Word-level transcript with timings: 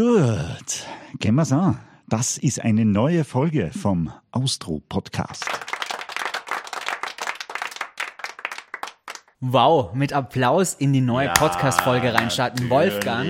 Gut, 0.00 0.86
gehen 1.18 1.34
wir's 1.34 1.52
an. 1.52 1.78
Das 2.08 2.38
ist 2.38 2.64
eine 2.64 2.86
neue 2.86 3.22
Folge 3.22 3.70
vom 3.70 4.10
Austro 4.30 4.80
Podcast. 4.88 5.44
Wow, 9.40 9.92
mit 9.92 10.14
Applaus 10.14 10.72
in 10.72 10.94
die 10.94 11.02
neue 11.02 11.26
Ja, 11.26 11.32
Podcast-Folge 11.34 12.14
reinstarten. 12.14 12.70
Wolfgang. 12.70 13.28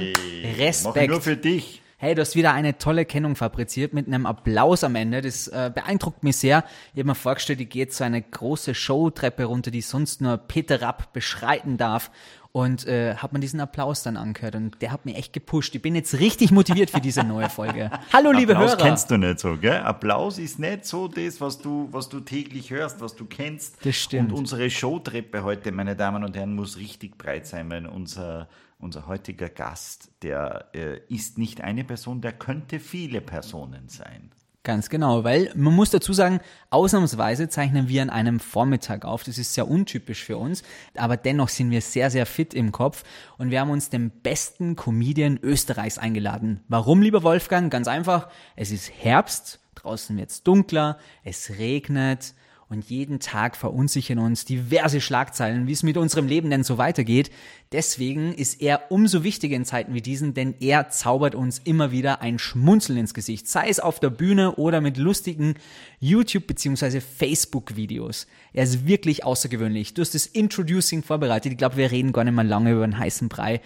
Respekt. 0.58 0.94
Mach 0.94 1.06
nur 1.08 1.20
für 1.20 1.36
dich. 1.36 1.82
Hey, 2.02 2.14
du 2.14 2.22
hast 2.22 2.34
wieder 2.34 2.54
eine 2.54 2.78
tolle 2.78 3.04
Kennung 3.04 3.36
fabriziert 3.36 3.92
mit 3.92 4.06
einem 4.06 4.24
Applaus 4.24 4.84
am 4.84 4.94
Ende. 4.94 5.20
Das 5.20 5.48
äh, 5.48 5.70
beeindruckt 5.74 6.22
mich 6.22 6.38
sehr. 6.38 6.64
Ich 6.94 7.00
habe 7.00 7.08
mir 7.08 7.14
vorgestellt, 7.14 7.60
ich 7.60 7.68
gehe 7.68 7.82
jetzt 7.82 7.98
so 7.98 8.04
eine 8.04 8.22
große 8.22 8.74
Showtreppe 8.74 9.44
runter, 9.44 9.70
die 9.70 9.82
sonst 9.82 10.22
nur 10.22 10.38
Peter 10.38 10.80
Rapp 10.80 11.12
beschreiten 11.12 11.76
darf. 11.76 12.10
Und 12.52 12.84
äh, 12.86 13.14
habe 13.14 13.34
mir 13.34 13.40
diesen 13.40 13.60
Applaus 13.60 14.02
dann 14.02 14.16
angehört 14.16 14.56
und 14.56 14.82
der 14.82 14.90
hat 14.90 15.06
mich 15.06 15.14
echt 15.14 15.32
gepusht. 15.32 15.72
Ich 15.76 15.82
bin 15.82 15.94
jetzt 15.94 16.18
richtig 16.18 16.50
motiviert 16.50 16.90
für 16.90 17.00
diese 17.00 17.22
neue 17.22 17.48
Folge. 17.48 17.92
Hallo, 18.12 18.32
liebe 18.32 18.54
Applaus 18.54 18.72
Hörer. 18.72 18.82
kennst 18.82 19.10
du 19.10 19.18
nicht 19.18 19.38
so, 19.38 19.56
gell? 19.56 19.76
Applaus 19.82 20.36
ist 20.38 20.58
nicht 20.58 20.84
so 20.84 21.06
das, 21.06 21.40
was 21.40 21.58
du, 21.58 21.88
was 21.92 22.08
du 22.08 22.18
täglich 22.18 22.70
hörst, 22.70 23.00
was 23.00 23.14
du 23.14 23.24
kennst. 23.26 23.84
Das 23.86 23.94
stimmt. 23.94 24.32
Und 24.32 24.38
unsere 24.38 24.68
Showtreppe 24.68 25.44
heute, 25.44 25.70
meine 25.70 25.94
Damen 25.94 26.24
und 26.24 26.36
Herren, 26.36 26.56
muss 26.56 26.76
richtig 26.76 27.16
breit 27.16 27.46
sein, 27.46 27.70
weil 27.70 27.86
unser, 27.86 28.48
unser 28.80 29.06
heutiger 29.06 29.48
Gast, 29.48 30.10
der 30.22 30.70
äh, 30.74 30.98
ist 31.08 31.38
nicht 31.38 31.60
eine 31.60 31.84
Person, 31.84 32.20
der 32.20 32.32
könnte 32.32 32.80
viele 32.80 33.20
Personen 33.20 33.88
sein. 33.88 34.32
Ganz 34.62 34.90
genau, 34.90 35.24
weil 35.24 35.50
man 35.54 35.74
muss 35.74 35.88
dazu 35.88 36.12
sagen, 36.12 36.40
ausnahmsweise 36.68 37.48
zeichnen 37.48 37.88
wir 37.88 38.02
an 38.02 38.10
einem 38.10 38.40
Vormittag 38.40 39.06
auf. 39.06 39.24
Das 39.24 39.38
ist 39.38 39.54
sehr 39.54 39.66
untypisch 39.66 40.22
für 40.22 40.36
uns, 40.36 40.62
aber 40.94 41.16
dennoch 41.16 41.48
sind 41.48 41.70
wir 41.70 41.80
sehr, 41.80 42.10
sehr 42.10 42.26
fit 42.26 42.52
im 42.52 42.70
Kopf 42.70 43.02
und 43.38 43.50
wir 43.50 43.60
haben 43.60 43.70
uns 43.70 43.88
den 43.88 44.10
besten 44.10 44.76
Comedian 44.76 45.38
Österreichs 45.42 45.96
eingeladen. 45.96 46.62
Warum, 46.68 47.00
lieber 47.00 47.22
Wolfgang? 47.22 47.72
Ganz 47.72 47.88
einfach, 47.88 48.28
es 48.54 48.70
ist 48.70 48.92
Herbst, 48.94 49.60
draußen 49.76 50.14
wird 50.18 50.28
es 50.28 50.42
dunkler, 50.42 50.98
es 51.24 51.52
regnet 51.58 52.34
und 52.70 52.88
jeden 52.88 53.18
Tag 53.18 53.56
verunsichern 53.56 54.20
uns 54.20 54.44
diverse 54.44 55.00
Schlagzeilen, 55.00 55.66
wie 55.66 55.72
es 55.72 55.82
mit 55.82 55.96
unserem 55.96 56.28
Leben 56.28 56.50
denn 56.50 56.62
so 56.62 56.78
weitergeht. 56.78 57.30
Deswegen 57.72 58.32
ist 58.32 58.62
er 58.62 58.92
umso 58.92 59.24
wichtiger 59.24 59.56
in 59.56 59.64
Zeiten 59.64 59.92
wie 59.92 60.00
diesen, 60.00 60.34
denn 60.34 60.54
er 60.60 60.88
zaubert 60.88 61.34
uns 61.34 61.58
immer 61.58 61.90
wieder 61.90 62.22
ein 62.22 62.38
Schmunzeln 62.38 62.98
ins 62.98 63.12
Gesicht, 63.12 63.48
sei 63.48 63.68
es 63.68 63.80
auf 63.80 63.98
der 63.98 64.10
Bühne 64.10 64.54
oder 64.54 64.80
mit 64.80 64.98
lustigen 64.98 65.54
YouTube- 65.98 66.46
bzw. 66.46 67.00
Facebook-Videos. 67.00 68.28
Er 68.52 68.64
ist 68.64 68.86
wirklich 68.86 69.24
außergewöhnlich. 69.24 69.94
Du 69.94 70.02
hast 70.02 70.14
das 70.14 70.26
Introducing 70.26 71.02
vorbereitet. 71.02 71.50
Ich 71.52 71.58
glaube, 71.58 71.76
wir 71.76 71.90
reden 71.90 72.12
gar 72.12 72.22
nicht 72.22 72.34
mal 72.34 72.46
lange 72.46 72.70
über 72.70 72.84
einen 72.84 72.98
heißen 72.98 73.28
Brei. 73.28 73.60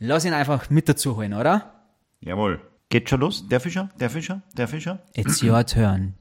Lass 0.00 0.24
ihn 0.24 0.32
einfach 0.32 0.68
mit 0.68 0.88
dazu 0.88 1.16
holen, 1.16 1.32
oder? 1.32 1.84
Jawohl. 2.20 2.60
Geht 2.90 3.08
schon 3.08 3.20
los? 3.20 3.46
Der 3.48 3.60
Fischer? 3.60 3.90
Der 4.00 4.10
Fischer? 4.10 4.42
Der 4.56 4.66
Fischer? 4.66 4.98
It's 5.14 5.42
your 5.42 5.64
turn. 5.64 6.14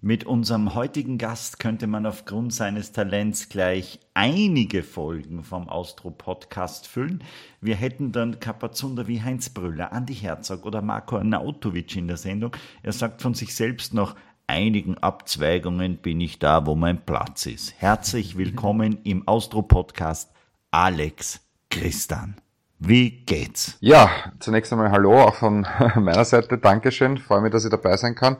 Mit 0.00 0.22
unserem 0.22 0.76
heutigen 0.76 1.18
Gast 1.18 1.58
könnte 1.58 1.88
man 1.88 2.06
aufgrund 2.06 2.54
seines 2.54 2.92
Talents 2.92 3.48
gleich 3.48 3.98
einige 4.14 4.84
Folgen 4.84 5.42
vom 5.42 5.68
Austro 5.68 6.12
Podcast 6.12 6.86
füllen. 6.86 7.24
Wir 7.60 7.74
hätten 7.74 8.12
dann 8.12 8.38
Kapazunder 8.38 9.08
wie 9.08 9.22
Heinz 9.22 9.50
Brüller, 9.50 9.92
Andi 9.92 10.14
Herzog 10.14 10.66
oder 10.66 10.82
Marco 10.82 11.16
Arnautovic 11.16 11.96
in 11.96 12.06
der 12.06 12.16
Sendung. 12.16 12.56
Er 12.84 12.92
sagt 12.92 13.22
von 13.22 13.34
sich 13.34 13.56
selbst 13.56 13.92
noch, 13.92 14.14
einigen 14.46 14.96
Abzweigungen 14.98 15.96
bin 15.96 16.20
ich 16.20 16.38
da, 16.38 16.64
wo 16.64 16.76
mein 16.76 17.04
Platz 17.04 17.46
ist. 17.46 17.74
Herzlich 17.78 18.38
willkommen 18.38 19.00
im 19.02 19.26
Austro 19.26 19.62
Podcast, 19.62 20.32
Alex 20.70 21.40
Christan. 21.70 22.36
Wie 22.80 23.10
geht's? 23.10 23.76
Ja, 23.80 24.08
zunächst 24.38 24.72
einmal 24.72 24.92
Hallo 24.92 25.20
auch 25.20 25.34
von 25.34 25.66
meiner 25.96 26.24
Seite. 26.24 26.58
Dankeschön. 26.58 27.18
Freue 27.18 27.40
mich, 27.40 27.50
dass 27.50 27.64
ich 27.64 27.70
dabei 27.70 27.96
sein 27.96 28.14
kann. 28.14 28.36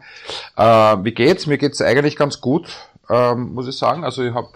Äh, 0.56 0.62
wie 1.04 1.12
geht's? 1.12 1.46
Mir 1.46 1.58
geht's 1.58 1.82
eigentlich 1.82 2.14
ganz 2.16 2.40
gut, 2.40 2.68
ähm, 3.10 3.54
muss 3.54 3.66
ich 3.66 3.76
sagen. 3.76 4.04
Also 4.04 4.22
ich 4.22 4.32
habe 4.32 4.50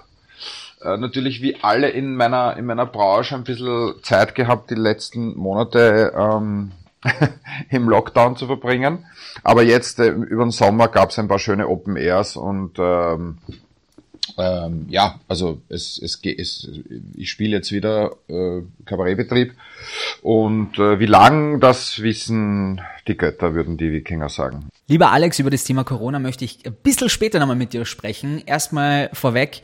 äh, 0.83 0.97
natürlich 0.97 1.43
wie 1.43 1.57
alle 1.63 1.89
in 1.89 2.15
meiner 2.15 2.57
in 2.57 2.67
meiner 2.67 2.87
Branche 2.87 3.35
ein 3.35 3.43
bisschen 3.43 3.95
Zeit 4.05 4.37
gehabt, 4.37 4.71
die 4.71 4.77
letzten 4.77 5.37
Monate 5.37 6.13
ähm, 6.17 6.71
im 7.71 7.89
Lockdown 7.89 8.37
zu 8.37 8.47
verbringen. 8.47 9.05
Aber 9.43 9.65
jetzt 9.65 9.99
äh, 9.99 10.11
über 10.11 10.45
den 10.45 10.53
Sommer 10.53 10.87
gab's 10.87 11.19
ein 11.19 11.27
paar 11.27 11.41
schöne 11.41 11.67
Open 11.67 11.97
Airs 11.97 12.37
und 12.37 12.79
ähm, 12.79 13.39
ähm, 14.39 14.87
ja, 14.89 15.21
also 15.29 15.61
es, 15.69 16.01
es, 16.03 16.21
es 16.25 16.71
ich 17.15 17.31
spiele 17.31 17.57
jetzt 17.57 17.73
wieder 17.73 18.17
äh, 18.29 18.63
Kabarettbetrieb 18.85 19.55
und 20.23 20.79
äh, 20.79 20.99
wie 21.01 21.07
lang 21.07 21.61
das 21.61 22.03
wissen 22.03 22.81
die 23.09 23.17
Götter, 23.17 23.55
würden 23.55 23.77
die 23.77 23.93
Wikinger 23.93 24.29
sagen. 24.29 24.69
Lieber 24.87 25.11
Alex, 25.11 25.39
über 25.39 25.51
das 25.51 25.65
Thema 25.65 25.85
Corona 25.85 26.19
möchte 26.19 26.45
ich 26.45 26.65
ein 26.65 26.75
bisschen 26.83 27.09
später 27.09 27.41
nochmal 27.41 27.57
mit 27.57 27.73
dir 27.73 27.85
sprechen. 27.85 28.43
Erstmal 28.47 29.11
vorweg, 29.13 29.63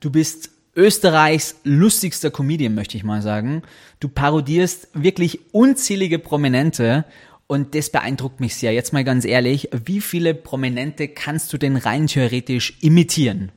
du 0.00 0.10
bist 0.10 0.50
Österreichs 0.74 1.56
lustigster 1.64 2.30
Comedian, 2.30 2.74
möchte 2.74 2.96
ich 2.96 3.04
mal 3.04 3.20
sagen. 3.20 3.62
Du 4.00 4.08
parodierst 4.08 4.88
wirklich 4.94 5.40
unzählige 5.52 6.18
Prominente 6.18 7.04
und 7.46 7.74
das 7.74 7.90
beeindruckt 7.90 8.40
mich 8.40 8.54
sehr. 8.54 8.72
Jetzt 8.72 8.92
mal 8.92 9.04
ganz 9.04 9.24
ehrlich, 9.24 9.70
wie 9.84 10.00
viele 10.00 10.34
Prominente 10.34 11.08
kannst 11.08 11.52
du 11.52 11.58
denn 11.58 11.76
rein 11.76 12.06
theoretisch 12.06 12.78
imitieren? 12.80 13.50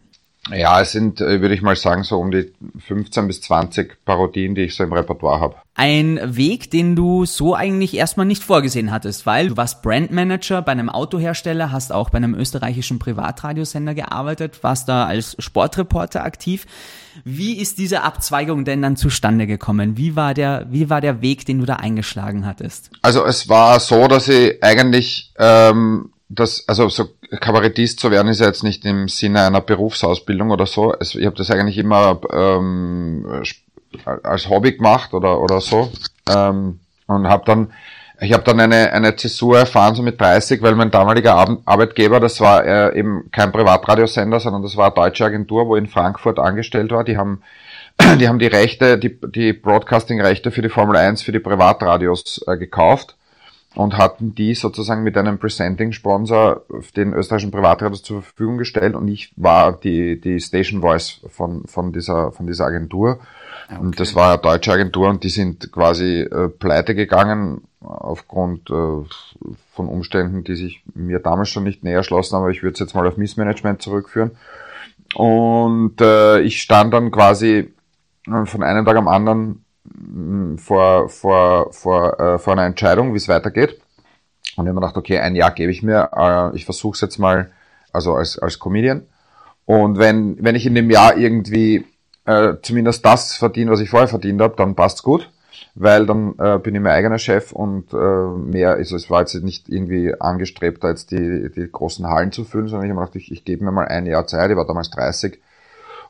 Ja, 0.50 0.81
es 0.81 0.91
sind, 0.91 1.22
äh, 1.22 1.40
würde 1.41 1.53
ich 1.53 1.62
mal 1.62 1.75
sagen, 1.75 2.03
so 2.03 2.19
um 2.19 2.31
die 2.31 2.52
15 2.88 3.28
bis 3.28 3.41
20 3.41 4.03
Parodien, 4.06 4.56
die 4.56 4.63
ich 4.63 4.75
so 4.75 4.84
im 4.84 4.91
Repertoire 4.91 5.40
habe. 5.40 5.56
Ein 5.75 6.19
Weg, 6.35 6.72
den 6.72 6.96
du 6.96 7.25
so 7.25 7.53
eigentlich 7.53 7.96
erstmal 7.96 8.25
nicht 8.25 8.44
vorgesehen 8.44 8.91
hattest, 8.91 9.28
weil 9.28 9.50
du 9.50 9.57
warst 9.57 9.84
Brandmanager 9.84 10.63
bei 10.63 10.72
einem 10.72 10.90
Autohersteller, 10.90 11.72
hast 11.72 11.91
auch 11.91 12.09
bei 12.09 12.18
einem 12.18 12.34
österreichischen 12.34 12.97
Privatradiosender 12.97 13.94
gearbeitet, 13.94 14.63
warst 14.63 14.90
da 14.90 15.06
als 15.06 15.35
Sportreporter 15.38 16.24
aktiv. 16.24 16.66
Wie 17.23 17.58
ist 17.58 17.78
diese 17.78 18.02
Abzweigung 18.02 18.66
denn 18.66 18.81
dann 18.81 18.96
zustande 18.96 19.46
gekommen? 19.46 19.96
Wie 19.96 20.16
war 20.16 20.34
der, 20.34 20.66
wie 20.72 20.90
war 20.90 21.02
der 21.02 21.22
Weg, 21.22 21.46
den 21.46 21.59
du 21.59 21.66
da 21.66 21.75
eingeschlagen 21.75 22.47
hattest? 22.47 22.90
Also 23.03 23.25
es 23.25 23.47
war 23.47 23.79
so, 23.79 24.08
dass 24.08 24.28
ich 24.28 24.63
eigentlich 24.63 25.34
ähm, 25.38 26.12
das, 26.29 26.68
also 26.68 26.90
so 26.90 27.09
Kabarettist 27.40 28.00
zu 28.00 28.12
werden 28.12 28.28
ist 28.28 28.42
ja 28.42 28.47
jetzt 28.47 28.64
nicht 28.64 28.86
im 28.86 29.08
Sinne 29.08 29.46
einer 29.46 29.62
Berufsausbildung 29.62 30.52
oder 30.52 30.66
so. 30.66 30.94
Es, 31.00 31.16
ich 31.16 31.25
habe 31.25 31.36
das 31.36 31.50
eigentlich 31.50 31.78
immer 31.78 32.19
ähm, 32.34 33.25
als 34.24 34.50
Hobby 34.50 34.74
gemacht 34.74 35.14
oder 35.14 35.40
oder 35.40 35.62
so 35.62 35.91
ähm, 36.30 36.80
und 37.08 37.28
habe 37.28 37.44
dann 37.46 37.72
ich 38.20 38.34
habe 38.34 38.44
dann 38.44 38.59
eine 38.59 38.91
eine 38.91 39.16
Zäsur 39.16 39.59
erfahren 39.59 39.96
so 39.96 40.03
mit 40.03 40.20
30, 40.20 40.62
weil 40.62 40.75
mein 40.75 40.91
damaliger 40.91 41.36
Ar 41.36 41.58
Arbeitgeber, 41.66 42.20
das 42.20 42.41
war 42.41 42.66
äh, 42.66 43.00
eben 43.00 43.31
kein 43.31 43.52
Privatradiosender, 43.52 44.40
sondern 44.40 44.62
das 44.62 44.75
war 44.75 44.88
eine 44.88 44.96
deutsche 44.96 45.25
Agentur, 45.25 45.68
wo 45.68 45.75
in 45.75 45.88
Frankfurt 45.88 46.38
angestellt 46.38 46.91
war. 46.91 47.03
Die 47.06 47.18
haben 47.18 47.44
die 48.18 48.28
haben 48.28 48.40
die 48.40 48.47
Rechte, 48.47 48.97
die 48.97 49.18
die 49.22 49.53
Broadcasting-Rechte 49.53 50.52
für 50.52 50.62
die 50.62 50.70
Formel 50.70 50.97
1 50.97 51.22
für 51.22 51.31
die 51.31 51.40
Privatradios 51.40 52.44
äh, 52.46 52.58
gekauft 52.58 53.16
und 53.76 53.98
hatten 53.98 54.36
die 54.36 54.54
sozusagen 54.54 55.04
mit 55.04 55.18
einem 55.18 55.38
Presenting-Sponsor 55.38 56.66
den 56.96 57.14
österreichischen 57.14 57.52
Privatradios 57.52 58.04
zur 58.04 58.22
Verfügung 58.22 58.58
gestellt 58.58 58.96
und 58.96 59.08
ich 59.08 59.34
war 59.38 59.74
die, 59.74 60.20
die 60.20 60.40
Station 60.40 60.82
Voice 60.82 61.22
von, 61.30 61.64
von, 61.66 61.94
dieser, 61.94 62.32
von 62.32 62.48
dieser 62.48 62.66
Agentur. 62.66 63.20
Okay. 63.70 63.80
Und 63.80 64.00
das 64.00 64.14
war 64.16 64.34
eine 64.34 64.42
deutsche 64.42 64.74
Agentur 64.74 65.09
und 65.09 65.24
die 65.24 65.30
sind 65.30 65.72
quasi 65.72 66.22
äh, 66.22 66.50
pleite 66.50 66.96
gegangen 66.96 67.62
aufgrund 67.80 68.70
äh, 68.70 68.74
von 69.74 69.88
Umständen, 69.88 70.44
die 70.44 70.56
sich 70.56 70.84
mir 70.94 71.20
damals 71.20 71.50
schon 71.50 71.64
nicht 71.64 71.84
näher 71.84 72.03
schlossen, 72.03 72.36
aber 72.36 72.50
ich 72.50 72.64
würde 72.64 72.74
es 72.74 72.80
jetzt 72.80 72.94
mal 72.94 73.08
auf 73.08 73.18
Missmanagement 73.18 73.82
zurückführen. 73.82 74.32
Und 75.16 76.00
äh, 76.02 76.42
ich 76.42 76.62
stand 76.62 76.94
dann 76.94 77.12
quasi 77.12 77.74
von 78.26 78.64
einem 78.64 78.86
Tag 78.86 78.98
am 78.98 79.08
anderen 79.08 79.64
vor, 80.58 81.09
vor, 81.09 81.74
vor, 81.74 82.19
äh, 82.19 82.40
vor 82.40 82.53
einer 82.53 82.66
Entscheidung, 82.66 83.14
wie 83.14 83.18
es 83.18 83.28
weitergeht. 83.28 83.79
Und 84.58 84.66
ich 84.66 84.70
habe 84.70 84.73
mir 84.73 84.82
gedacht, 84.82 84.97
okay, 84.97 85.20
ein 85.20 85.35
Jahr 85.35 85.52
gebe 85.52 85.72
ich 85.72 85.84
mir, 85.84 86.09
äh, 86.16 86.56
ich 86.56 86.66
versuche 86.66 86.96
es 86.96 87.02
jetzt 87.02 87.17
mal, 87.17 87.52
also 87.91 88.16
als, 88.16 88.38
als 88.38 88.59
Comedian. 88.59 89.03
Und 89.66 89.97
wenn, 89.97 90.38
wenn 90.44 90.56
ich 90.56 90.66
in 90.66 90.76
dem 90.76 90.90
Jahr 90.90 91.17
irgendwie 91.17 91.85
äh, 92.26 92.56
zumindest 92.61 93.06
das 93.06 93.35
verdiene, 93.35 93.72
was 93.72 93.79
ich 93.79 93.90
vorher 93.90 94.08
verdient 94.08 94.41
habe, 94.41 94.56
dann 94.56 94.76
passt's 94.76 95.03
gut, 95.03 95.32
weil 95.76 96.06
dann 96.06 96.35
äh, 96.38 96.59
bin 96.59 96.76
ich 96.76 96.82
mein 96.82 96.94
eigener 96.94 97.17
Chef 97.17 97.52
und 97.52 97.94
äh, 97.94 97.96
mehr, 97.96 98.72
also 98.72 98.96
es 98.96 99.09
war 99.09 99.22
jetzt 99.22 99.35
nicht 99.35 99.70
irgendwie 99.70 100.14
angestrebt, 100.20 100.84
da 100.84 100.90
jetzt 100.90 101.11
die, 101.11 101.50
die 101.56 101.72
großen 101.72 102.08
Hallen 102.08 102.32
zu 102.32 102.44
füllen, 102.44 102.67
sondern 102.67 102.85
ich 102.85 102.91
habe 102.91 103.00
mir 103.00 103.06
gedacht, 103.06 103.16
ich, 103.16 103.32
ich 103.32 103.46
gebe 103.46 103.64
mir 103.64 103.72
mal 103.72 103.88
ein 103.88 104.06
Jahr 104.06 104.28
Zeit, 104.28 104.52
ich 104.52 104.58
war 104.58 104.67
damals 104.67 104.90
30, 104.91 105.40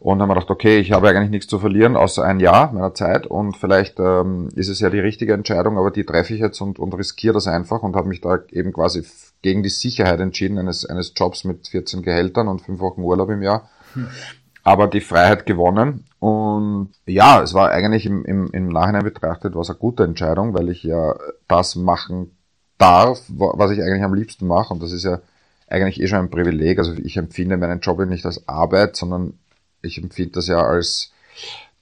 und 0.01 0.17
dann 0.17 0.23
haben 0.23 0.29
wir 0.29 0.33
gedacht, 0.33 0.49
okay, 0.49 0.79
ich 0.79 0.93
habe 0.93 1.09
eigentlich 1.09 1.29
nichts 1.29 1.45
zu 1.45 1.59
verlieren, 1.59 1.95
außer 1.95 2.23
ein 2.23 2.39
Jahr 2.39 2.73
meiner 2.73 2.95
Zeit 2.95 3.27
und 3.27 3.55
vielleicht 3.55 3.99
ähm, 3.99 4.49
ist 4.55 4.67
es 4.67 4.79
ja 4.79 4.89
die 4.89 4.99
richtige 4.99 5.33
Entscheidung, 5.33 5.77
aber 5.77 5.91
die 5.91 6.05
treffe 6.05 6.33
ich 6.33 6.39
jetzt 6.39 6.59
und, 6.59 6.79
und 6.79 6.95
riskiere 6.95 7.35
das 7.35 7.45
einfach 7.45 7.83
und 7.83 7.95
habe 7.95 8.07
mich 8.07 8.19
da 8.19 8.39
eben 8.49 8.73
quasi 8.73 9.05
gegen 9.43 9.61
die 9.61 9.69
Sicherheit 9.69 10.19
entschieden 10.19 10.57
eines, 10.57 10.87
eines 10.87 11.13
Jobs 11.15 11.43
mit 11.43 11.67
14 11.67 12.01
Gehältern 12.01 12.47
und 12.47 12.63
fünf 12.63 12.79
Wochen 12.79 13.03
Urlaub 13.03 13.29
im 13.29 13.43
Jahr. 13.43 13.69
Hm. 13.93 14.07
Aber 14.63 14.87
die 14.87 15.01
Freiheit 15.01 15.45
gewonnen 15.45 16.05
und 16.17 16.89
ja, 17.05 17.43
es 17.43 17.53
war 17.53 17.69
eigentlich 17.69 18.07
im, 18.07 18.25
im, 18.25 18.49
im 18.51 18.69
Nachhinein 18.69 19.03
betrachtet 19.03 19.53
was 19.53 19.69
eine 19.69 19.77
gute 19.77 20.03
Entscheidung, 20.03 20.55
weil 20.55 20.69
ich 20.69 20.81
ja 20.81 21.15
das 21.47 21.75
machen 21.75 22.35
darf, 22.79 23.21
was 23.27 23.69
ich 23.69 23.83
eigentlich 23.83 24.03
am 24.03 24.15
liebsten 24.15 24.47
mache. 24.47 24.73
Und 24.73 24.81
das 24.81 24.91
ist 24.93 25.03
ja 25.03 25.19
eigentlich 25.67 26.01
eh 26.01 26.07
schon 26.07 26.19
ein 26.19 26.29
Privileg. 26.31 26.79
Also 26.79 26.93
ich 26.93 27.17
empfinde 27.17 27.57
meinen 27.57 27.81
Job 27.81 27.99
nicht 27.99 28.25
als 28.25 28.47
Arbeit, 28.47 28.95
sondern 28.95 29.33
ich 29.81 30.01
empfinde 30.01 30.33
das 30.33 30.47
ja 30.47 30.61
als 30.63 31.11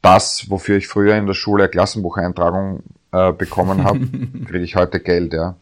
das, 0.01 0.49
wofür 0.49 0.77
ich 0.77 0.87
früher 0.87 1.15
in 1.15 1.27
der 1.27 1.33
Schule 1.33 1.67
Klassenbucheintragung 1.67 2.83
äh, 3.11 3.33
bekommen 3.33 3.83
habe, 3.83 3.99
kriege 4.45 4.63
ich 4.63 4.75
heute 4.75 4.99
Geld, 4.99 5.33
ja. 5.33 5.55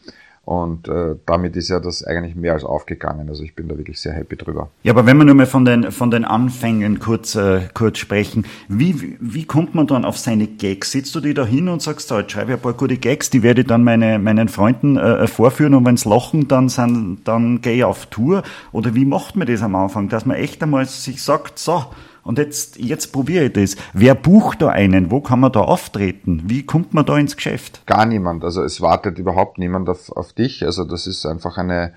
Und 0.47 0.87
äh, 0.87 1.15
damit 1.25 1.57
ist 1.57 1.67
ja 1.67 1.81
das 1.81 2.05
eigentlich 2.05 2.33
mehr 2.33 2.53
als 2.53 2.63
aufgegangen. 2.63 3.27
Also 3.27 3.43
ich 3.43 3.53
bin 3.53 3.67
da 3.67 3.77
wirklich 3.77 3.99
sehr 3.99 4.13
happy 4.13 4.37
drüber. 4.37 4.69
Ja, 4.81 4.93
aber 4.93 5.05
wenn 5.05 5.17
wir 5.17 5.25
nur 5.25 5.35
mal 5.35 5.45
von 5.45 5.65
den, 5.65 5.91
von 5.91 6.09
den 6.09 6.23
Anfängen 6.23 6.99
kurz, 6.99 7.35
äh, 7.35 7.67
kurz 7.73 7.97
sprechen, 7.97 8.45
wie, 8.69 9.17
wie 9.19 9.43
kommt 9.43 9.75
man 9.75 9.87
dann 9.87 10.05
auf 10.05 10.17
seine 10.17 10.47
Gags? 10.47 10.93
Sitzt 10.93 11.13
du 11.15 11.19
dir 11.19 11.33
da 11.33 11.45
hin 11.45 11.67
und 11.67 11.81
sagst, 11.81 12.07
so, 12.07 12.17
jetzt 12.17 12.31
schreibe 12.31 12.53
ich 12.53 12.59
ein 12.59 12.61
paar 12.61 12.71
gute 12.71 12.95
Gags, 12.95 13.29
die 13.29 13.43
werde 13.43 13.59
ich 13.59 13.67
dann 13.67 13.83
meine, 13.83 14.19
meinen 14.19 14.47
Freunden 14.47 14.95
äh, 14.95 15.27
vorführen 15.27 15.73
und 15.73 15.85
wenn's 15.85 16.05
lachen, 16.05 16.47
dann, 16.47 16.69
sind, 16.69 17.27
dann 17.27 17.59
gehe 17.59 17.75
ich 17.75 17.83
auf 17.83 18.05
Tour? 18.05 18.41
Oder 18.71 18.95
wie 18.95 19.03
macht 19.03 19.35
man 19.35 19.47
das 19.47 19.61
am 19.61 19.75
Anfang, 19.75 20.07
dass 20.07 20.25
man 20.25 20.37
echt 20.37 20.63
einmal 20.63 20.85
sich 20.85 21.21
sagt, 21.21 21.59
so, 21.59 21.87
und 22.27 22.37
jetzt, 22.37 22.77
jetzt 22.77 23.13
probiere 23.13 23.45
ich 23.45 23.53
das. 23.53 23.75
Wer 23.93 24.13
bucht 24.13 24.61
da 24.61 24.69
einen? 24.69 25.11
Wo 25.11 25.21
kann 25.21 25.39
man 25.39 25.51
da 25.51 25.61
auftreten? 25.61 26.43
Wie 26.45 26.63
kommt 26.63 26.93
man 26.93 27.05
da 27.05 27.17
ins 27.17 27.37
Geschäft? 27.37 27.81
Gar 27.85 28.05
niemand. 28.05 28.43
Also 28.43 28.63
es 28.63 28.81
wartet 28.81 29.17
überhaupt 29.17 29.57
niemand 29.57 29.87
auf, 29.87 30.11
auf 30.11 30.33
dich. 30.33 30.65
Also 30.65 30.83
das 30.83 31.07
ist 31.07 31.25
einfach 31.25 31.57
eine, 31.57 31.93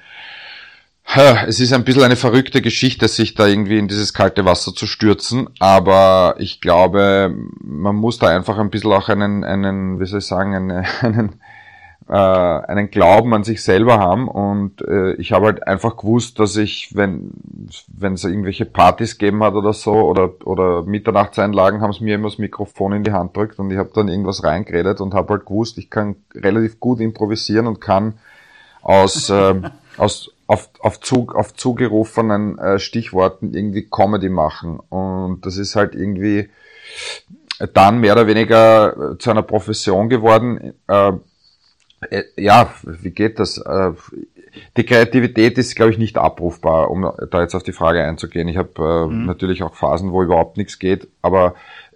es 1.46 1.58
ist 1.58 1.72
ein 1.72 1.82
bisschen 1.82 2.04
eine 2.04 2.14
verrückte 2.14 2.62
Geschichte, 2.62 3.08
sich 3.08 3.34
da 3.34 3.48
irgendwie 3.48 3.78
in 3.78 3.88
dieses 3.88 4.14
kalte 4.14 4.44
Wasser 4.44 4.72
zu 4.72 4.86
stürzen, 4.86 5.48
aber 5.58 6.36
ich 6.38 6.60
glaube, 6.60 7.34
man 7.64 7.96
muss 7.96 8.20
da 8.20 8.28
einfach 8.28 8.58
ein 8.58 8.70
bisschen 8.70 8.92
auch 8.92 9.08
einen, 9.08 9.42
einen 9.42 9.98
wie 9.98 10.06
soll 10.06 10.20
ich 10.20 10.26
sagen, 10.26 10.54
eine, 10.54 10.84
einen, 11.00 11.40
äh, 12.10 12.14
einen 12.14 12.90
Glauben 12.90 13.32
an 13.34 13.44
sich 13.44 13.62
selber 13.62 13.98
haben 13.98 14.26
und 14.26 14.82
äh, 14.82 15.12
ich 15.14 15.30
habe 15.30 15.46
halt 15.46 15.66
einfach 15.68 15.96
gewusst, 15.96 16.40
dass 16.40 16.56
ich, 16.56 16.90
wenn 16.96 17.30
wenn 17.86 18.14
es 18.14 18.24
irgendwelche 18.24 18.64
Partys 18.64 19.16
gegeben 19.16 19.44
hat 19.44 19.54
oder 19.54 19.72
so 19.72 19.92
oder 19.92 20.32
oder 20.44 20.82
Mitternachtseinlagen, 20.82 21.80
haben 21.80 21.92
sie 21.92 22.02
mir 22.02 22.16
immer 22.16 22.28
das 22.28 22.38
Mikrofon 22.38 22.94
in 22.94 23.04
die 23.04 23.12
Hand 23.12 23.36
drückt 23.36 23.60
und 23.60 23.70
ich 23.70 23.78
habe 23.78 23.90
dann 23.94 24.08
irgendwas 24.08 24.42
reingeredet 24.42 25.00
und 25.00 25.14
habe 25.14 25.34
halt 25.34 25.46
gewusst, 25.46 25.78
ich 25.78 25.88
kann 25.88 26.16
relativ 26.34 26.80
gut 26.80 26.98
improvisieren 26.98 27.68
und 27.68 27.80
kann 27.80 28.14
aus 28.82 29.30
äh, 29.30 29.60
aus 29.96 30.32
auf, 30.48 30.68
auf, 30.80 30.98
Zug, 30.98 31.36
auf 31.36 31.54
zugerufenen 31.54 32.58
äh, 32.58 32.80
Stichworten 32.80 33.54
irgendwie 33.54 33.86
Comedy 33.88 34.28
machen. 34.28 34.80
Und 34.80 35.46
das 35.46 35.56
ist 35.56 35.76
halt 35.76 35.94
irgendwie 35.94 36.50
dann 37.72 38.00
mehr 38.00 38.14
oder 38.14 38.26
weniger 38.26 39.14
zu 39.20 39.30
einer 39.30 39.42
Profession 39.42 40.08
geworden. 40.08 40.74
Äh, 40.88 41.10
äh, 41.10 41.12
ja, 42.36 42.72
wie 42.84 43.10
geht 43.10 43.38
das? 43.38 43.58
Äh, 43.58 43.92
die 44.76 44.84
Kreativität 44.84 45.58
ist, 45.58 45.76
glaube 45.76 45.92
ich, 45.92 45.98
nicht 45.98 46.16
abrufbar, 46.18 46.90
um 46.90 47.12
da 47.30 47.40
jetzt 47.40 47.54
auf 47.54 47.62
die 47.62 47.72
Frage 47.72 48.02
einzugehen. 48.02 48.48
Ich 48.48 48.56
habe 48.56 48.70
äh, 48.78 49.12
mhm. 49.12 49.26
natürlich 49.26 49.62
auch 49.62 49.74
Phasen, 49.74 50.12
wo 50.12 50.22
überhaupt 50.22 50.56
nichts 50.56 50.78
geht, 50.78 51.08
aber 51.22 51.54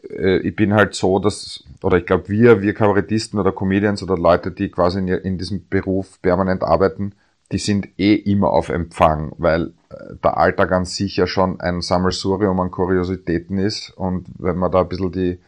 äh, 0.09 0.39
ich 0.39 0.55
bin 0.55 0.75
halt 0.75 0.95
so, 0.95 1.19
dass, 1.19 1.65
oder 1.83 1.99
ich 1.99 2.07
glaube, 2.07 2.29
wir, 2.29 2.63
wir 2.63 2.75
Kabarettisten 2.75 3.39
oder 3.39 3.53
Comedians 3.53 4.03
oder 4.03 4.17
Leute, 4.17 4.51
die 4.51 4.71
quasi 4.71 4.99
in, 4.99 5.09
in 5.09 5.39
diesem 5.39 5.69
Beruf 5.69 6.21
permanent 6.23 6.63
arbeiten, 6.63 7.13
die 7.53 7.59
sind 7.59 7.89
eh 7.99 8.15
immer 8.15 8.51
auf 8.51 8.69
Empfang, 8.69 9.33
weil 9.39 9.73
äh, 9.91 10.15
der 10.23 10.37
Alltag 10.37 10.73
an 10.73 10.85
sich 10.85 11.17
ja 11.17 11.27
schon 11.27 11.61
ein 11.61 11.81
Sammelsurium 11.81 12.59
an 12.61 12.71
Kuriositäten 12.71 13.59
ist 13.59 13.91
und 13.91 14.27
wenn 14.39 14.57
man 14.57 14.71
da 14.71 14.83
ein 14.83 14.89
bisschen 14.89 15.13
die 15.13 15.39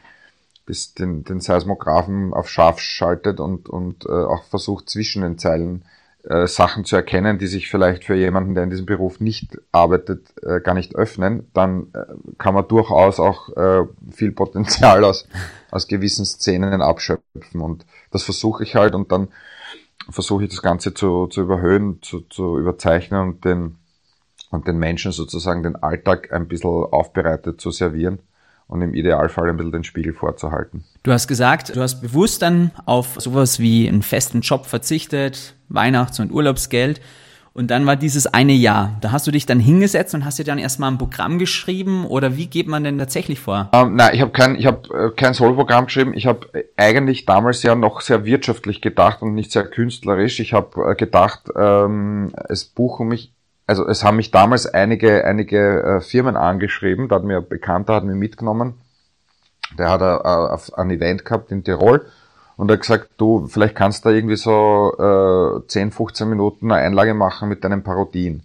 bis 0.67 0.95
den, 0.95 1.25
den 1.25 1.41
Seismographen 1.41 2.35
auf 2.35 2.49
scharf 2.49 2.81
schaltet 2.81 3.41
und, 3.41 3.69
und 3.69 4.05
äh, 4.07 4.11
auch 4.11 4.43
versucht 4.45 4.91
zwischen 4.91 5.23
den 5.23 5.39
Zeilen 5.39 5.85
äh, 6.25 6.49
Sachen 6.49 6.85
zu 6.85 6.97
erkennen, 6.97 7.39
die 7.39 7.47
sich 7.47 7.71
vielleicht 7.71 8.05
für 8.05 8.17
jemanden, 8.17 8.55
der 8.55 8.65
in 8.65 8.71
diesem 8.71 8.85
Beruf 8.85 9.21
nicht 9.21 9.59
arbeitet, 9.71 10.35
äh, 10.43 10.61
gar 10.61 10.75
nicht 10.75 10.97
öffnen, 10.97 11.49
dann 11.55 11.93
äh, 11.95 12.05
kann 12.37 12.53
man 12.53 12.67
durchaus 12.67 13.21
auch 13.21 13.49
äh, 13.57 13.85
viel 14.11 14.33
Potenzial 14.33 15.05
aus, 15.05 15.29
aus 15.71 15.87
gewissen 15.87 16.27
Szenen 16.27 16.83
abschöpfen. 16.83 17.61
Und 17.61 17.87
das 18.11 18.25
versuche 18.25 18.65
ich 18.65 18.75
halt 18.75 18.97
und 18.97 19.13
dann 19.13 19.29
versuche 20.11 20.45
ich 20.45 20.51
das 20.51 20.63
Ganze 20.63 20.95
zu, 20.95 21.29
zu 21.29 21.43
überhöhen, 21.43 22.03
zu, 22.03 22.23
zu 22.23 22.59
überzeichnen 22.59 23.21
und 23.21 23.45
den, 23.45 23.77
und 24.51 24.67
den 24.67 24.79
Menschen 24.79 25.13
sozusagen 25.13 25.63
den 25.63 25.77
Alltag 25.77 26.33
ein 26.33 26.49
bisschen 26.49 26.71
aufbereitet 26.71 27.61
zu 27.61 27.71
servieren 27.71 28.19
und 28.69 28.83
im 28.83 28.95
Idealfall 28.95 29.49
ein 29.49 29.57
bisschen 29.57 29.73
den 29.73 29.85
Spiegel 29.85 30.13
vorzuhalten. 30.13 30.85
Du 31.03 31.13
hast 31.13 31.29
gesagt, 31.29 31.75
du 31.75 31.81
hast 31.81 32.01
bewusst 32.01 32.43
dann 32.43 32.73
auf 32.85 33.17
sowas 33.19 33.61
wie 33.61 33.89
einen 33.89 34.03
festen 34.03 34.41
Job 34.41 34.67
verzichtet, 34.67 35.55
Weihnachts- 35.69 36.21
und 36.21 36.33
Urlaubsgeld. 36.33 37.01
Und 37.53 37.71
dann 37.71 37.87
war 37.87 37.97
dieses 37.97 38.27
eine 38.27 38.53
Jahr. 38.53 38.99
Da 39.01 39.13
hast 39.13 39.27
du 39.27 39.31
dich 39.31 39.47
dann 39.47 39.59
hingesetzt 39.59 40.15
und 40.15 40.27
hast 40.27 40.39
dir 40.39 40.45
dann 40.45 40.59
erstmal 40.59 40.91
ein 40.91 40.99
Programm 40.99 41.39
geschrieben 41.39 42.05
oder 42.05 42.37
wie 42.37 42.49
geht 42.49 42.67
man 42.67 42.85
denn 42.85 42.99
tatsächlich 42.99 43.41
vor? 43.41 43.71
Ähm, 43.73 43.97
nein, 43.97 44.11
ich 44.13 44.21
habe 44.21 44.31
kein, 44.31 44.57
ich 44.57 44.67
hab, 44.67 44.91
äh, 44.91 45.11
kein 45.17 45.33
Solo-Programm 45.33 45.87
geschrieben. 45.87 46.13
Ich 46.13 46.27
habe 46.27 46.49
eigentlich 46.77 47.25
damals 47.25 47.63
ja 47.63 47.75
noch 47.75 48.03
sehr 48.03 48.27
wirtschaftlich 48.27 48.83
gedacht 48.83 49.23
und 49.23 49.35
nicht 49.35 49.53
sehr 49.53 49.65
künstlerisch. 49.65 50.39
Ich 50.39 50.53
habe 50.53 50.91
äh, 50.91 50.95
gedacht, 50.97 51.49
ähm, 51.57 52.31
es 52.51 52.67
buchen 52.67 53.09
mich 53.09 53.33
also 53.67 53.87
es 53.87 54.05
haben 54.05 54.17
mich 54.17 54.31
damals 54.31 54.67
einige, 54.67 55.25
einige 55.25 55.83
äh, 55.83 56.01
Firmen 56.01 56.37
angeschrieben, 56.37 57.09
da 57.09 57.17
hat 57.17 57.25
mir 57.25 57.39
ein 57.39 57.49
Bekannter 57.49 57.95
hat 57.95 58.05
mich 58.05 58.17
mitgenommen, 58.17 58.75
der 59.79 59.91
hat 59.91 60.01
äh, 60.01 60.73
ein 60.81 60.91
Event 60.91 61.25
gehabt 61.25 61.51
in 61.51 61.65
Tirol 61.65 62.07
und 62.57 62.71
hat 62.71 62.81
gesagt, 62.81 63.11
du, 63.19 63.47
vielleicht 63.49 63.75
kannst 63.75 64.05
du 64.05 64.09
da 64.09 64.15
irgendwie 64.15 64.37
so 64.37 64.95
äh, 65.65 65.67
10, 65.67 65.91
15 65.91 66.29
Minuten 66.29 66.71
eine 66.71 66.83
Einlage 66.83 67.15
machen 67.15 67.49
mit 67.49 67.65
deinen 67.65 67.83
Parodien. 67.83 68.43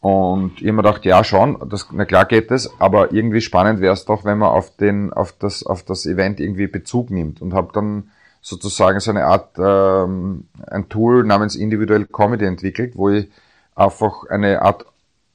Und 0.00 0.52
ich 0.56 0.62
habe 0.62 0.72
mir 0.72 0.82
gedacht, 0.82 1.04
ja 1.04 1.22
schon, 1.22 1.58
das, 1.68 1.88
na 1.92 2.06
klar 2.06 2.24
geht 2.24 2.50
es, 2.50 2.70
aber 2.80 3.12
irgendwie 3.12 3.42
spannend 3.42 3.80
wäre 3.80 3.92
es 3.92 4.06
doch, 4.06 4.24
wenn 4.24 4.38
man 4.38 4.48
auf, 4.48 4.74
den, 4.76 5.12
auf, 5.12 5.32
das, 5.32 5.64
auf 5.64 5.82
das 5.82 6.06
Event 6.06 6.40
irgendwie 6.40 6.66
Bezug 6.66 7.10
nimmt 7.10 7.42
und 7.42 7.52
habe 7.52 7.68
dann 7.74 8.10
sozusagen 8.40 9.00
so 9.00 9.10
eine 9.10 9.26
Art 9.26 9.58
ähm, 9.58 10.48
ein 10.66 10.88
Tool 10.88 11.24
namens 11.24 11.54
Individual 11.54 12.06
Comedy 12.06 12.46
entwickelt, 12.46 12.96
wo 12.96 13.10
ich 13.10 13.28
einfach 13.74 14.24
eine 14.28 14.62
Art 14.62 14.86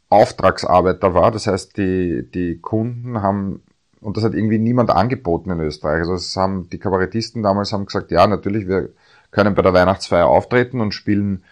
Auftragsarbeiter 0.09 1.13
war. 1.13 1.31
Das 1.31 1.47
heißt, 1.47 1.77
die, 1.77 2.29
die 2.33 2.59
Kunden 2.59 3.21
haben, 3.21 3.63
und 4.01 4.17
das 4.17 4.23
hat 4.23 4.33
irgendwie 4.33 4.59
niemand 4.59 4.91
angeboten 4.91 5.49
in 5.49 5.59
Österreich. 5.59 5.99
Also 5.99 6.13
es 6.13 6.35
haben 6.35 6.69
die 6.69 6.77
Kabarettisten 6.77 7.43
damals 7.43 7.73
haben 7.73 7.85
gesagt, 7.85 8.11
ja, 8.11 8.27
natürlich, 8.27 8.67
wir 8.67 8.89
können 9.31 9.55
bei 9.55 9.61
der 9.61 9.73
Weihnachtsfeier 9.73 10.27
auftreten 10.27 10.79
und 10.79 10.93
spielen 10.93 11.43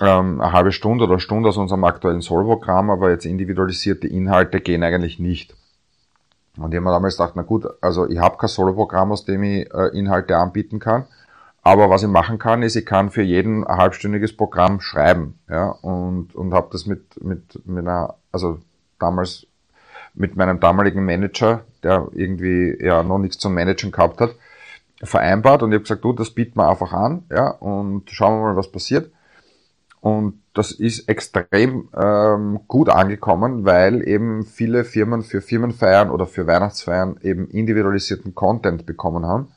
ähm, 0.00 0.40
eine 0.40 0.52
halbe 0.52 0.72
Stunde 0.72 1.04
oder 1.04 1.18
Stunde 1.18 1.48
aus 1.48 1.56
unserem 1.56 1.84
aktuellen 1.84 2.22
Soul-Programm, 2.22 2.90
aber 2.90 3.10
jetzt 3.10 3.24
individualisierte 3.24 4.08
Inhalte 4.08 4.60
gehen 4.60 4.82
eigentlich 4.82 5.18
nicht. 5.18 5.54
Und 6.56 6.72
ich 6.72 6.76
habe 6.76 6.84
mir 6.84 6.92
damals 6.92 7.16
gedacht, 7.16 7.32
na 7.34 7.42
gut, 7.42 7.66
also 7.80 8.08
ich 8.08 8.18
habe 8.18 8.36
kein 8.36 8.48
Solo-Programm, 8.48 9.12
aus 9.12 9.24
dem 9.24 9.42
ich 9.42 9.72
äh, 9.72 9.98
Inhalte 9.98 10.36
anbieten 10.36 10.78
kann. 10.80 11.06
Aber 11.62 11.90
was 11.90 12.02
ich 12.02 12.08
machen 12.08 12.38
kann, 12.38 12.62
ist, 12.62 12.74
ich 12.74 12.84
kann 12.84 13.10
für 13.10 13.22
jeden 13.22 13.64
ein 13.64 13.76
halbstündiges 13.76 14.36
Programm 14.36 14.80
schreiben, 14.80 15.38
ja, 15.48 15.68
und, 15.70 16.34
und 16.34 16.52
habe 16.52 16.68
das 16.72 16.86
mit, 16.86 17.22
mit, 17.22 17.66
mit 17.66 17.86
einer, 17.86 18.16
also 18.32 18.58
damals 18.98 19.46
mit 20.14 20.36
meinem 20.36 20.60
damaligen 20.60 21.04
Manager, 21.04 21.64
der 21.82 22.08
irgendwie 22.12 22.76
ja 22.80 23.02
noch 23.02 23.18
nichts 23.18 23.38
zum 23.38 23.54
Managen 23.54 23.92
gehabt 23.92 24.20
hat, 24.20 24.34
vereinbart 25.02 25.62
und 25.62 25.70
ich 25.70 25.76
habe 25.76 25.82
gesagt, 25.84 26.04
du, 26.04 26.12
das 26.12 26.30
bieten 26.30 26.58
wir 26.58 26.68
einfach 26.68 26.92
an, 26.92 27.24
ja, 27.30 27.50
und 27.50 28.10
schauen 28.10 28.40
wir 28.40 28.48
mal, 28.48 28.56
was 28.56 28.70
passiert. 28.70 29.12
Und 30.00 30.42
das 30.52 30.72
ist 30.72 31.08
extrem 31.08 31.88
ähm, 31.96 32.60
gut 32.66 32.88
angekommen, 32.88 33.64
weil 33.64 34.06
eben 34.06 34.44
viele 34.44 34.82
Firmen 34.82 35.22
für 35.22 35.40
Firmenfeiern 35.40 36.10
oder 36.10 36.26
für 36.26 36.48
Weihnachtsfeiern 36.48 37.18
eben 37.22 37.46
individualisierten 37.48 38.34
Content 38.34 38.84
bekommen 38.84 39.24
haben. 39.24 39.52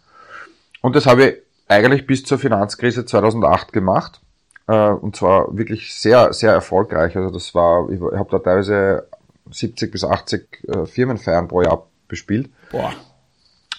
Und 0.82 0.96
das 0.96 1.08
habe 1.08 1.26
ich 1.26 1.45
eigentlich 1.68 2.06
bis 2.08 2.24
zur 2.24 2.38
Finanzkrise 2.38 3.06
2008 3.06 3.74
gemacht. 3.74 4.22
Äh, 4.68 4.90
und 4.90 5.16
zwar 5.16 5.56
wirklich 5.58 5.94
sehr, 5.94 6.34
sehr 6.34 6.52
erfolgreich. 6.52 7.16
Also 7.16 7.30
das 7.32 7.54
war, 7.56 7.90
ich, 7.90 8.00
habe 8.00 8.30
da 8.32 8.40
teilweise 8.40 9.08
70 9.52 9.92
bis 9.92 10.04
80 10.04 10.64
äh, 10.68 10.86
Firmenfeiern 10.86 11.48
pro 11.48 11.62
Jahr 11.62 11.88
bespielt. 12.08 12.50
Boah. 12.72 12.94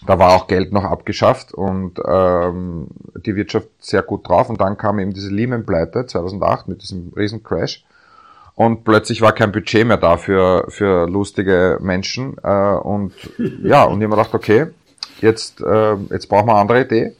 Da 0.06 0.18
war 0.18 0.36
auch 0.36 0.46
Geld 0.46 0.72
noch 0.72 0.84
abgeschafft 0.84 1.54
und 1.54 1.98
ähm, 2.06 2.88
die 3.24 3.34
Wirtschaft 3.34 3.68
sehr 3.80 4.02
gut 4.02 4.28
drauf. 4.28 4.50
Und 4.50 4.60
dann 4.60 4.76
kam 4.76 4.98
eben 4.98 5.12
diese 5.12 5.30
Lehman-Pleite 5.30 6.06
2008 6.06 6.68
mit 6.68 6.82
diesem 6.82 7.12
riesen 7.16 7.42
Crash. 7.42 7.84
Und 8.54 8.84
plötzlich 8.84 9.20
war 9.20 9.32
kein 9.32 9.52
Budget 9.52 9.86
mehr 9.86 9.96
da 9.96 10.16
für, 10.16 10.66
für 10.68 11.08
lustige 11.08 11.78
Menschen. 11.80 12.36
Äh, 12.42 12.76
und 12.76 13.14
ja, 13.62 13.84
und 13.84 14.00
ich 14.00 14.04
habe 14.04 14.08
mir 14.08 14.16
gedacht, 14.16 14.34
okay, 14.34 14.66
jetzt, 15.20 15.60
äh, 15.60 15.94
jetzt 16.10 16.28
brauchen 16.28 16.46
wir 16.46 16.52
eine 16.52 16.60
andere 16.60 16.82
Idee. 16.82 17.16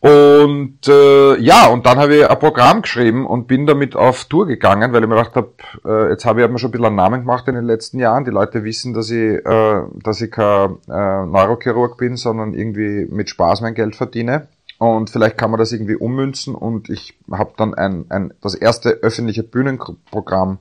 Und 0.00 0.86
äh, 0.86 1.36
ja, 1.40 1.68
und 1.68 1.86
dann 1.86 1.98
habe 1.98 2.16
ich 2.16 2.30
ein 2.30 2.38
Programm 2.38 2.82
geschrieben 2.82 3.26
und 3.26 3.48
bin 3.48 3.66
damit 3.66 3.96
auf 3.96 4.26
Tour 4.26 4.46
gegangen, 4.46 4.92
weil 4.92 5.02
ich 5.02 5.08
mir 5.08 5.16
gedacht 5.16 5.34
habe, 5.34 5.52
äh, 5.84 6.10
jetzt 6.10 6.24
habe 6.24 6.42
ich 6.42 6.48
mir 6.48 6.58
schon 6.58 6.68
ein 6.68 6.72
bisschen 6.72 6.86
einen 6.86 6.96
Namen 6.96 7.20
gemacht 7.22 7.48
in 7.48 7.54
den 7.54 7.64
letzten 7.64 7.98
Jahren. 7.98 8.24
Die 8.24 8.30
Leute 8.30 8.62
wissen, 8.62 8.92
dass 8.92 9.10
ich, 9.10 9.44
äh, 9.44 9.82
dass 9.94 10.20
ich 10.20 10.30
kein 10.30 10.76
äh, 10.88 11.26
Neurochirurg 11.26 11.96
bin, 11.96 12.16
sondern 12.16 12.54
irgendwie 12.54 13.06
mit 13.10 13.30
Spaß 13.30 13.62
mein 13.62 13.74
Geld 13.74 13.96
verdiene. 13.96 14.48
und 14.78 15.08
vielleicht 15.08 15.38
kann 15.38 15.50
man 15.50 15.58
das 15.58 15.72
irgendwie 15.72 15.96
ummünzen 15.96 16.54
und 16.54 16.90
ich 16.90 17.18
habe 17.32 17.54
dann 17.56 17.72
ein, 17.74 18.04
ein, 18.10 18.34
das 18.42 18.54
erste 18.54 18.90
öffentliche 18.90 19.42
Bühnenprogramm 19.42 20.58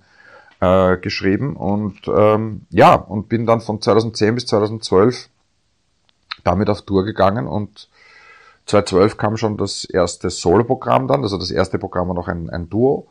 äh, 0.62 0.98
geschrieben 0.98 1.56
und 1.58 2.00
ähm, 2.08 2.62
ja, 2.70 2.96
und 2.96 3.28
bin 3.28 3.46
dann 3.46 3.60
von 3.60 3.82
2010 3.82 4.36
bis 4.36 4.46
2012 4.48 5.30
damit 6.44 6.70
auf 6.70 6.84
Tour 6.84 7.04
gegangen 7.04 7.48
und 7.48 7.90
2012 8.66 9.18
kam 9.18 9.38
schon 9.38 9.58
das 9.58 9.86
erste 9.86 10.30
Solo-Programm 10.30 11.08
dann, 11.08 11.24
also 11.24 11.38
das 11.38 11.52
erste 11.52 11.78
Programm 11.78 12.08
war 12.08 12.16
noch 12.16 12.28
ein, 12.28 12.50
ein 12.50 12.70
Duo 12.70 13.08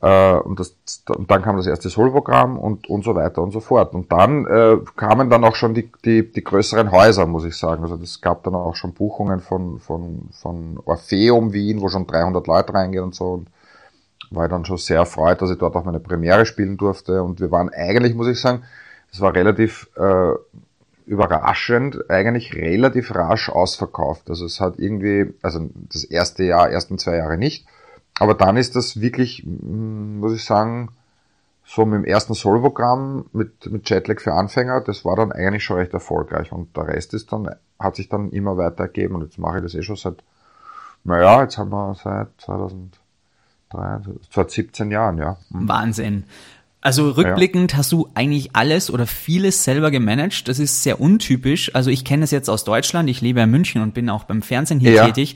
äh, 0.00 0.34
und, 0.34 0.60
das, 0.60 0.76
und 1.08 1.30
dann 1.30 1.42
kam 1.42 1.56
das 1.56 1.66
erste 1.66 1.88
Solo-Programm 1.88 2.58
und, 2.58 2.88
und 2.88 3.04
so 3.04 3.14
weiter 3.14 3.42
und 3.42 3.52
so 3.52 3.60
fort. 3.60 3.94
Und 3.94 4.12
dann 4.12 4.46
äh, 4.46 4.78
kamen 4.94 5.30
dann 5.30 5.44
auch 5.44 5.54
schon 5.54 5.74
die, 5.74 5.90
die, 6.04 6.30
die 6.30 6.44
größeren 6.44 6.92
Häuser, 6.92 7.26
muss 7.26 7.44
ich 7.44 7.56
sagen. 7.56 7.82
Also 7.82 7.96
es 8.02 8.20
gab 8.20 8.44
dann 8.44 8.54
auch 8.54 8.76
schon 8.76 8.92
Buchungen 8.92 9.40
von, 9.40 9.80
von, 9.80 10.28
von 10.32 10.78
Orpheum 10.84 11.52
Wien, 11.52 11.80
wo 11.80 11.88
schon 11.88 12.06
300 12.06 12.46
Leute 12.46 12.74
reingehen 12.74 13.04
und 13.04 13.14
so. 13.14 13.32
Und 13.32 13.48
war 14.30 14.48
dann 14.48 14.64
schon 14.64 14.76
sehr 14.76 14.98
erfreut, 14.98 15.40
dass 15.40 15.50
ich 15.50 15.58
dort 15.58 15.76
auch 15.76 15.84
meine 15.84 16.00
Premiere 16.00 16.44
spielen 16.46 16.76
durfte. 16.76 17.22
Und 17.22 17.40
wir 17.40 17.50
waren 17.50 17.70
eigentlich, 17.70 18.14
muss 18.14 18.28
ich 18.28 18.40
sagen, 18.40 18.64
es 19.12 19.20
war 19.20 19.34
relativ 19.34 19.88
äh, 19.96 20.32
überraschend, 21.06 22.10
eigentlich 22.10 22.54
relativ 22.54 23.14
rasch 23.14 23.48
ausverkauft. 23.48 24.28
Also 24.28 24.44
es 24.44 24.60
hat 24.60 24.78
irgendwie, 24.78 25.32
also 25.42 25.70
das 25.90 26.04
erste 26.04 26.44
Jahr, 26.44 26.70
ersten 26.70 26.98
zwei 26.98 27.16
Jahre 27.16 27.38
nicht 27.38 27.66
aber 28.18 28.34
dann 28.34 28.56
ist 28.56 28.76
das 28.76 29.00
wirklich, 29.00 29.44
mm, 29.44 30.18
muss 30.18 30.32
ich 30.32 30.44
sagen, 30.44 30.90
so 31.64 31.84
mit 31.84 31.94
dem 31.94 32.04
ersten 32.04 32.34
Solo-Programm 32.34 33.26
mit, 33.32 33.70
mit 33.70 33.90
Jetlag 33.90 34.20
für 34.20 34.32
Anfänger, 34.34 34.80
das 34.80 35.04
war 35.04 35.16
dann 35.16 35.32
eigentlich 35.32 35.64
schon 35.64 35.78
recht 35.78 35.92
erfolgreich. 35.92 36.52
Und 36.52 36.76
der 36.76 36.86
Rest 36.88 37.12
ist 37.12 37.32
dann, 37.32 37.50
hat 37.78 37.96
sich 37.96 38.08
dann 38.08 38.30
immer 38.30 38.56
weiter 38.56 38.84
ergeben. 38.84 39.16
Und 39.16 39.22
jetzt 39.22 39.38
mache 39.38 39.58
ich 39.58 39.64
das 39.64 39.74
eh 39.74 39.82
schon 39.82 39.96
seit, 39.96 40.22
naja, 41.02 41.42
jetzt 41.42 41.58
haben 41.58 41.70
wir 41.70 41.94
seit 41.96 42.28
2003, 42.38 42.98
seit 44.30 44.50
17 44.50 44.90
Jahren, 44.92 45.18
ja. 45.18 45.36
Mhm. 45.50 45.68
Wahnsinn. 45.68 46.24
Also 46.86 47.10
rückblickend 47.10 47.72
ja. 47.72 47.78
hast 47.78 47.90
du 47.90 48.08
eigentlich 48.14 48.50
alles 48.54 48.92
oder 48.92 49.08
vieles 49.08 49.64
selber 49.64 49.90
gemanagt. 49.90 50.46
Das 50.46 50.60
ist 50.60 50.84
sehr 50.84 51.00
untypisch. 51.00 51.74
Also 51.74 51.90
ich 51.90 52.04
kenne 52.04 52.22
es 52.22 52.30
jetzt 52.30 52.48
aus 52.48 52.62
Deutschland. 52.62 53.10
Ich 53.10 53.20
lebe 53.20 53.40
in 53.40 53.50
München 53.50 53.82
und 53.82 53.92
bin 53.92 54.08
auch 54.08 54.22
beim 54.22 54.40
Fernsehen 54.40 54.78
hier 54.78 54.92
ja. 54.92 55.06
tätig. 55.06 55.34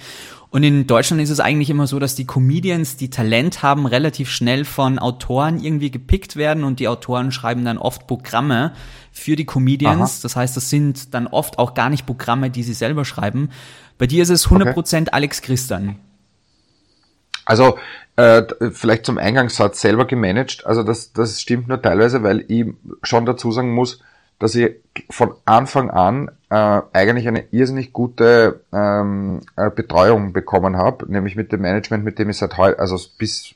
Und 0.51 0.63
in 0.63 0.87
Deutschland 0.87 1.21
ist 1.21 1.31
es 1.31 1.41
eigentlich 1.41 1.69
immer 1.69 1.89
so, 1.89 1.99
dass 1.99 2.15
die 2.15 2.25
Comedians, 2.25 2.99
die 2.99 3.11
Talent 3.11 3.65
haben, 3.65 3.87
relativ 3.87 4.31
schnell 4.31 4.65
von 4.65 5.01
Autoren 5.01 5.59
irgendwie 5.59 5.91
gepickt 5.91 6.37
werden 6.37 6.63
und 6.63 6.79
die 6.79 6.87
Autoren 6.87 7.33
schreiben 7.33 7.65
dann 7.65 7.79
oft 7.79 8.07
Programme 8.07 8.71
für 9.11 9.35
die 9.35 9.45
Comedians. 9.45 10.01
Aha. 10.01 10.19
Das 10.23 10.37
heißt, 10.37 10.57
das 10.57 10.71
sind 10.71 11.15
dann 11.15 11.27
oft 11.27 11.59
auch 11.59 11.75
gar 11.75 11.91
nicht 11.91 12.07
Programme, 12.07 12.51
die 12.51 12.63
sie 12.63 12.75
selber 12.75 13.05
schreiben. 13.05 13.49
Bei 13.99 14.07
dir 14.07 14.23
ist 14.23 14.31
es 14.31 14.47
100% 14.47 14.77
okay. 14.77 15.09
Alex 15.11 15.43
Christian. 15.43 15.97
Also 17.45 17.79
äh, 18.17 18.43
vielleicht 18.73 19.07
zum 19.07 19.19
Eingangssatz 19.19 19.81
selber 19.81 20.07
gemanagt. 20.07 20.67
Also 20.67 20.83
das, 20.83 21.13
das 21.13 21.41
stimmt 21.41 21.69
nur 21.69 21.81
teilweise, 21.81 22.23
weil 22.23 22.45
ich 22.49 22.67
schon 23.03 23.27
dazu 23.27 23.53
sagen 23.53 23.73
muss, 23.73 24.01
dass 24.39 24.55
ich 24.55 24.75
von 25.11 25.35
Anfang 25.45 25.91
an 25.91 26.31
äh, 26.49 26.81
eigentlich 26.93 27.29
eine 27.29 27.45
irrsinnig 27.53 27.93
gute 27.93 28.61
ähm, 28.73 29.41
äh, 29.57 29.71
Betreuung 29.71 30.33
bekommen 30.33 30.77
habe, 30.77 31.11
nämlich 31.13 31.37
mit 31.37 31.53
dem 31.53 31.61
Management, 31.61 32.05
mit 32.05 32.19
dem 32.19 32.31
ich 32.31 32.39
seit 32.39 32.57
heute, 32.57 32.79
also 32.79 32.99
bis 33.19 33.55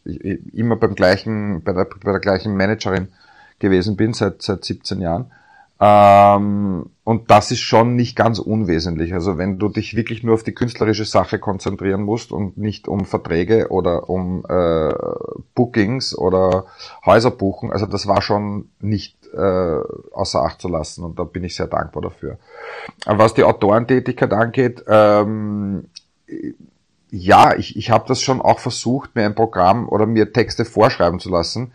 immer 0.52 0.76
beim 0.76 0.94
gleichen, 0.94 1.62
bei 1.64 1.72
der, 1.72 1.86
bei 1.86 2.12
der 2.12 2.20
gleichen 2.20 2.54
Managerin 2.54 3.08
gewesen 3.58 3.96
bin, 3.96 4.12
seit, 4.12 4.42
seit 4.42 4.64
17 4.64 5.00
Jahren. 5.00 5.30
Ähm, 5.80 6.90
und 7.02 7.30
das 7.30 7.50
ist 7.50 7.60
schon 7.60 7.96
nicht 7.96 8.16
ganz 8.16 8.38
unwesentlich. 8.38 9.12
Also 9.12 9.36
wenn 9.36 9.58
du 9.58 9.68
dich 9.68 9.96
wirklich 9.96 10.22
nur 10.22 10.34
auf 10.34 10.42
die 10.42 10.54
künstlerische 10.54 11.04
Sache 11.04 11.38
konzentrieren 11.38 12.02
musst 12.02 12.32
und 12.32 12.56
nicht 12.56 12.88
um 12.88 13.04
Verträge 13.04 13.68
oder 13.70 14.08
um 14.08 14.44
äh, 14.48 14.94
Bookings 15.54 16.16
oder 16.16 16.66
Häuser 17.04 17.30
buchen, 17.30 17.72
also 17.72 17.86
das 17.86 18.06
war 18.06 18.22
schon 18.22 18.70
nicht 18.80 19.16
äh, 19.34 19.78
außer 20.12 20.42
Acht 20.42 20.60
zu 20.60 20.68
lassen 20.68 21.04
und 21.04 21.18
da 21.18 21.24
bin 21.24 21.44
ich 21.44 21.56
sehr 21.56 21.66
dankbar 21.66 22.02
dafür. 22.02 22.38
Was 23.04 23.34
die 23.34 23.44
Autorentätigkeit 23.44 24.32
angeht, 24.32 24.84
ähm, 24.86 25.88
ja, 27.10 27.54
ich, 27.56 27.76
ich 27.76 27.90
habe 27.90 28.06
das 28.08 28.22
schon 28.22 28.40
auch 28.40 28.58
versucht, 28.60 29.14
mir 29.14 29.24
ein 29.24 29.34
Programm 29.34 29.88
oder 29.88 30.06
mir 30.06 30.32
Texte 30.32 30.64
vorschreiben 30.64 31.20
zu 31.20 31.30
lassen. 31.30 31.72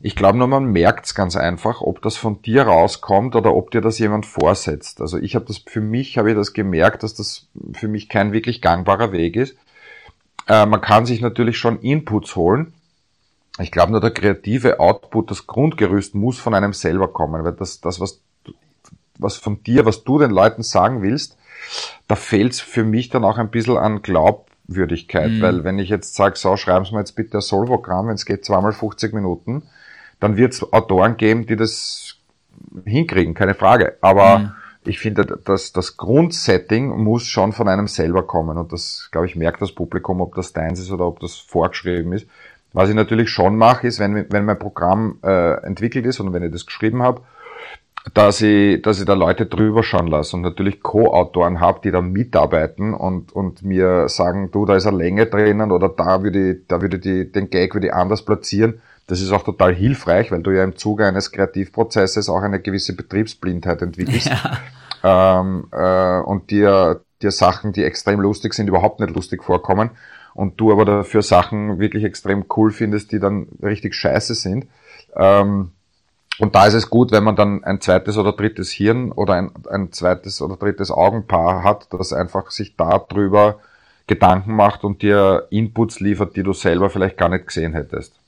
Ich 0.00 0.14
glaube 0.14 0.38
nur, 0.38 0.46
man 0.46 0.66
merkt 0.66 1.06
es 1.06 1.14
ganz 1.14 1.36
einfach, 1.36 1.80
ob 1.80 2.02
das 2.02 2.16
von 2.16 2.42
dir 2.42 2.64
rauskommt 2.64 3.34
oder 3.34 3.54
ob 3.54 3.70
dir 3.70 3.80
das 3.80 3.98
jemand 3.98 4.26
vorsetzt. 4.26 5.00
Also 5.00 5.18
ich 5.18 5.34
habe 5.34 5.46
das 5.46 5.58
für 5.58 5.80
mich, 5.80 6.18
habe 6.18 6.30
ich 6.30 6.36
das 6.36 6.52
gemerkt, 6.52 7.02
dass 7.02 7.14
das 7.14 7.48
für 7.72 7.88
mich 7.88 8.08
kein 8.08 8.32
wirklich 8.32 8.60
gangbarer 8.60 9.12
Weg 9.12 9.36
ist. 9.36 9.56
Äh, 10.48 10.66
man 10.66 10.80
kann 10.80 11.06
sich 11.06 11.20
natürlich 11.20 11.58
schon 11.58 11.80
Inputs 11.80 12.36
holen, 12.36 12.74
ich 13.58 13.70
glaube 13.70 13.92
nur 13.92 14.00
der 14.00 14.10
kreative 14.10 14.80
Output, 14.80 15.30
das 15.30 15.46
Grundgerüst 15.46 16.14
muss 16.14 16.38
von 16.38 16.54
einem 16.54 16.72
selber 16.72 17.08
kommen, 17.08 17.44
weil 17.44 17.52
das, 17.52 17.80
das 17.80 18.00
was, 18.00 18.20
was 19.18 19.36
von 19.36 19.62
dir, 19.62 19.86
was 19.86 20.04
du 20.04 20.18
den 20.18 20.30
Leuten 20.30 20.62
sagen 20.62 21.02
willst, 21.02 21.38
da 22.06 22.16
fehlt 22.16 22.52
es 22.52 22.60
für 22.60 22.84
mich 22.84 23.08
dann 23.08 23.24
auch 23.24 23.38
ein 23.38 23.50
bisschen 23.50 23.78
an 23.78 24.02
Glaubwürdigkeit, 24.02 25.30
mhm. 25.30 25.40
weil 25.40 25.64
wenn 25.64 25.78
ich 25.78 25.88
jetzt 25.88 26.14
sage, 26.14 26.36
so, 26.36 26.56
schreiben 26.56 26.84
Sie 26.84 26.92
mir 26.92 27.00
jetzt 27.00 27.16
bitte 27.16 27.38
ein 27.38 27.40
Solprogramm, 27.40 28.08
wenn 28.08 28.14
es 28.14 28.26
geht 28.26 28.44
zweimal 28.44 28.72
50 28.72 29.14
Minuten, 29.14 29.62
dann 30.20 30.36
wird 30.36 30.54
es 30.54 30.72
Autoren 30.72 31.16
geben, 31.16 31.46
die 31.46 31.56
das 31.56 32.16
hinkriegen, 32.84 33.34
keine 33.34 33.54
Frage. 33.54 33.96
Aber 34.00 34.38
mhm. 34.38 34.52
ich 34.84 34.98
finde, 34.98 35.24
dass 35.24 35.72
das 35.72 35.96
Grundsetting 35.96 36.88
muss 36.88 37.26
schon 37.26 37.52
von 37.52 37.68
einem 37.68 37.88
selber 37.88 38.26
kommen 38.26 38.56
und 38.56 38.72
das, 38.72 39.08
glaube 39.12 39.26
ich, 39.26 39.36
merkt 39.36 39.62
das 39.62 39.72
Publikum, 39.72 40.20
ob 40.20 40.34
das 40.34 40.52
deins 40.52 40.80
ist 40.80 40.90
oder 40.90 41.06
ob 41.06 41.20
das 41.20 41.36
vorgeschrieben 41.36 42.12
ist. 42.12 42.26
Was 42.72 42.88
ich 42.90 42.94
natürlich 42.94 43.30
schon 43.30 43.56
mache, 43.56 43.86
ist, 43.86 44.00
wenn, 44.00 44.26
wenn 44.30 44.44
mein 44.44 44.58
Programm 44.58 45.18
äh, 45.22 45.64
entwickelt 45.64 46.04
ist 46.04 46.20
und 46.20 46.32
wenn 46.32 46.42
ich 46.42 46.52
das 46.52 46.66
geschrieben 46.66 47.02
habe, 47.02 47.22
dass 48.14 48.40
ich, 48.40 48.82
dass 48.82 49.00
ich 49.00 49.06
da 49.06 49.14
Leute 49.14 49.46
drüber 49.46 49.82
schauen 49.82 50.06
lasse 50.06 50.36
und 50.36 50.42
natürlich 50.42 50.82
Co-Autoren 50.82 51.60
habe, 51.60 51.80
die 51.82 51.90
da 51.90 52.00
mitarbeiten 52.00 52.94
und, 52.94 53.32
und 53.32 53.62
mir 53.62 54.08
sagen, 54.08 54.50
du, 54.52 54.64
da 54.64 54.76
ist 54.76 54.86
eine 54.86 54.96
Länge 54.96 55.26
drinnen 55.26 55.72
oder 55.72 55.88
da 55.88 56.22
würde 56.22 56.52
ich, 56.52 56.66
da 56.68 56.80
würde 56.80 56.98
ich 56.98 57.32
den 57.32 57.50
Gag 57.50 57.74
würde 57.74 57.88
ich 57.88 57.94
anders 57.94 58.24
platzieren. 58.24 58.80
Das 59.06 59.20
ist 59.20 59.30
auch 59.30 59.44
total 59.44 59.74
hilfreich, 59.74 60.32
weil 60.32 60.42
du 60.42 60.50
ja 60.50 60.64
im 60.64 60.76
Zuge 60.76 61.06
eines 61.06 61.30
Kreativprozesses 61.30 62.28
auch 62.28 62.42
eine 62.42 62.60
gewisse 62.60 62.94
Betriebsblindheit 62.96 63.82
entwickelst. 63.82 64.28
Ja. 64.28 64.58
Ähm, 65.04 65.68
äh, 65.70 66.20
und 66.20 66.50
dir, 66.50 67.02
dir 67.22 67.30
Sachen, 67.30 67.72
die 67.72 67.84
extrem 67.84 68.20
lustig 68.20 68.54
sind, 68.54 68.66
überhaupt 68.66 68.98
nicht 68.98 69.14
lustig 69.14 69.44
vorkommen 69.44 69.90
und 70.34 70.60
du 70.60 70.72
aber 70.72 70.84
dafür 70.84 71.22
Sachen 71.22 71.78
wirklich 71.78 72.04
extrem 72.04 72.46
cool 72.56 72.72
findest, 72.72 73.12
die 73.12 73.20
dann 73.20 73.46
richtig 73.62 73.94
scheiße 73.94 74.34
sind. 74.34 74.66
Ähm, 75.14 75.70
und 76.38 76.54
da 76.54 76.66
ist 76.66 76.74
es 76.74 76.90
gut, 76.90 77.12
wenn 77.12 77.24
man 77.24 77.36
dann 77.36 77.64
ein 77.64 77.80
zweites 77.80 78.18
oder 78.18 78.32
drittes 78.32 78.70
Hirn 78.70 79.12
oder 79.12 79.34
ein, 79.34 79.52
ein 79.70 79.92
zweites 79.92 80.42
oder 80.42 80.56
drittes 80.56 80.90
Augenpaar 80.90 81.64
hat, 81.64 81.92
das 81.92 82.12
einfach 82.12 82.50
sich 82.50 82.76
darüber 82.76 83.60
Gedanken 84.06 84.54
macht 84.54 84.84
und 84.84 85.02
dir 85.02 85.46
Inputs 85.50 86.00
liefert, 86.00 86.36
die 86.36 86.42
du 86.42 86.52
selber 86.52 86.90
vielleicht 86.90 87.16
gar 87.16 87.30
nicht 87.30 87.46
gesehen 87.46 87.72
hättest. 87.72 88.20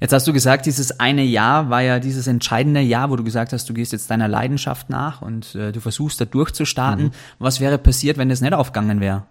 Jetzt 0.00 0.12
hast 0.12 0.26
du 0.26 0.32
gesagt, 0.32 0.66
dieses 0.66 1.00
eine 1.00 1.22
Jahr 1.22 1.70
war 1.70 1.80
ja 1.80 1.98
dieses 1.98 2.26
entscheidende 2.26 2.80
Jahr, 2.80 3.10
wo 3.10 3.16
du 3.16 3.24
gesagt 3.24 3.52
hast, 3.52 3.68
du 3.68 3.74
gehst 3.74 3.92
jetzt 3.92 4.10
deiner 4.10 4.28
Leidenschaft 4.28 4.90
nach 4.90 5.22
und 5.22 5.54
äh, 5.54 5.72
du 5.72 5.80
versuchst 5.80 6.20
da 6.20 6.24
durchzustarten. 6.24 7.06
Mhm. 7.06 7.10
Was 7.38 7.60
wäre 7.60 7.78
passiert, 7.78 8.18
wenn 8.18 8.28
das 8.28 8.40
nicht 8.40 8.52
aufgegangen 8.52 9.00
wäre? 9.00 9.24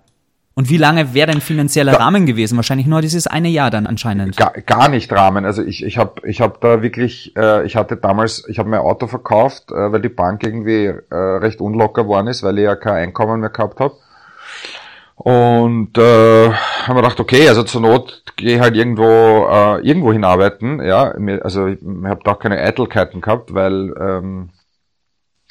Und 0.56 0.70
wie 0.70 0.78
lange 0.78 1.16
wäre 1.16 1.28
dein 1.28 1.42
finanzieller 1.42 1.94
da, 1.94 1.98
Rahmen 1.98 2.28
gewesen? 2.28 2.58
Wahrscheinlich 2.58 2.86
nur 2.86 3.02
dieses 3.02 3.26
eine 3.26 3.50
Jahr 3.50 3.72
dann 3.72 3.88
anscheinend. 3.88 4.38
Gar, 4.38 4.52
gar 4.66 4.88
nicht 4.88 5.12
Rahmen. 5.12 5.46
Also 5.46 5.64
ich, 5.64 5.84
ich 5.84 5.98
habe 5.98 6.28
ich 6.28 6.42
hab 6.42 6.62
da 6.62 6.84
wirklich, 6.84 7.36
äh, 7.36 7.66
ich 7.66 7.76
hatte 7.76 7.98
damals, 7.98 8.48
ich 8.48 8.60
habe 8.60 8.70
mein 8.70 8.80
Auto 8.80 9.08
verkauft, 9.08 9.72
äh, 9.72 9.92
weil 9.92 10.02
die 10.02 10.10
Bank 10.10 10.44
irgendwie 10.44 10.94
äh, 11.10 11.16
recht 11.16 11.60
unlocker 11.60 12.04
geworden 12.04 12.28
ist, 12.28 12.44
weil 12.44 12.60
ich 12.60 12.66
ja 12.66 12.76
kein 12.76 12.94
Einkommen 12.94 13.40
mehr 13.40 13.50
gehabt 13.50 13.80
habe. 13.80 13.96
Und 15.16 15.98
äh, 15.98 16.50
haben 16.52 16.96
wir 16.96 17.02
gedacht, 17.02 17.20
okay, 17.20 17.48
also 17.48 17.64
zur 17.64 17.82
Not 17.82 18.24
gehe 18.36 18.60
halt 18.60 18.76
irgendwo 18.76 19.04
äh, 19.04 19.80
irgendwo 19.82 20.12
hinarbeiten. 20.12 20.84
Ja, 20.84 21.14
also 21.42 21.68
ich, 21.68 21.82
ich 21.82 22.06
habe 22.06 22.22
da 22.24 22.32
auch 22.32 22.40
keine 22.40 22.60
Eitelkeiten 22.60 23.22
gehabt, 23.22 23.54
weil 23.54 23.94
ähm, 24.00 24.50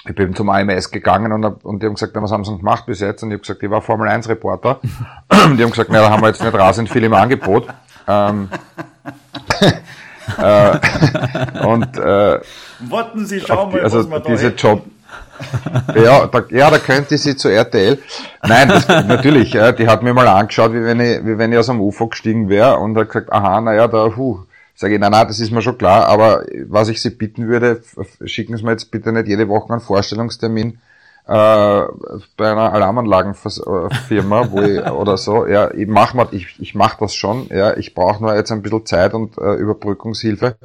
ich 0.05 0.15
bin 0.17 0.35
zum 0.35 0.51
AMS 0.51 0.91
gegangen 0.91 1.33
und, 1.33 1.45
hab, 1.45 1.65
und 1.65 1.81
die 1.81 1.87
haben 1.87 1.95
gesagt, 1.95 2.13
was 2.15 2.33
haben 2.33 2.45
sie 2.45 2.57
gemacht 2.57 2.87
bis 2.87 3.01
jetzt? 3.01 3.23
Und 3.23 3.31
ich 3.31 3.35
habe 3.35 3.43
gesagt, 3.43 3.63
ich 3.63 3.71
war 3.71 3.81
Formel 3.83 4.09
1 4.09 4.29
Reporter. 4.29 4.81
und 5.47 5.57
die 5.57 5.63
haben 5.63 5.71
gesagt, 5.71 5.91
naja, 5.91 6.09
da 6.09 6.11
haben 6.11 6.23
wir 6.23 6.29
jetzt 6.29 6.43
nicht 6.43 6.55
rasend 6.55 6.89
viel 6.89 7.05
im 7.05 7.15
Angebot. 7.15 7.69
Ähm, 8.09 8.49
äh, 10.39 10.79
und 11.67 11.97
äh, 11.99 12.41
Warten 12.81 13.27
Sie, 13.27 13.41
schauen 13.41 13.73
mal, 13.73 13.81
also 13.81 13.99
was 13.99 14.11
wir 14.11 14.21
diese 14.21 14.51
da 14.51 14.57
Job. 14.57 14.85
Ja, 15.95 16.27
da, 16.27 16.45
ja, 16.51 16.71
da 16.71 16.79
könnte 16.79 17.19
sie 17.19 17.37
zu 17.37 17.49
RTL. 17.49 17.99
Nein, 18.43 18.69
das, 18.69 18.89
natürlich, 18.89 19.53
ja, 19.53 19.73
die 19.73 19.89
hat 19.89 20.03
mir 20.03 20.15
mal 20.15 20.29
angeschaut, 20.29 20.73
wie 20.73 20.85
wenn 20.85 21.01
ich, 21.01 21.25
wie 21.25 21.39
wenn 21.39 21.53
ich 21.53 21.59
aus 21.59 21.67
dem 21.67 21.81
UFO 21.81 22.09
gestiegen 22.09 22.49
wäre 22.49 22.79
und 22.79 22.97
hat 22.97 23.09
gesagt, 23.09 23.33
aha, 23.33 23.61
naja, 23.61 23.89
da, 23.89 24.13
huh, 24.17 24.41
Sage 24.75 24.95
ich, 24.95 25.01
nein, 25.01 25.13
nein, 25.13 25.29
das 25.29 25.39
ist 25.39 25.53
mir 25.53 25.63
schon 25.63 25.79
klar, 25.79 26.07
aber 26.07 26.45
was 26.67 26.89
ich 26.89 27.01
Sie 27.01 27.11
bitten 27.11 27.47
würde, 27.47 27.83
schicken 28.25 28.57
Sie 28.57 28.65
mir 28.65 28.73
jetzt 28.73 28.91
bitte 28.91 29.13
nicht 29.13 29.29
jede 29.29 29.49
Woche 29.49 29.73
einen 29.73 29.81
Vorstellungstermin, 29.81 30.79
äh, 31.27 31.83
bei 32.37 32.51
einer 32.51 32.73
Alarmanlagenfirma, 32.73 34.51
wo 34.51 34.61
ich, 34.63 34.85
oder 34.91 35.17
so, 35.17 35.47
ja, 35.47 35.73
ich 35.73 35.87
mach 35.87 36.15
mal, 36.15 36.27
ich, 36.33 36.59
ich 36.59 36.75
mach 36.75 36.97
das 36.97 37.15
schon, 37.15 37.47
ja, 37.51 37.77
ich 37.77 37.95
brauche 37.95 38.23
nur 38.23 38.35
jetzt 38.35 38.51
ein 38.51 38.63
bisschen 38.63 38.87
Zeit 38.87 39.15
und 39.15 39.39
äh, 39.39 39.55
Überbrückungshilfe, 39.55 40.57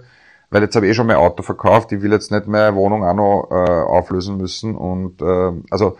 weil 0.50 0.62
jetzt 0.62 0.76
habe 0.76 0.86
ich 0.86 0.92
eh 0.92 0.96
schon 0.96 1.08
mein 1.08 1.18
Auto 1.18 1.44
verkauft, 1.44 1.92
ich 1.92 2.02
will 2.02 2.12
jetzt 2.12 2.32
nicht 2.32 2.48
meine 2.48 2.76
Wohnung 2.76 3.04
auch 3.04 3.14
noch 3.14 3.48
äh, 3.52 3.56
auflösen 3.56 4.38
müssen 4.38 4.76
und 4.76 5.22
äh, 5.22 5.52
also, 5.70 5.98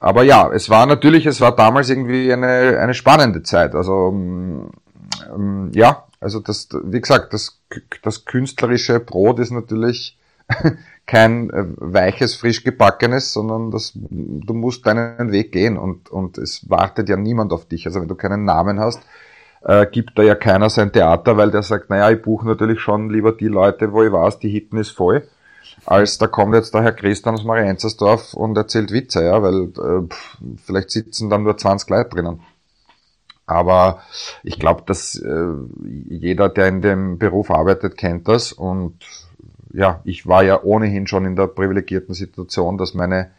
aber 0.00 0.22
ja, 0.22 0.50
es 0.52 0.70
war 0.70 0.86
natürlich, 0.86 1.26
es 1.26 1.40
war 1.40 1.54
damals 1.54 1.90
irgendwie 1.90 2.32
eine 2.32 2.78
eine 2.78 2.94
spannende 2.94 3.42
Zeit, 3.42 3.74
also 3.74 4.08
ähm, 4.10 5.70
ja, 5.74 6.04
also 6.20 6.40
das, 6.40 6.68
wie 6.84 7.00
gesagt, 7.00 7.32
das 7.32 7.60
das 8.02 8.24
künstlerische 8.24 9.00
Brot 9.00 9.38
ist 9.38 9.50
natürlich 9.50 10.16
kein 11.06 11.50
äh, 11.50 11.64
weiches, 11.76 12.34
frisch 12.34 12.64
gebackenes, 12.64 13.32
sondern 13.32 13.70
das, 13.70 13.92
du 13.94 14.54
musst 14.54 14.86
deinen 14.86 15.32
Weg 15.32 15.52
gehen 15.52 15.76
und, 15.76 16.10
und 16.10 16.38
es 16.38 16.68
wartet 16.68 17.08
ja 17.08 17.16
niemand 17.16 17.52
auf 17.52 17.66
dich. 17.66 17.86
Also 17.86 18.00
wenn 18.00 18.08
du 18.08 18.14
keinen 18.14 18.44
Namen 18.44 18.80
hast, 18.80 19.00
äh, 19.64 19.86
gibt 19.86 20.18
da 20.18 20.22
ja 20.22 20.34
keiner 20.34 20.70
sein 20.70 20.92
Theater, 20.92 21.36
weil 21.36 21.50
der 21.50 21.62
sagt, 21.62 21.90
naja, 21.90 22.10
ich 22.10 22.22
buche 22.22 22.46
natürlich 22.46 22.80
schon 22.80 23.10
lieber 23.10 23.32
die 23.32 23.48
Leute, 23.48 23.92
wo 23.92 24.02
ich 24.02 24.12
weiß, 24.12 24.38
die 24.38 24.50
Hitten 24.50 24.76
ist 24.76 24.90
voll, 24.90 25.26
als 25.86 26.18
da 26.18 26.26
kommt 26.26 26.54
jetzt 26.54 26.74
der 26.74 26.82
Herr 26.82 26.92
Christian 26.92 27.34
aus 27.34 27.44
Marienzersdorf 27.44 28.34
und 28.34 28.56
erzählt 28.56 28.92
Witze, 28.92 29.24
ja, 29.24 29.42
weil 29.42 29.64
äh, 29.64 30.06
pff, 30.06 30.38
vielleicht 30.64 30.90
sitzen 30.90 31.30
dann 31.30 31.42
nur 31.42 31.56
20 31.56 31.88
Leute 31.90 32.10
drinnen. 32.10 32.40
Aber 33.46 34.00
ich 34.42 34.58
glaube, 34.58 34.84
dass 34.86 35.16
äh, 35.16 35.48
jeder, 36.08 36.48
der 36.48 36.68
in 36.68 36.80
dem 36.80 37.18
Beruf 37.18 37.50
arbeitet, 37.50 37.96
kennt 37.98 38.28
das 38.28 38.52
und 38.52 38.98
ja, 39.72 40.00
ich 40.04 40.26
war 40.26 40.44
ja 40.44 40.62
ohnehin 40.62 41.06
schon 41.06 41.24
in 41.24 41.36
der 41.36 41.48
privilegierten 41.48 42.14
Situation, 42.14 42.78
dass 42.78 42.94
meine 42.94 43.32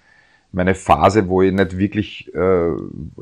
meine 0.51 0.73
Phase, 0.73 1.27
wo 1.27 1.41
ich 1.41 1.51
nicht 1.51 1.77
wirklich, 1.77 2.33
äh, 2.33 2.71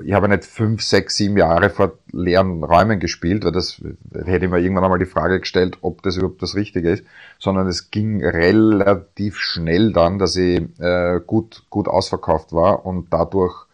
ich 0.04 0.14
habe 0.14 0.30
nicht 0.30 0.46
fünf, 0.46 0.84
sechs, 0.84 1.16
sieben 1.16 1.38
Jahre 1.38 1.70
vor 1.70 1.94
leeren 2.12 2.64
Räumen 2.64 3.00
gespielt, 3.00 3.44
weil 3.44 3.52
das 3.52 3.82
hätte 4.14 4.46
ich 4.46 4.52
mir 4.52 4.60
irgendwann 4.60 4.84
einmal 4.84 5.00
die 5.00 5.06
Frage 5.06 5.40
gestellt, 5.40 5.80
ob 5.82 6.04
das 6.04 6.18
überhaupt 6.18 6.42
das 6.44 6.56
Richtige 6.56 6.92
ist, 6.92 7.04
sondern 7.40 7.68
es 7.68 7.90
ging 7.90 8.24
relativ 8.24 9.38
schnell 9.38 9.94
dann, 9.94 10.20
dass 10.20 10.36
ich 10.36 10.62
äh, 10.80 11.20
gut, 11.26 11.64
gut 11.70 11.88
ausverkauft 11.88 12.54
war 12.54 12.86
und 12.86 13.12
dadurch, 13.12 13.66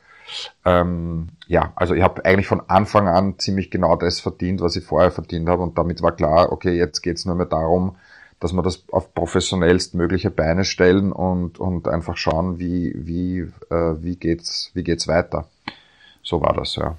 ähm, 0.63 1.29
ja, 1.47 1.73
also 1.75 1.95
ich 1.95 2.03
habe 2.03 2.23
eigentlich 2.23 2.47
von 2.47 2.61
Anfang 2.67 3.07
an 3.07 3.39
ziemlich 3.39 3.71
genau 3.71 3.95
das 3.95 4.21
verdient, 4.21 4.61
was 4.61 4.75
ich 4.75 4.85
vorher 4.85 5.11
verdient 5.11 5.49
habe 5.49 5.63
und 5.63 5.77
damit 5.77 6.01
war 6.01 6.13
klar, 6.13 6.51
okay, 6.51 6.77
jetzt 6.77 7.01
geht's 7.01 7.25
nur 7.25 7.35
mehr 7.35 7.45
darum, 7.45 7.97
dass 8.39 8.53
wir 8.53 8.63
das 8.63 8.83
auf 8.91 9.13
professionellst 9.13 9.95
mögliche 9.95 10.31
Beine 10.31 10.63
stellen 10.63 11.11
und, 11.11 11.59
und 11.59 11.87
einfach 11.87 12.17
schauen, 12.17 12.59
wie, 12.59 12.93
wie, 12.95 13.39
äh, 13.69 13.95
wie 14.01 14.15
geht's, 14.15 14.71
wie 14.73 14.83
geht's 14.83 15.07
weiter. 15.07 15.47
So 16.23 16.41
war 16.41 16.53
das, 16.53 16.75
ja. 16.75 16.95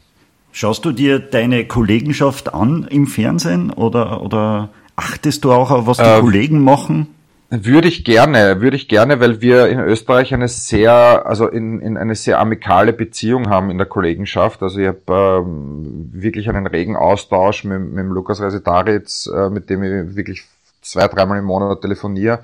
Schaust 0.52 0.84
du 0.84 0.92
dir 0.92 1.18
deine 1.20 1.66
Kollegenschaft 1.66 2.52
an 2.52 2.86
im 2.90 3.06
Fernsehen 3.06 3.70
oder, 3.70 4.20
oder 4.22 4.70
achtest 4.96 5.44
du 5.44 5.52
auch 5.52 5.70
auf, 5.70 5.86
was 5.86 5.98
die 5.98 6.02
äh, 6.02 6.20
Kollegen 6.20 6.62
machen? 6.62 7.14
Würde 7.52 7.88
ich 7.88 8.04
gerne, 8.04 8.60
würde 8.60 8.76
ich 8.76 8.86
gerne, 8.86 9.18
weil 9.18 9.40
wir 9.40 9.68
in 9.68 9.80
Österreich 9.80 10.32
eine 10.32 10.46
sehr, 10.46 11.26
also 11.26 11.48
in, 11.48 11.80
in 11.80 11.96
eine 11.96 12.14
sehr 12.14 12.38
amikale 12.38 12.92
Beziehung 12.92 13.48
haben 13.48 13.70
in 13.70 13.78
der 13.78 13.88
Kollegenschaft. 13.88 14.62
Also 14.62 14.78
ich 14.78 14.86
habe 14.86 15.42
ähm, 15.44 16.10
wirklich 16.12 16.48
einen 16.48 16.68
regen 16.68 16.94
Austausch 16.94 17.64
mit, 17.64 17.80
mit 17.80 17.98
dem 17.98 18.12
Lukas 18.12 18.40
Resetaritz, 18.40 19.26
äh, 19.26 19.50
mit 19.50 19.68
dem 19.68 19.82
ich 19.82 20.16
wirklich 20.16 20.44
zwei, 20.90 21.08
dreimal 21.08 21.38
im 21.38 21.44
Monat 21.44 21.80
telefoniere, 21.80 22.40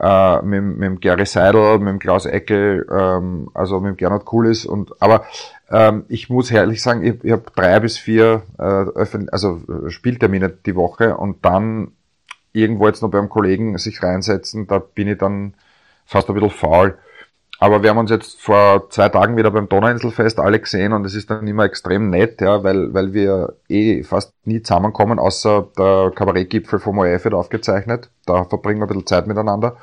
äh, 0.00 0.42
mit, 0.42 0.62
mit 0.62 0.82
dem 0.82 1.00
Gary 1.00 1.26
Seidel, 1.26 1.78
mit 1.78 1.88
dem 1.88 1.98
Klaus 1.98 2.26
Eckel, 2.26 2.86
ähm, 2.90 3.50
also 3.54 3.80
mit 3.80 3.90
dem 3.90 3.96
Gernot 3.96 4.24
Kulis 4.24 4.66
und 4.66 5.00
aber 5.00 5.24
ähm, 5.70 6.04
ich 6.08 6.28
muss 6.28 6.50
ehrlich 6.50 6.82
sagen, 6.82 7.04
ich, 7.04 7.22
ich 7.24 7.32
habe 7.32 7.44
drei 7.54 7.80
bis 7.80 7.96
vier 7.96 8.42
äh, 8.58 9.24
also 9.30 9.60
Spieltermine 9.88 10.50
die 10.50 10.76
Woche 10.76 11.16
und 11.16 11.44
dann 11.44 11.92
irgendwo 12.52 12.86
jetzt 12.86 13.02
noch 13.02 13.10
beim 13.10 13.28
Kollegen 13.28 13.76
sich 13.78 14.02
reinsetzen, 14.02 14.66
da 14.66 14.78
bin 14.78 15.08
ich 15.08 15.18
dann 15.18 15.54
fast 16.06 16.28
ein 16.28 16.34
bisschen 16.34 16.50
faul. 16.50 16.98
Aber 17.64 17.82
wir 17.82 17.88
haben 17.88 17.96
uns 17.96 18.10
jetzt 18.10 18.42
vor 18.42 18.90
zwei 18.90 19.08
Tagen 19.08 19.38
wieder 19.38 19.50
beim 19.50 19.70
Donauinselfest 19.70 20.38
alle 20.38 20.60
gesehen 20.60 20.92
und 20.92 21.06
es 21.06 21.14
ist 21.14 21.30
dann 21.30 21.46
immer 21.46 21.64
extrem 21.64 22.10
nett, 22.10 22.42
ja, 22.42 22.62
weil, 22.62 22.92
weil 22.92 23.14
wir 23.14 23.56
eh 23.70 24.02
fast 24.02 24.34
nie 24.44 24.60
zusammenkommen, 24.60 25.18
außer 25.18 25.68
der 25.78 26.12
Kabarettgipfel 26.14 26.78
vom 26.78 26.98
ORF 26.98 27.24
wird 27.24 27.32
aufgezeichnet. 27.32 28.10
Da 28.26 28.44
verbringen 28.44 28.80
wir 28.80 28.84
ein 28.84 28.88
bisschen 28.88 29.06
Zeit 29.06 29.26
miteinander. 29.26 29.78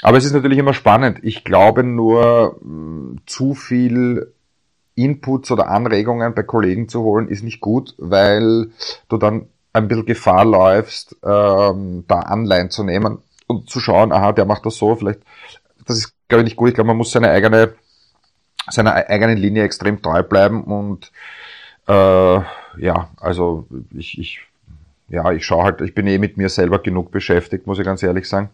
Aber 0.00 0.16
es 0.16 0.24
ist 0.24 0.32
natürlich 0.32 0.56
immer 0.56 0.72
spannend. 0.72 1.18
Ich 1.20 1.44
glaube 1.44 1.84
nur, 1.84 2.56
hm, 2.62 3.18
zu 3.26 3.52
viel 3.52 4.32
Inputs 4.94 5.50
oder 5.50 5.68
Anregungen 5.68 6.32
bei 6.32 6.44
Kollegen 6.44 6.88
zu 6.88 7.02
holen, 7.02 7.28
ist 7.28 7.44
nicht 7.44 7.60
gut, 7.60 7.94
weil 7.98 8.70
du 9.10 9.18
dann 9.18 9.50
ein 9.74 9.86
bisschen 9.86 10.06
Gefahr 10.06 10.46
läufst, 10.46 11.14
ähm, 11.22 12.04
da 12.08 12.20
Anleihen 12.20 12.70
zu 12.70 12.84
nehmen 12.84 13.18
und 13.48 13.68
zu 13.68 13.80
schauen, 13.80 14.12
aha, 14.12 14.32
der 14.32 14.46
macht 14.46 14.64
das 14.64 14.76
so, 14.76 14.96
vielleicht, 14.96 15.20
das 15.86 15.98
ist 15.98 16.11
glaube 16.32 16.42
ich, 16.42 16.46
nicht 16.46 16.56
gut. 16.56 16.70
Ich 16.70 16.74
glaube, 16.74 16.88
man 16.88 16.96
muss 16.96 17.12
seine 17.12 17.30
eigene, 17.30 17.74
seiner 18.70 18.94
eigenen 18.94 19.36
Linie 19.36 19.64
extrem 19.64 20.00
treu 20.00 20.22
bleiben 20.22 20.64
und 20.64 21.12
äh, 21.86 22.40
ja, 22.78 23.10
also 23.20 23.66
ich, 23.94 24.18
ich, 24.18 24.40
ja, 25.08 25.30
ich 25.32 25.44
schaue 25.44 25.64
halt, 25.64 25.80
ich 25.82 25.94
bin 25.94 26.06
eh 26.06 26.18
mit 26.18 26.36
mir 26.38 26.48
selber 26.48 26.78
genug 26.78 27.10
beschäftigt, 27.10 27.66
muss 27.66 27.78
ich 27.78 27.84
ganz 27.84 28.02
ehrlich 28.02 28.28
sagen. 28.28 28.50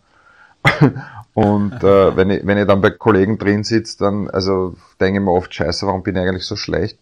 und 1.34 1.84
äh, 1.84 2.16
wenn, 2.16 2.30
ich, 2.30 2.44
wenn 2.44 2.58
ich 2.58 2.66
dann 2.66 2.80
bei 2.80 2.90
Kollegen 2.90 3.38
drin 3.38 3.62
sitze, 3.62 3.98
dann 3.98 4.28
also 4.28 4.74
denke 5.00 5.20
ich 5.20 5.24
mir 5.24 5.30
oft, 5.30 5.54
scheiße, 5.54 5.86
warum 5.86 6.02
bin 6.02 6.16
ich 6.16 6.22
eigentlich 6.22 6.46
so 6.46 6.56
schlecht? 6.56 6.98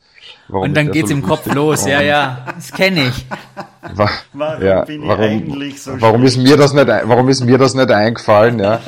Warum 0.49 0.65
und 0.69 0.77
dann 0.77 0.91
geht's 0.91 1.09
so 1.09 1.15
im 1.15 1.23
Kopf 1.23 1.47
los, 1.55 1.87
ja, 1.87 2.03
ja, 2.03 2.45
das 2.55 2.71
kenne 2.71 3.09
ich. 3.09 3.27
warum 4.33 4.63
ja, 4.63 4.85
bin 4.85 5.03
ich 5.03 5.09
warum, 5.09 5.25
eigentlich 5.25 5.83
so 5.83 6.01
warum 6.01 6.23
ist 6.25 6.37
mir 6.37 6.57
das 6.57 6.73
nicht, 6.73 6.87
warum 6.87 7.29
ist 7.29 7.45
mir 7.45 7.59
das 7.59 7.75
nicht 7.75 7.91
eingefallen, 7.91 8.59
ja? 8.59 8.81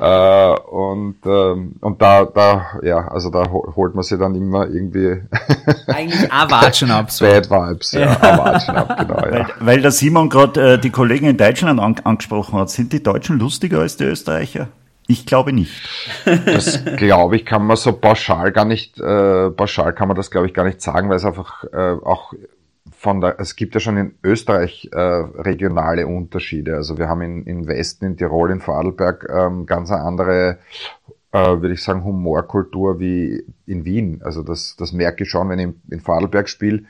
äh, 0.00 0.60
und 0.60 1.16
ähm, 1.24 1.76
und 1.80 2.02
da, 2.02 2.24
da, 2.24 2.80
ja, 2.82 3.08
also 3.08 3.30
da 3.30 3.50
holt 3.50 3.94
man 3.94 4.02
sich 4.02 4.18
dann 4.18 4.34
immer 4.34 4.66
irgendwie 4.66 5.22
eigentlich 5.86 6.32
Awatschen 6.32 6.90
ab, 6.90 7.10
so. 7.10 7.24
Bad 7.24 7.50
Vibes, 7.50 7.92
ja, 7.92 8.00
ja. 8.00 8.20
Awatschen 8.20 8.76
ab, 8.76 8.96
genau, 8.98 9.26
ja. 9.26 9.32
Weil, 9.32 9.46
weil 9.60 9.82
der 9.82 9.90
Simon 9.90 10.28
gerade 10.28 10.74
äh, 10.74 10.78
die 10.78 10.90
Kollegen 10.90 11.26
in 11.26 11.36
Deutschland 11.36 11.80
an, 11.80 11.96
angesprochen 12.04 12.58
hat, 12.58 12.70
sind 12.70 12.92
die 12.92 13.02
Deutschen 13.02 13.38
lustiger 13.38 13.80
als 13.80 13.96
die 13.96 14.04
Österreicher? 14.04 14.68
Ich 15.08 15.26
glaube 15.26 15.52
nicht. 15.52 15.72
Das 16.46 16.84
glaube 16.96 17.36
ich, 17.36 17.44
kann 17.44 17.66
man 17.66 17.76
so 17.76 17.92
pauschal 17.92 18.52
gar 18.52 18.64
nicht, 18.64 18.98
äh, 19.00 19.50
pauschal 19.50 19.92
kann 19.92 20.08
man 20.08 20.16
das 20.16 20.30
glaube 20.30 20.46
ich 20.46 20.54
gar 20.54 20.64
nicht 20.64 20.80
sagen, 20.80 21.08
weil 21.08 21.16
es 21.16 21.24
einfach 21.24 21.64
äh, 21.72 21.96
auch 22.04 22.32
von 23.02 23.20
der, 23.20 23.40
es 23.40 23.56
gibt 23.56 23.74
ja 23.74 23.80
schon 23.80 23.96
in 23.96 24.14
Österreich 24.22 24.88
äh, 24.92 24.96
regionale 24.96 26.06
Unterschiede. 26.06 26.76
Also 26.76 26.98
wir 26.98 27.08
haben 27.08 27.20
in, 27.22 27.42
in 27.42 27.66
Westen, 27.66 28.04
in 28.04 28.16
Tirol, 28.16 28.52
in 28.52 28.60
Vorarlberg 28.60 29.28
ähm, 29.28 29.66
ganz 29.66 29.90
eine 29.90 30.02
andere, 30.02 30.58
äh, 31.32 31.38
würde 31.38 31.72
ich 31.72 31.82
sagen, 31.82 32.04
Humorkultur 32.04 33.00
wie 33.00 33.44
in 33.66 33.84
Wien. 33.84 34.22
Also 34.22 34.44
das, 34.44 34.76
das 34.78 34.92
merke 34.92 35.24
ich 35.24 35.30
schon, 35.30 35.48
wenn 35.48 35.58
ich 35.58 35.70
in 35.90 35.98
Vorarlberg 35.98 36.48
spiele, 36.48 36.84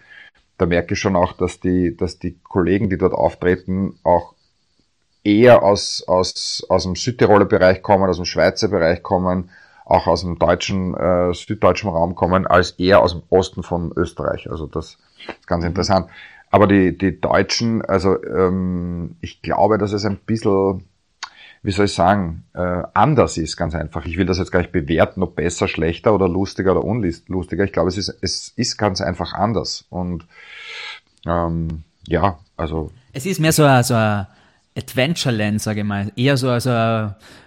da 0.58 0.66
merke 0.66 0.92
ich 0.92 1.00
schon 1.00 1.16
auch, 1.16 1.32
dass 1.32 1.60
die, 1.60 1.96
dass 1.96 2.18
die 2.18 2.38
Kollegen, 2.42 2.90
die 2.90 2.98
dort 2.98 3.14
auftreten, 3.14 3.94
auch 4.02 4.34
eher 5.24 5.62
aus, 5.62 6.04
aus, 6.06 6.62
aus 6.68 6.82
dem 6.82 6.94
Südtiroler 6.94 7.46
Bereich 7.46 7.80
kommen, 7.80 8.10
aus 8.10 8.16
dem 8.16 8.26
Schweizer 8.26 8.68
Bereich 8.68 9.02
kommen, 9.02 9.48
auch 9.86 10.06
aus 10.06 10.20
dem 10.20 10.38
deutschen, 10.38 10.92
äh, 10.92 11.32
süddeutschen 11.32 11.88
Raum 11.88 12.14
kommen, 12.14 12.46
als 12.46 12.72
eher 12.72 13.00
aus 13.00 13.12
dem 13.12 13.22
Osten 13.30 13.62
von 13.62 13.92
Österreich. 13.96 14.50
Also 14.50 14.66
das 14.66 14.98
ist 15.28 15.46
ganz 15.46 15.64
interessant. 15.64 16.08
Aber 16.50 16.66
die, 16.66 16.96
die 16.96 17.20
Deutschen, 17.20 17.82
also 17.82 18.22
ähm, 18.22 19.16
ich 19.20 19.40
glaube, 19.40 19.78
dass 19.78 19.92
es 19.92 20.04
ein 20.04 20.18
bisschen, 20.18 20.84
wie 21.62 21.70
soll 21.70 21.86
ich 21.86 21.94
sagen, 21.94 22.44
äh, 22.54 22.82
anders 22.92 23.38
ist, 23.38 23.56
ganz 23.56 23.74
einfach. 23.74 24.04
Ich 24.04 24.18
will 24.18 24.26
das 24.26 24.38
jetzt 24.38 24.52
gar 24.52 24.60
nicht 24.60 24.72
bewerten, 24.72 25.22
ob 25.22 25.34
besser, 25.34 25.66
schlechter 25.66 26.14
oder 26.14 26.28
lustiger 26.28 26.72
oder 26.72 26.84
unlustiger. 26.84 27.64
Ich 27.64 27.72
glaube, 27.72 27.88
es 27.88 27.96
ist, 27.96 28.18
es 28.20 28.52
ist 28.54 28.76
ganz 28.76 29.00
einfach 29.00 29.32
anders. 29.32 29.86
Und 29.88 30.26
ähm, 31.26 31.84
ja, 32.06 32.38
also. 32.56 32.90
Es 33.14 33.24
ist 33.24 33.40
mehr 33.40 33.52
so 33.52 33.64
ein, 33.64 33.82
so 33.82 33.94
ein 33.94 34.26
Adventureland, 34.76 35.60
sage 35.60 35.80
ich 35.80 35.86
mal. 35.86 36.12
Eher 36.16 36.36
so 36.36 36.50
also 36.50 36.70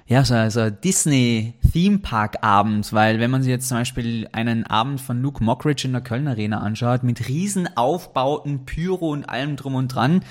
ja, 0.07 0.23
so, 0.23 0.49
so 0.49 0.69
Disney 0.69 1.55
Theme 1.73 1.97
Park 1.97 2.37
Abend, 2.41 2.93
weil 2.93 3.19
wenn 3.19 3.31
man 3.31 3.41
sich 3.41 3.49
jetzt 3.49 3.67
zum 3.67 3.77
Beispiel 3.77 4.29
einen 4.31 4.65
Abend 4.65 5.01
von 5.01 5.21
Luke 5.21 5.43
Mockridge 5.43 5.87
in 5.87 5.93
der 5.93 6.01
Köln 6.01 6.27
Arena 6.27 6.59
anschaut, 6.59 7.01
mit 7.01 7.27
riesen 7.27 7.75
Aufbauten, 7.75 8.65
Pyro 8.65 9.09
und 9.09 9.27
allem 9.27 9.55
drum 9.55 9.73
und 9.73 9.87
dran, 9.87 10.23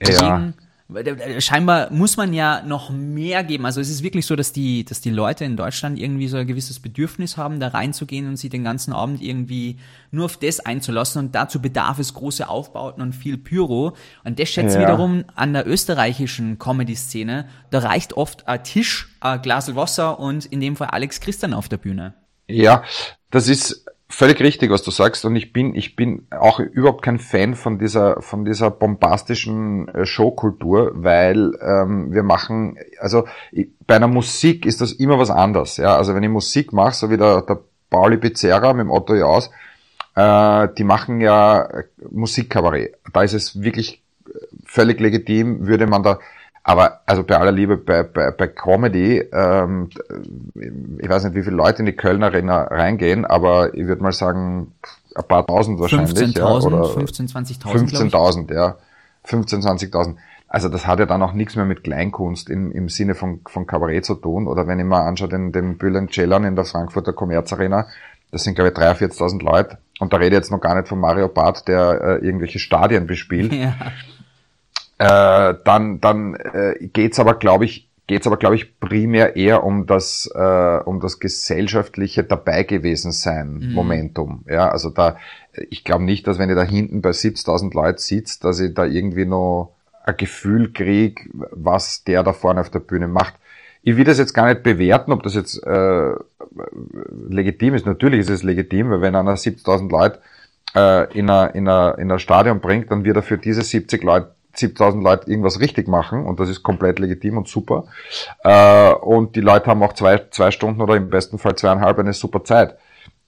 deswegen, 0.00 0.54
scheinbar 1.38 1.92
muss 1.92 2.16
man 2.16 2.32
ja 2.32 2.62
noch 2.62 2.90
mehr 2.90 3.44
geben. 3.44 3.66
Also 3.66 3.80
es 3.80 3.88
ist 3.88 4.02
wirklich 4.02 4.26
so, 4.26 4.36
dass 4.36 4.52
die, 4.52 4.84
dass 4.84 5.00
die 5.00 5.10
Leute 5.10 5.44
in 5.44 5.56
Deutschland 5.56 5.98
irgendwie 5.98 6.28
so 6.28 6.36
ein 6.36 6.46
gewisses 6.46 6.80
Bedürfnis 6.80 7.36
haben, 7.36 7.60
da 7.60 7.68
reinzugehen 7.68 8.28
und 8.28 8.36
sich 8.36 8.50
den 8.50 8.64
ganzen 8.64 8.92
Abend 8.92 9.22
irgendwie 9.22 9.78
nur 10.10 10.26
auf 10.26 10.36
das 10.36 10.60
einzulassen 10.60 11.20
und 11.20 11.34
dazu 11.34 11.60
bedarf 11.60 11.98
es 11.98 12.14
große 12.14 12.48
Aufbauten 12.48 13.02
und 13.02 13.14
viel 13.14 13.38
Pyro. 13.38 13.96
Und 14.24 14.38
das 14.38 14.48
schätze 14.48 14.80
ja. 14.80 14.82
wiederum 14.82 15.24
an 15.34 15.52
der 15.52 15.66
österreichischen 15.66 16.58
Comedy-Szene. 16.58 17.48
Da 17.70 17.78
reicht 17.80 18.12
oft 18.14 18.46
ein 18.48 18.62
Tisch, 18.64 19.08
ein 19.20 19.42
Glas 19.42 19.74
Wasser 19.74 20.18
und 20.20 20.46
in 20.46 20.60
dem 20.60 20.76
Fall 20.76 20.88
Alex 20.88 21.20
Christian 21.20 21.54
auf 21.54 21.68
der 21.68 21.78
Bühne. 21.78 22.14
Ja, 22.46 22.84
das 23.30 23.48
ist 23.48 23.86
völlig 24.14 24.40
richtig, 24.40 24.70
was 24.70 24.82
du 24.82 24.90
sagst. 24.90 25.24
Und 25.24 25.36
ich 25.36 25.52
bin, 25.52 25.74
ich 25.74 25.96
bin 25.96 26.26
auch 26.30 26.60
überhaupt 26.60 27.02
kein 27.02 27.18
Fan 27.18 27.54
von 27.54 27.78
dieser, 27.78 28.22
von 28.22 28.44
dieser 28.44 28.70
bombastischen 28.70 29.88
äh, 29.88 30.06
Showkultur, 30.06 30.92
weil 30.94 31.52
ähm, 31.60 32.12
wir 32.12 32.22
machen, 32.22 32.78
also 33.00 33.26
bei 33.86 33.96
einer 33.96 34.08
Musik 34.08 34.66
ist 34.66 34.80
das 34.80 34.92
immer 34.92 35.18
was 35.18 35.30
anderes. 35.30 35.76
Ja, 35.76 35.96
also 35.96 36.14
wenn 36.14 36.22
ich 36.22 36.30
Musik 36.30 36.72
mache, 36.72 36.94
so 36.94 37.10
wie 37.10 37.16
der, 37.16 37.42
der 37.42 37.60
Pauli 37.90 38.16
Pizzerra 38.16 38.72
mit 38.72 38.86
dem 38.86 38.90
Otto 38.90 39.14
Jaus, 39.14 39.50
äh, 40.14 40.68
die 40.78 40.84
machen 40.84 41.20
ja 41.20 41.68
Musikkabarett. 42.10 42.96
Da 43.12 43.22
ist 43.22 43.34
es 43.34 43.60
wirklich 43.62 44.02
völlig 44.64 45.00
legitim, 45.00 45.66
würde 45.66 45.86
man 45.86 46.02
da 46.02 46.18
aber 46.66 47.02
also 47.04 47.22
bei 47.22 47.36
aller 47.36 47.52
Liebe, 47.52 47.76
bei, 47.76 48.02
bei, 48.02 48.30
bei 48.30 48.48
Comedy, 48.48 49.18
ähm, 49.18 49.90
ich 50.98 51.08
weiß 51.08 51.24
nicht, 51.24 51.34
wie 51.34 51.42
viele 51.42 51.56
Leute 51.56 51.80
in 51.80 51.86
die 51.86 51.92
Kölner 51.92 52.26
Arena 52.26 52.62
reingehen, 52.62 53.26
aber 53.26 53.74
ich 53.74 53.86
würde 53.86 54.02
mal 54.02 54.12
sagen, 54.12 54.72
ein 55.14 55.24
paar 55.28 55.46
tausend 55.46 55.78
wahrscheinlich. 55.78 56.14
15.000, 56.16 56.38
ja, 56.38 56.48
oder 56.48 56.84
15, 56.86 57.28
20.000. 57.28 58.10
15.000, 58.10 58.54
ja. 58.54 58.76
15, 59.24 59.60
20.000. 59.60 60.16
Also 60.48 60.70
das 60.70 60.86
hat 60.86 61.00
ja 61.00 61.06
dann 61.06 61.22
auch 61.22 61.34
nichts 61.34 61.54
mehr 61.54 61.66
mit 61.66 61.84
Kleinkunst 61.84 62.48
im, 62.48 62.72
im 62.72 62.88
Sinne 62.88 63.14
von, 63.14 63.40
von 63.46 63.66
Kabarett 63.66 64.06
zu 64.06 64.14
tun. 64.14 64.46
Oder 64.46 64.66
wenn 64.66 64.78
ich 64.78 64.86
mal 64.86 65.06
anschaue, 65.06 65.28
den, 65.28 65.52
den 65.52 65.76
Bülent 65.76 66.14
Ceylan 66.14 66.44
in 66.44 66.56
der 66.56 66.64
Frankfurter 66.64 67.12
Commerz 67.12 67.52
Arena, 67.52 67.88
das 68.30 68.44
sind 68.44 68.54
glaube 68.54 68.70
ich 68.70 68.76
43.000 68.76 69.42
Leute. 69.42 69.76
Und 69.98 70.14
da 70.14 70.16
rede 70.16 70.28
ich 70.28 70.40
jetzt 70.40 70.50
noch 70.50 70.60
gar 70.60 70.74
nicht 70.74 70.88
von 70.88 70.98
Mario 70.98 71.28
Barth, 71.28 71.68
der 71.68 72.00
äh, 72.00 72.24
irgendwelche 72.24 72.58
Stadien 72.58 73.06
bespielt. 73.06 73.52
Ja 73.52 73.74
äh, 74.98 75.54
dann 75.64 76.00
dann 76.00 76.34
äh, 76.34 76.88
geht's 76.92 77.18
aber, 77.18 77.34
glaube 77.34 77.64
ich, 77.64 77.90
geht's 78.06 78.26
aber, 78.26 78.36
glaube 78.36 78.56
ich, 78.56 78.78
primär 78.80 79.36
eher 79.36 79.64
um 79.64 79.86
das, 79.86 80.30
äh, 80.34 80.78
um 80.84 81.00
das 81.00 81.18
gesellschaftliche 81.18 82.24
dabei 82.24 82.64
gewesen 82.64 83.12
sein 83.12 83.54
mhm. 83.54 83.72
Momentum. 83.72 84.44
Ja, 84.48 84.68
also 84.68 84.90
da, 84.90 85.16
ich 85.70 85.84
glaube 85.84 86.04
nicht, 86.04 86.26
dass 86.26 86.38
wenn 86.38 86.50
ihr 86.50 86.54
da 86.54 86.64
hinten 86.64 87.00
bei 87.00 87.10
70.000 87.10 87.74
Leuten 87.74 87.98
sitzt, 87.98 88.44
dass 88.44 88.60
ich 88.60 88.74
da 88.74 88.84
irgendwie 88.84 89.24
noch 89.24 89.74
ein 90.04 90.16
Gefühl 90.16 90.72
krieg, 90.72 91.30
was 91.32 92.04
der 92.04 92.22
da 92.22 92.32
vorne 92.32 92.60
auf 92.60 92.70
der 92.70 92.80
Bühne 92.80 93.08
macht. 93.08 93.34
Ich 93.82 93.96
will 93.96 94.04
das 94.04 94.18
jetzt 94.18 94.34
gar 94.34 94.48
nicht 94.48 94.62
bewerten, 94.62 95.12
ob 95.12 95.22
das 95.22 95.34
jetzt 95.34 95.62
äh, 95.66 96.12
legitim 97.28 97.74
ist. 97.74 97.86
Natürlich 97.86 98.20
ist 98.20 98.30
es 98.30 98.42
legitim, 98.42 98.90
weil 98.90 99.00
wenn 99.00 99.14
einer 99.14 99.34
70.000 99.34 99.90
Leute 99.90 100.20
äh, 100.74 101.18
in 101.18 101.30
ein 101.30 101.50
in 101.50 101.68
a, 101.68 101.90
in 101.92 102.10
a 102.10 102.18
Stadion 102.18 102.60
bringt, 102.60 102.90
dann 102.90 103.04
wird 103.04 103.16
er 103.16 103.22
für 103.22 103.38
diese 103.38 103.62
70 103.62 104.02
Leute 104.02 104.34
70.000 104.56 105.02
Leute 105.02 105.30
irgendwas 105.30 105.60
richtig 105.60 105.88
machen 105.88 106.26
und 106.26 106.40
das 106.40 106.48
ist 106.48 106.62
komplett 106.62 106.98
legitim 106.98 107.38
und 107.38 107.48
super. 107.48 107.86
Äh, 108.42 108.92
und 108.94 109.36
die 109.36 109.40
Leute 109.40 109.66
haben 109.66 109.82
auch 109.82 109.92
zwei, 109.92 110.22
zwei 110.30 110.50
Stunden 110.50 110.80
oder 110.80 110.96
im 110.96 111.10
besten 111.10 111.38
Fall 111.38 111.56
zweieinhalb 111.56 111.98
eine 111.98 112.12
super 112.12 112.44
Zeit. 112.44 112.76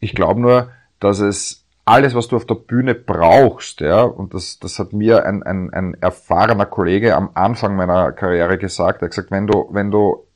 Ich 0.00 0.14
glaube 0.14 0.40
nur, 0.40 0.70
dass 1.00 1.20
es 1.20 1.66
alles, 1.86 2.14
was 2.14 2.26
du 2.26 2.36
auf 2.36 2.46
der 2.46 2.56
Bühne 2.56 2.94
brauchst, 2.96 3.80
ja, 3.80 4.02
und 4.02 4.34
das, 4.34 4.58
das 4.58 4.78
hat 4.80 4.92
mir 4.92 5.24
ein, 5.24 5.44
ein, 5.44 5.72
ein 5.72 5.94
erfahrener 6.00 6.66
Kollege 6.66 7.14
am 7.14 7.30
Anfang 7.34 7.76
meiner 7.76 8.10
Karriere 8.10 8.58
gesagt, 8.58 9.02
er 9.02 9.06
hat 9.06 9.10
gesagt, 9.12 9.30
wenn 9.30 9.46
du, 9.46 9.68
wenn 9.70 9.92
du, 9.92 10.26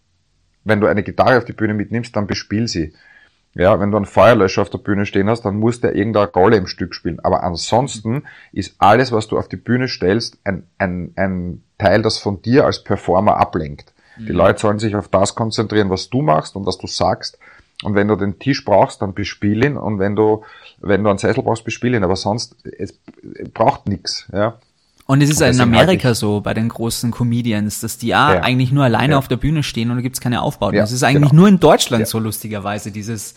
wenn 0.63 0.81
du 0.81 0.87
eine 0.87 1.03
Gitarre 1.03 1.39
auf 1.39 1.45
die 1.45 1.53
Bühne 1.53 1.75
mitnimmst, 1.75 2.15
dann 2.15 2.29
bespiel 2.29 2.69
sie. 2.69 2.95
Ja, 3.55 3.81
wenn 3.81 3.91
du 3.91 3.97
einen 3.97 4.07
Feuerlöscher 4.07 4.63
auf 4.63 4.71
der 4.71 4.79
Bühne 4.79 5.07
stehen 5.07 5.29
hast, 5.29 5.43
dann 5.43 5.57
muss 5.57 5.81
der 5.81 5.97
irgendeine 5.97 6.31
Rolle 6.31 6.57
im 6.57 6.69
Stück 6.69 6.95
spielen. 6.95 7.19
Aber 7.21 7.43
ansonsten 7.43 8.23
ist 8.53 8.77
alles, 8.79 9.11
was 9.11 9.27
du 9.27 9.39
auf 9.39 9.49
die 9.49 9.57
Bühne 9.57 9.89
stellst, 9.89 10.39
ein, 10.45 10.69
ein, 10.79 11.13
ein 11.17 11.65
Teil, 11.77 12.03
das 12.03 12.19
von 12.19 12.43
dir 12.43 12.65
als 12.65 12.85
Performer 12.85 13.39
ablenkt. 13.39 13.93
Mhm. 14.17 14.27
Die 14.27 14.33
Leute 14.33 14.61
sollen 14.61 14.79
sich 14.79 14.95
auf 14.95 15.09
das 15.09 15.35
konzentrieren, 15.35 15.91
was 15.91 16.11
du 16.11 16.23
machst 16.23 16.55
und 16.55 16.65
was 16.65 16.79
du 16.79 16.87
sagst. 16.87 17.39
Und 17.83 17.95
wenn 17.95 18.09
du 18.09 18.17
den 18.17 18.39
Tisch 18.39 18.65
brauchst, 18.65 19.03
dann 19.03 19.15
bespiel 19.15 19.65
ihn. 19.65 19.77
Und 19.77 19.99
wenn 19.99 20.15
du, 20.15 20.45
wenn 20.79 21.03
du 21.03 21.11
einen 21.11 21.19
Sessel 21.19 21.43
brauchst, 21.43 21.65
bespiel 21.65 21.95
ihn. 21.95 22.05
Aber 22.05 22.17
sonst, 22.17 22.57
es 22.79 23.01
braucht 23.53 23.89
nichts. 23.89 24.29
Ja. 24.33 24.59
Und 25.11 25.25
es 25.25 25.31
ist 25.31 25.43
und 25.43 25.49
in 25.49 25.61
Amerika 25.61 26.15
so 26.15 26.41
bei 26.41 26.55
den 26.55 26.69
großen 26.69 27.11
Comedians, 27.11 27.81
dass 27.81 27.99
die 27.99 28.07
ja, 28.07 28.35
ja. 28.35 28.41
eigentlich 28.43 28.71
nur 28.71 28.85
alleine 28.85 29.15
ja. 29.15 29.19
auf 29.19 29.27
der 29.27 29.39
Bühne 29.39 29.65
stehen 29.65 29.91
und 29.91 29.97
da 29.97 30.03
gibt's 30.03 30.21
keine 30.21 30.41
Aufbauten. 30.41 30.77
Ja, 30.77 30.83
das 30.83 30.93
ist 30.93 31.03
eigentlich 31.03 31.31
genau. 31.31 31.41
nur 31.41 31.49
in 31.49 31.59
Deutschland 31.59 32.07
so 32.07 32.21
lustigerweise, 32.21 32.93
dieses, 32.93 33.35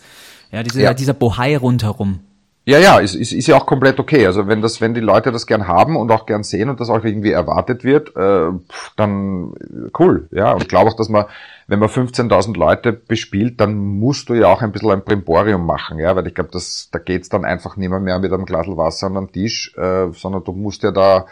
ja, 0.52 0.62
diese, 0.62 0.94
dieser 0.94 1.14
Bohai 1.14 1.56
rundherum. 1.56 2.20
Ja, 2.64 2.78
ja, 2.78 3.00
ist, 3.00 3.16
ist, 3.16 3.32
ist 3.32 3.48
ja 3.48 3.56
auch 3.56 3.66
komplett 3.66 3.98
okay. 3.98 4.24
Also 4.24 4.46
wenn 4.46 4.62
das, 4.62 4.80
wenn 4.80 4.94
die 4.94 5.00
Leute 5.00 5.32
das 5.32 5.48
gern 5.48 5.66
haben 5.66 5.96
und 5.96 6.12
auch 6.12 6.26
gern 6.26 6.44
sehen 6.44 6.68
und 6.68 6.78
das 6.78 6.90
auch 6.90 7.02
irgendwie 7.02 7.32
erwartet 7.32 7.82
wird, 7.82 8.14
äh, 8.14 8.52
dann 8.94 9.52
cool. 9.98 10.28
Ja, 10.30 10.52
und 10.52 10.62
ich 10.62 10.68
glaube 10.68 10.90
auch, 10.90 10.96
dass 10.96 11.08
man, 11.08 11.24
wenn 11.66 11.78
man 11.78 11.88
15.000 11.88 12.56
Leute 12.56 12.92
bespielt, 12.92 13.60
dann 13.60 13.74
musst 13.74 14.28
du 14.28 14.34
ja 14.34 14.48
auch 14.48 14.62
ein 14.62 14.72
bisschen 14.72 14.90
ein 14.90 15.04
Primborium 15.04 15.64
machen, 15.64 15.98
ja, 15.98 16.14
weil 16.14 16.26
ich 16.26 16.34
glaube, 16.34 16.50
das, 16.52 16.88
da 16.92 16.98
geht's 16.98 17.28
dann 17.28 17.44
einfach 17.44 17.76
nicht 17.76 17.88
mehr, 17.88 18.00
mehr 18.00 18.18
mit 18.18 18.32
einem 18.32 18.44
Glas 18.44 18.66
Wasser 18.66 19.06
an 19.06 19.14
den 19.14 19.32
Tisch, 19.32 19.74
äh, 19.76 20.10
sondern 20.12 20.44
du 20.44 20.52
musst 20.52 20.82
ja 20.82 20.90
da 20.90 21.26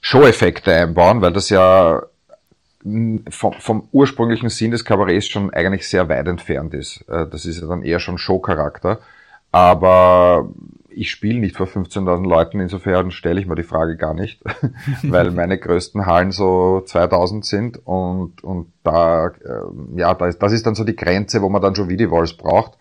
Show-Effekte 0.00 0.72
einbauen, 0.72 1.20
weil 1.20 1.32
das 1.32 1.50
ja 1.50 2.02
vom, 2.84 3.54
vom 3.58 3.88
ursprünglichen 3.92 4.50
Sinn 4.50 4.70
des 4.70 4.84
Kabarets 4.84 5.26
schon 5.26 5.52
eigentlich 5.52 5.88
sehr 5.88 6.08
weit 6.08 6.28
entfernt 6.28 6.74
ist. 6.74 7.02
Äh, 7.08 7.26
das 7.26 7.46
ist 7.46 7.60
ja 7.60 7.66
dann 7.66 7.82
eher 7.82 7.98
schon 7.98 8.18
Show-Charakter. 8.18 9.00
Aber 9.52 10.48
ich 10.96 11.10
spiele 11.10 11.40
nicht 11.40 11.56
vor 11.56 11.66
15.000 11.66 12.26
Leuten, 12.26 12.60
insofern 12.60 13.10
stelle 13.10 13.40
ich 13.40 13.46
mir 13.46 13.54
die 13.54 13.62
Frage 13.62 13.96
gar 13.96 14.14
nicht, 14.14 14.42
weil 15.02 15.30
meine 15.32 15.58
größten 15.58 16.06
Hallen 16.06 16.30
so 16.30 16.82
2000 16.84 17.44
sind 17.44 17.86
und, 17.86 18.42
und 18.42 18.72
da, 18.82 19.28
äh, 19.28 19.96
ja, 19.96 20.14
da 20.14 20.26
ist, 20.26 20.38
das 20.38 20.52
ist 20.52 20.66
dann 20.66 20.74
so 20.74 20.84
die 20.84 20.96
Grenze, 20.96 21.42
wo 21.42 21.48
man 21.48 21.62
dann 21.62 21.74
schon 21.74 21.88
Videowalls 21.88 22.34
braucht, 22.34 22.78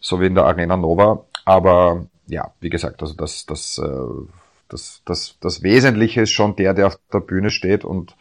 so 0.00 0.20
wie 0.20 0.26
in 0.26 0.34
der 0.34 0.44
Arena 0.44 0.76
Nova. 0.76 1.24
Aber 1.44 2.06
ja, 2.26 2.52
wie 2.60 2.70
gesagt, 2.70 3.02
also 3.02 3.14
das, 3.14 3.46
das, 3.46 3.78
äh, 3.78 4.26
das, 4.68 5.02
das, 5.04 5.36
das 5.40 5.62
Wesentliche 5.62 6.22
ist 6.22 6.32
schon 6.32 6.56
der, 6.56 6.74
der 6.74 6.88
auf 6.88 6.98
der 7.12 7.20
Bühne 7.20 7.50
steht 7.50 7.84
und 7.84 8.16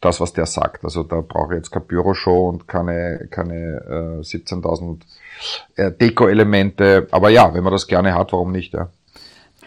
das, 0.00 0.20
was 0.20 0.32
der 0.32 0.46
sagt. 0.46 0.84
Also 0.84 1.02
da 1.02 1.20
brauche 1.20 1.54
ich 1.54 1.58
jetzt 1.58 1.70
keine 1.70 1.84
Büroshow 1.84 2.48
und 2.48 2.68
keine, 2.68 3.28
keine 3.30 4.20
äh, 4.20 4.22
17.000 4.22 5.00
äh, 5.76 5.92
Deko-Elemente. 5.92 7.08
Aber 7.10 7.30
ja, 7.30 7.54
wenn 7.54 7.64
man 7.64 7.72
das 7.72 7.86
gerne 7.86 8.14
hat, 8.14 8.32
warum 8.32 8.52
nicht? 8.52 8.74
Ja. 8.74 8.88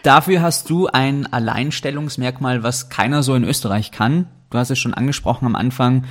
Dafür 0.02 0.40
hast 0.40 0.70
du 0.70 0.86
ein 0.86 1.30
Alleinstellungsmerkmal, 1.30 2.62
was 2.62 2.88
keiner 2.88 3.22
so 3.22 3.34
in 3.34 3.44
Österreich 3.44 3.90
kann. 3.90 4.26
Du 4.50 4.58
hast 4.58 4.70
es 4.70 4.78
schon 4.78 4.94
angesprochen 4.94 5.46
am 5.46 5.56
Anfang. 5.56 6.04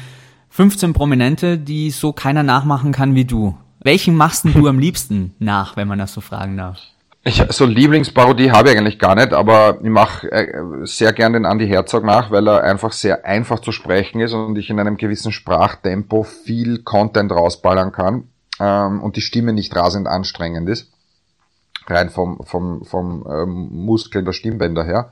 15 0.50 0.94
Prominente, 0.94 1.58
die 1.58 1.92
so 1.92 2.14
keiner 2.14 2.44
nachmachen 2.44 2.92
kann 2.92 3.16
wie 3.16 3.26
du. 3.26 3.58
Welchen 3.82 4.16
machst 4.16 4.46
du 4.46 4.68
am 4.68 4.80
liebsten 4.80 5.34
nach, 5.40 5.76
wenn 5.76 5.88
man 5.88 6.00
das 6.00 6.14
so 6.14 6.22
fragen 6.22 6.58
darf? 6.58 6.80
Ich, 7.24 7.44
so 7.50 7.66
Lieblingsparodie 7.66 8.52
habe 8.52 8.72
ich 8.72 8.78
eigentlich 8.78 8.98
gar 8.98 9.16
nicht, 9.16 9.34
aber 9.34 9.80
ich 9.84 9.90
mache 9.90 10.32
äh, 10.32 10.86
sehr 10.86 11.12
gern 11.12 11.34
den 11.34 11.44
Andy 11.44 11.68
Herzog 11.68 12.06
nach, 12.06 12.32
weil 12.32 12.48
er 12.48 12.64
einfach 12.64 12.94
sehr 12.94 13.26
einfach 13.26 13.60
zu 13.60 13.74
sprechen 13.74 14.22
ist 14.22 14.34
und 14.34 14.58
ich 14.58 14.70
in 14.70 14.80
einem 14.80 14.96
gewissen 14.96 15.34
Sprachtempo 15.34 16.24
viel 16.24 16.84
Content 16.84 17.32
rausballern 17.32 17.92
kann 17.92 18.30
ähm, 18.60 19.02
und 19.02 19.18
die 19.18 19.22
Stimme 19.22 19.52
nicht 19.52 19.76
rasend 19.76 20.08
anstrengend 20.08 20.70
ist. 20.70 20.94
Rein 21.88 22.10
vom, 22.10 22.40
vom, 22.46 22.86
vom 22.86 23.26
ähm, 23.30 23.70
Muskeln 23.72 24.24
der 24.24 24.34
Stimmbänder 24.34 24.86
her. 24.86 25.12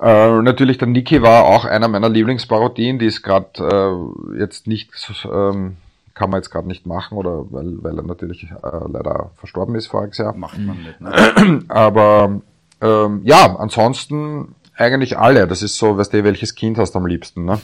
Äh, 0.00 0.40
natürlich 0.42 0.78
der 0.78 0.88
Niki 0.88 1.20
war 1.20 1.44
auch 1.44 1.66
einer 1.66 1.88
meiner 1.88 2.08
Lieblingsparodien, 2.08 2.98
die 2.98 3.06
ist 3.06 3.22
gerade 3.22 4.00
äh, 4.34 4.38
jetzt 4.38 4.66
nicht, 4.66 4.90
ähm, 5.24 5.76
kann 6.14 6.30
man 6.30 6.40
jetzt 6.40 6.50
gerade 6.50 6.68
nicht 6.68 6.86
machen, 6.86 7.16
oder 7.16 7.44
weil, 7.50 7.82
weil 7.82 7.98
er 7.98 8.04
natürlich 8.04 8.44
äh, 8.50 8.88
leider 8.88 9.30
verstorben 9.36 9.74
ist 9.74 9.86
voriges 9.86 10.18
Jahr. 10.18 10.34
Macht 10.34 10.58
man 10.58 10.76
nicht, 10.78 11.00
ne? 11.00 11.60
Aber 11.68 12.40
ähm, 12.80 13.20
ja, 13.24 13.56
ansonsten 13.58 14.54
eigentlich 14.76 15.18
alle. 15.18 15.46
Das 15.46 15.62
ist 15.62 15.76
so, 15.76 15.98
weißt 15.98 16.12
du, 16.12 16.24
welches 16.24 16.54
Kind 16.54 16.78
hast 16.78 16.94
du 16.94 16.98
am 16.98 17.06
liebsten, 17.06 17.44
ne? 17.44 17.58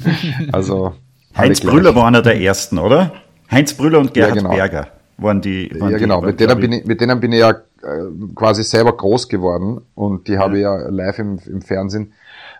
also. 0.52 0.94
Heinz 1.36 1.60
Brüller 1.60 1.94
war 1.94 2.06
einer 2.06 2.22
der 2.22 2.40
ersten, 2.40 2.78
oder? 2.78 3.12
Heinz 3.50 3.74
Brüller 3.74 4.00
und 4.00 4.12
Gerhard 4.12 4.34
ja, 4.34 4.42
genau. 4.42 4.54
Berger 4.54 4.88
waren 5.18 5.40
die. 5.40 5.70
Waren 5.78 5.92
ja, 5.92 5.98
genau. 5.98 6.20
Die, 6.20 6.26
mit, 6.26 6.40
denen 6.40 6.60
bin 6.60 6.72
ich, 6.72 6.84
mit 6.84 7.00
denen 7.00 7.20
bin 7.20 7.32
ich 7.32 7.40
ja 7.40 7.50
äh, 7.50 7.54
quasi 8.34 8.64
selber 8.64 8.96
groß 8.96 9.28
geworden 9.28 9.80
und 9.94 10.28
die 10.28 10.32
ja. 10.32 10.40
habe 10.40 10.56
ich 10.56 10.62
ja 10.62 10.76
live 10.88 11.18
im, 11.18 11.38
im 11.46 11.60
Fernsehen 11.60 12.12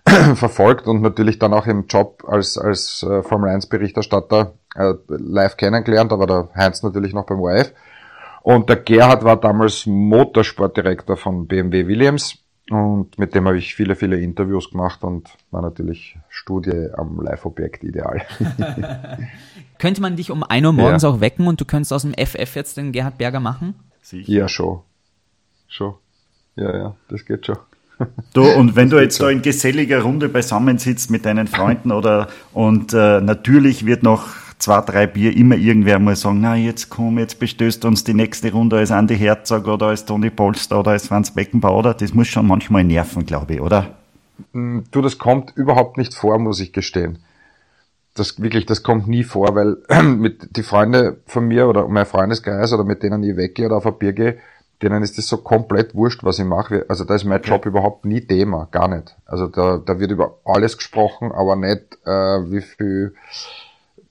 verfolgt 0.34 0.86
und 0.86 1.02
natürlich 1.02 1.38
dann 1.38 1.52
auch 1.52 1.66
im 1.66 1.86
Job 1.86 2.24
als, 2.26 2.58
als 2.58 3.02
äh, 3.02 3.22
Formel 3.22 3.50
1 3.50 3.66
Berichterstatter 3.66 4.54
äh, 4.74 4.94
live 5.08 5.56
kennengelernt, 5.56 6.12
aber 6.12 6.26
der 6.26 6.48
Heinz 6.54 6.82
natürlich 6.82 7.12
noch 7.12 7.26
beim 7.26 7.40
ORF. 7.40 7.72
Und 8.42 8.68
der 8.68 8.76
Gerhard 8.76 9.24
war 9.24 9.38
damals 9.38 9.86
Motorsportdirektor 9.86 11.16
von 11.16 11.46
BMW 11.46 11.86
Williams 11.86 12.38
und 12.70 13.18
mit 13.18 13.34
dem 13.34 13.46
habe 13.46 13.58
ich 13.58 13.74
viele, 13.74 13.96
viele 13.96 14.18
Interviews 14.18 14.70
gemacht 14.70 15.02
und 15.02 15.28
war 15.50 15.62
natürlich 15.62 16.18
Studie 16.28 16.88
am 16.94 17.20
Live-Objekt 17.20 17.82
ideal. 17.82 18.22
Könnte 19.78 20.02
man 20.02 20.16
dich 20.16 20.30
um 20.30 20.42
1 20.42 20.66
Uhr 20.66 20.72
morgens 20.72 21.02
ja. 21.02 21.08
auch 21.08 21.20
wecken 21.20 21.46
und 21.46 21.60
du 21.60 21.64
könntest 21.64 21.92
aus 21.92 22.02
dem 22.02 22.12
FF 22.14 22.56
jetzt 22.56 22.76
den 22.76 22.92
Gerhard 22.92 23.16
Berger 23.16 23.40
machen? 23.40 23.74
Sicher. 24.02 24.30
Ja, 24.30 24.48
schon. 24.48 24.80
Schon. 25.66 25.94
Ja, 26.56 26.76
ja, 26.76 26.96
das 27.08 27.24
geht 27.24 27.46
schon. 27.46 27.58
Du, 28.32 28.42
und 28.44 28.76
wenn 28.76 28.90
du 28.90 28.98
jetzt 28.98 29.20
da 29.20 29.28
in 29.28 29.42
geselliger 29.42 30.02
Runde 30.02 30.28
beisammensitzt 30.28 31.10
mit 31.10 31.24
deinen 31.24 31.48
Freunden 31.48 31.90
oder 31.90 32.28
und 32.52 32.92
äh, 32.92 33.20
natürlich 33.20 33.86
wird 33.86 34.02
noch 34.02 34.28
zwei, 34.58 34.80
drei 34.80 35.06
Bier 35.06 35.36
immer 35.36 35.56
irgendwer 35.56 35.98
mal 35.98 36.16
sagen, 36.16 36.40
na 36.40 36.56
jetzt 36.56 36.90
komm, 36.90 37.18
jetzt 37.18 37.38
bestößt 37.38 37.84
uns 37.84 38.04
die 38.04 38.14
nächste 38.14 38.52
Runde 38.52 38.76
als 38.76 38.90
Andy 38.90 39.16
Herzog 39.16 39.66
oder 39.66 39.86
als 39.86 40.04
Toni 40.04 40.30
Polster 40.30 40.80
oder 40.80 40.92
als 40.92 41.08
Franz 41.08 41.32
Beckenbauer. 41.32 41.94
Das 41.94 42.14
muss 42.14 42.28
schon 42.28 42.46
manchmal 42.46 42.84
nerven, 42.84 43.26
glaube 43.26 43.54
ich, 43.54 43.60
oder? 43.60 43.96
Mm, 44.52 44.80
du, 44.90 45.00
das 45.00 45.18
kommt 45.18 45.56
überhaupt 45.56 45.96
nicht 45.96 46.14
vor, 46.14 46.38
muss 46.38 46.60
ich 46.60 46.72
gestehen. 46.72 47.18
Das 48.14 48.40
wirklich, 48.40 48.66
das 48.66 48.82
kommt 48.82 49.06
nie 49.06 49.24
vor, 49.24 49.54
weil 49.54 49.76
mit 50.02 50.56
die 50.56 50.62
Freunde 50.62 51.18
von 51.26 51.46
mir 51.46 51.68
oder 51.68 51.86
mein 51.88 52.06
Freundeskreis 52.06 52.72
oder 52.72 52.84
mit 52.84 53.02
denen 53.02 53.22
ich 53.22 53.36
weggehe 53.36 53.66
oder 53.66 53.76
auf 53.76 53.86
ein 53.86 53.98
Bier 53.98 54.12
gehe, 54.12 54.38
denen 54.82 55.02
ist 55.02 55.18
das 55.18 55.26
so 55.26 55.38
komplett 55.38 55.94
wurscht, 55.94 56.22
was 56.22 56.38
ich 56.38 56.44
mache. 56.44 56.86
Also 56.88 57.04
da 57.04 57.14
ist 57.14 57.24
mein 57.24 57.42
Job 57.42 57.66
überhaupt 57.66 58.04
nie 58.04 58.20
Thema, 58.20 58.68
gar 58.70 58.88
nicht. 58.88 59.16
Also 59.26 59.48
da, 59.48 59.78
da 59.78 59.98
wird 59.98 60.12
über 60.12 60.38
alles 60.44 60.76
gesprochen, 60.76 61.32
aber 61.32 61.56
nicht 61.56 61.98
äh, 62.04 62.10
wie 62.50 62.60
viel 62.60 63.14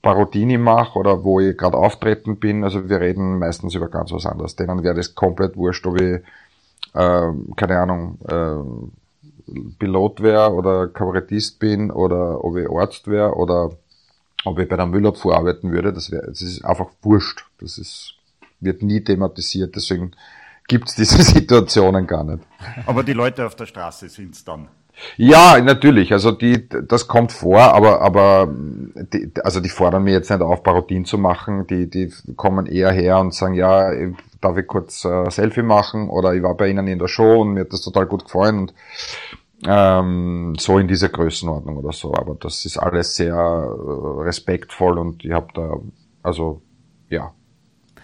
Parodien 0.02 0.50
ich 0.50 0.58
mache 0.58 0.98
oder 0.98 1.24
wo 1.24 1.40
ich 1.40 1.56
gerade 1.56 1.76
auftreten 1.76 2.38
bin. 2.38 2.64
Also 2.64 2.88
wir 2.88 3.00
reden 3.00 3.38
meistens 3.38 3.74
über 3.74 3.88
ganz 3.88 4.12
was 4.12 4.26
anderes. 4.26 4.56
Denen 4.56 4.82
wäre 4.82 4.94
das 4.94 5.14
komplett 5.14 5.56
wurscht, 5.56 5.86
ob 5.86 6.00
ich, 6.00 6.20
äh, 6.94 7.32
keine 7.56 7.78
Ahnung, 7.78 8.18
äh, 8.28 9.68
Pilot 9.78 10.22
wäre 10.22 10.52
oder 10.52 10.88
Kabarettist 10.88 11.58
bin 11.58 11.90
oder 11.90 12.44
ob 12.44 12.56
ich 12.56 12.70
Arzt 12.70 13.08
wäre 13.08 13.34
oder 13.34 13.70
ob 14.44 14.58
ich 14.58 14.68
bei 14.68 14.76
der 14.76 14.86
Müllabfuhr 14.86 15.34
arbeiten 15.34 15.72
würde. 15.72 15.94
Das, 15.94 16.10
wäre, 16.10 16.26
das 16.26 16.42
ist 16.42 16.62
einfach 16.64 16.90
wurscht. 17.02 17.46
Das 17.58 17.78
ist, 17.78 18.14
wird 18.60 18.82
nie 18.82 19.00
thematisiert. 19.02 19.74
Deswegen 19.74 20.12
gibt's 20.68 20.94
diese 20.94 21.22
Situationen 21.34 22.06
gar 22.06 22.24
nicht. 22.24 22.44
Aber 22.86 23.02
die 23.02 23.14
Leute 23.14 23.44
auf 23.46 23.56
der 23.56 23.66
Straße 23.66 24.08
sind's 24.08 24.44
dann. 24.44 24.68
Ja, 25.16 25.60
natürlich. 25.60 26.12
Also 26.12 26.32
die, 26.32 26.68
das 26.68 27.06
kommt 27.08 27.32
vor, 27.32 27.60
aber 27.60 28.00
aber 28.00 28.52
die, 29.12 29.30
also 29.42 29.60
die 29.60 29.68
fordern 29.68 30.04
mir 30.04 30.12
jetzt 30.12 30.30
nicht 30.30 30.42
auf, 30.42 30.62
Parodien 30.62 31.04
zu 31.04 31.18
machen. 31.18 31.66
Die 31.66 31.88
die 31.88 32.12
kommen 32.36 32.66
eher 32.66 32.90
her 32.90 33.18
und 33.18 33.34
sagen, 33.34 33.54
ja, 33.54 33.90
darf 34.40 34.56
ich 34.58 34.66
kurz 34.66 35.04
äh, 35.04 35.30
Selfie 35.30 35.62
machen 35.62 36.08
oder 36.08 36.34
ich 36.34 36.42
war 36.42 36.56
bei 36.56 36.68
ihnen 36.68 36.86
in 36.86 36.98
der 36.98 37.08
Show 37.08 37.42
und 37.42 37.54
mir 37.54 37.60
hat 37.60 37.72
das 37.72 37.82
total 37.82 38.06
gut 38.06 38.24
gefallen 38.24 38.58
und 38.58 38.74
ähm, 39.66 40.54
so 40.58 40.78
in 40.78 40.88
dieser 40.88 41.08
Größenordnung 41.08 41.76
oder 41.76 41.92
so. 41.92 42.14
Aber 42.14 42.34
das 42.34 42.64
ist 42.64 42.76
alles 42.76 43.16
sehr 43.16 43.34
äh, 43.34 44.22
respektvoll 44.22 44.98
und 44.98 45.24
ich 45.24 45.32
habe 45.32 45.48
da 45.54 45.76
also 46.22 46.62
ja 47.08 47.32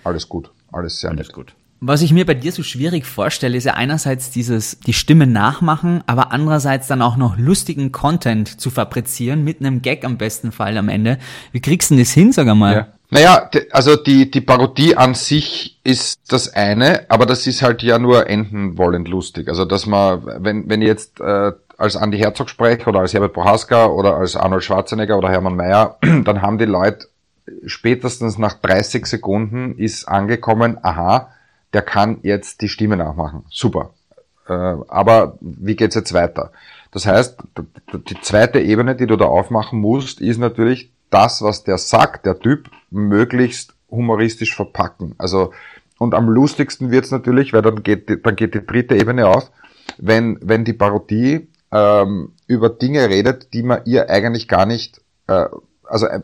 alles 0.05 0.29
gut, 0.29 0.53
alles 0.73 1.01
sehr 1.01 1.11
alles 1.11 1.29
nett. 1.29 1.35
gut. 1.35 1.57
Was 1.87 2.01
ich 2.01 2.15
mir 2.15 2.25
bei 2.25 2.33
dir 2.33 2.51
so 2.51 2.63
schwierig 2.63 3.05
vorstelle, 3.05 3.59
ist 3.59 3.65
ja 3.65 3.75
einerseits 3.75 4.31
dieses, 4.31 4.81
die 4.81 4.95
Stimme 4.95 5.27
nachmachen, 5.27 6.03
aber 6.07 6.33
andererseits 6.33 6.87
dann 6.87 7.03
auch 7.03 7.19
noch 7.19 7.37
lustigen 7.37 7.93
Content 7.93 8.59
zu 8.59 8.71
fabrizieren, 8.71 9.45
mit 9.45 9.61
einem 9.61 9.83
Gag 9.83 10.03
am 10.07 10.17
besten 10.17 10.51
Fall 10.51 10.79
am 10.79 10.89
Ende. 10.89 11.19
Wie 11.53 11.61
kriegst 11.61 11.91
du 11.91 11.95
denn 11.95 12.03
das 12.03 12.13
hin, 12.13 12.33
sag 12.33 12.49
einmal? 12.49 12.75
Ja. 12.75 12.87
Naja, 13.11 13.51
also 13.71 13.97
die, 13.97 14.31
die 14.31 14.41
Parodie 14.41 14.97
an 14.97 15.13
sich 15.13 15.79
ist 15.85 16.21
das 16.29 16.55
eine, 16.55 17.05
aber 17.11 17.27
das 17.27 17.47
ist 17.47 17.61
halt 17.61 17.83
ja 17.83 17.99
nur 17.99 18.31
endenwollend 18.31 19.07
lustig. 19.07 19.49
Also 19.49 19.67
dass 19.67 19.85
man, 19.85 20.23
wenn, 20.39 20.71
wenn 20.71 20.81
ich 20.81 20.89
jetzt 20.89 21.21
äh, 21.21 21.53
als 21.77 21.97
Andy 21.97 22.17
Herzog 22.17 22.49
spreche 22.49 22.89
oder 22.89 23.01
als 23.01 23.13
Herbert 23.13 23.35
Prohaska 23.35 23.89
oder 23.89 24.17
als 24.17 24.37
Arnold 24.37 24.65
Schwarzenegger 24.65 25.19
oder 25.19 25.29
Hermann 25.29 25.57
Mayer, 25.57 25.99
dann 26.01 26.41
haben 26.41 26.57
die 26.57 26.65
Leute 26.65 27.09
spätestens 27.67 28.39
nach 28.39 28.55
30 28.55 29.05
Sekunden 29.05 29.77
ist 29.77 30.09
angekommen, 30.09 30.79
aha, 30.81 31.29
der 31.75 31.83
kann 31.83 32.19
jetzt 32.23 32.63
die 32.63 32.69
Stimme 32.69 32.97
nachmachen. 32.97 33.45
Super. 33.51 33.91
Äh, 34.49 34.53
aber 34.53 35.37
wie 35.41 35.77
geht's 35.77 35.95
jetzt 35.95 36.15
weiter? 36.15 36.53
Das 36.91 37.07
heißt, 37.07 37.37
die 38.09 38.21
zweite 38.21 38.61
Ebene, 38.61 38.95
die 38.95 39.07
du 39.07 39.17
da 39.17 39.25
aufmachen 39.25 39.81
musst, 39.81 40.21
ist 40.21 40.39
natürlich 40.39 40.93
das, 41.11 41.43
was 41.43 41.65
der 41.65 41.79
sagt, 41.79 42.25
der 42.25 42.39
Typ, 42.39 42.71
möglichst 42.91 43.75
humoristisch 43.91 44.55
verpacken. 44.55 45.15
Also 45.19 45.53
und 45.99 46.15
am 46.15 46.29
lustigsten 46.29 46.91
wird's 46.91 47.11
natürlich, 47.11 47.53
weil 47.53 47.63
dann 47.63 47.83
geht, 47.83 48.27
dann 48.27 48.37
geht 48.37 48.55
die 48.55 48.67
dritte 48.67 48.97
Ebene 48.97 49.29
auf, 49.29 49.51
wenn, 49.99 50.39
wenn 50.43 50.65
die 50.65 50.73
Parodie 50.73 51.49
ähm, 51.73 52.33
über 52.47 52.69
Dinge 52.69 53.09
redet, 53.09 53.53
die 53.53 53.63
man 53.63 53.83
ihr 53.85 54.11
eigentlich 54.11 54.49
gar 54.49 54.67
nicht 54.67 55.01
äh, 55.29 55.47
also 55.95 56.07
äh, 56.07 56.21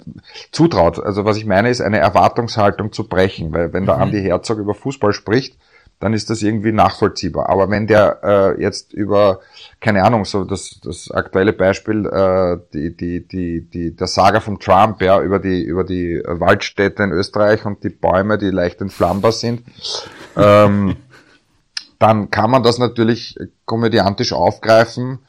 zutraut. 0.51 0.99
Also 0.99 1.25
was 1.25 1.37
ich 1.37 1.47
meine, 1.47 1.71
ist 1.71 1.81
eine 1.81 1.99
Erwartungshaltung 1.99 2.93
zu 2.93 3.09
brechen, 3.09 3.53
weil 3.53 3.73
wenn 3.73 3.87
der 3.87 3.97
mhm. 3.97 4.03
Andi 4.03 4.21
Herzog 4.21 4.59
über 4.59 4.75
Fußball 4.75 5.13
spricht, 5.13 5.57
dann 6.01 6.13
ist 6.13 6.29
das 6.29 6.43
irgendwie 6.43 6.73
nachvollziehbar. 6.73 7.49
Aber 7.51 7.71
wenn 7.71 7.87
der 7.87 8.21
äh, 8.25 8.61
jetzt 8.61 8.93
über, 8.93 9.41
keine 9.81 10.03
Ahnung, 10.03 10.25
so 10.25 10.45
das, 10.45 10.81
das 10.83 11.11
aktuelle 11.11 11.53
Beispiel, 11.53 12.07
äh, 12.07 12.59
die, 12.73 12.97
die, 12.97 13.29
die, 13.29 13.61
die, 13.61 13.95
der 13.95 14.07
Saga 14.09 14.41
von 14.41 14.59
Trump, 14.59 15.03
ja, 15.03 15.23
über 15.23 15.39
die, 15.39 15.63
über 15.63 15.85
die 15.85 16.21
Waldstädte 16.27 17.05
in 17.05 17.13
Österreich 17.13 17.65
und 17.65 17.85
die 17.85 17.91
Bäume, 17.91 18.39
die 18.39 18.51
leicht 18.51 18.81
entflammbar 18.81 19.33
sind, 19.33 19.63
ähm, 20.37 20.97
dann 22.01 22.31
kann 22.31 22.51
man 22.51 22.65
das 22.65 22.79
natürlich 22.79 23.37
komödiantisch 23.67 24.33
aufgreifen 24.33 25.21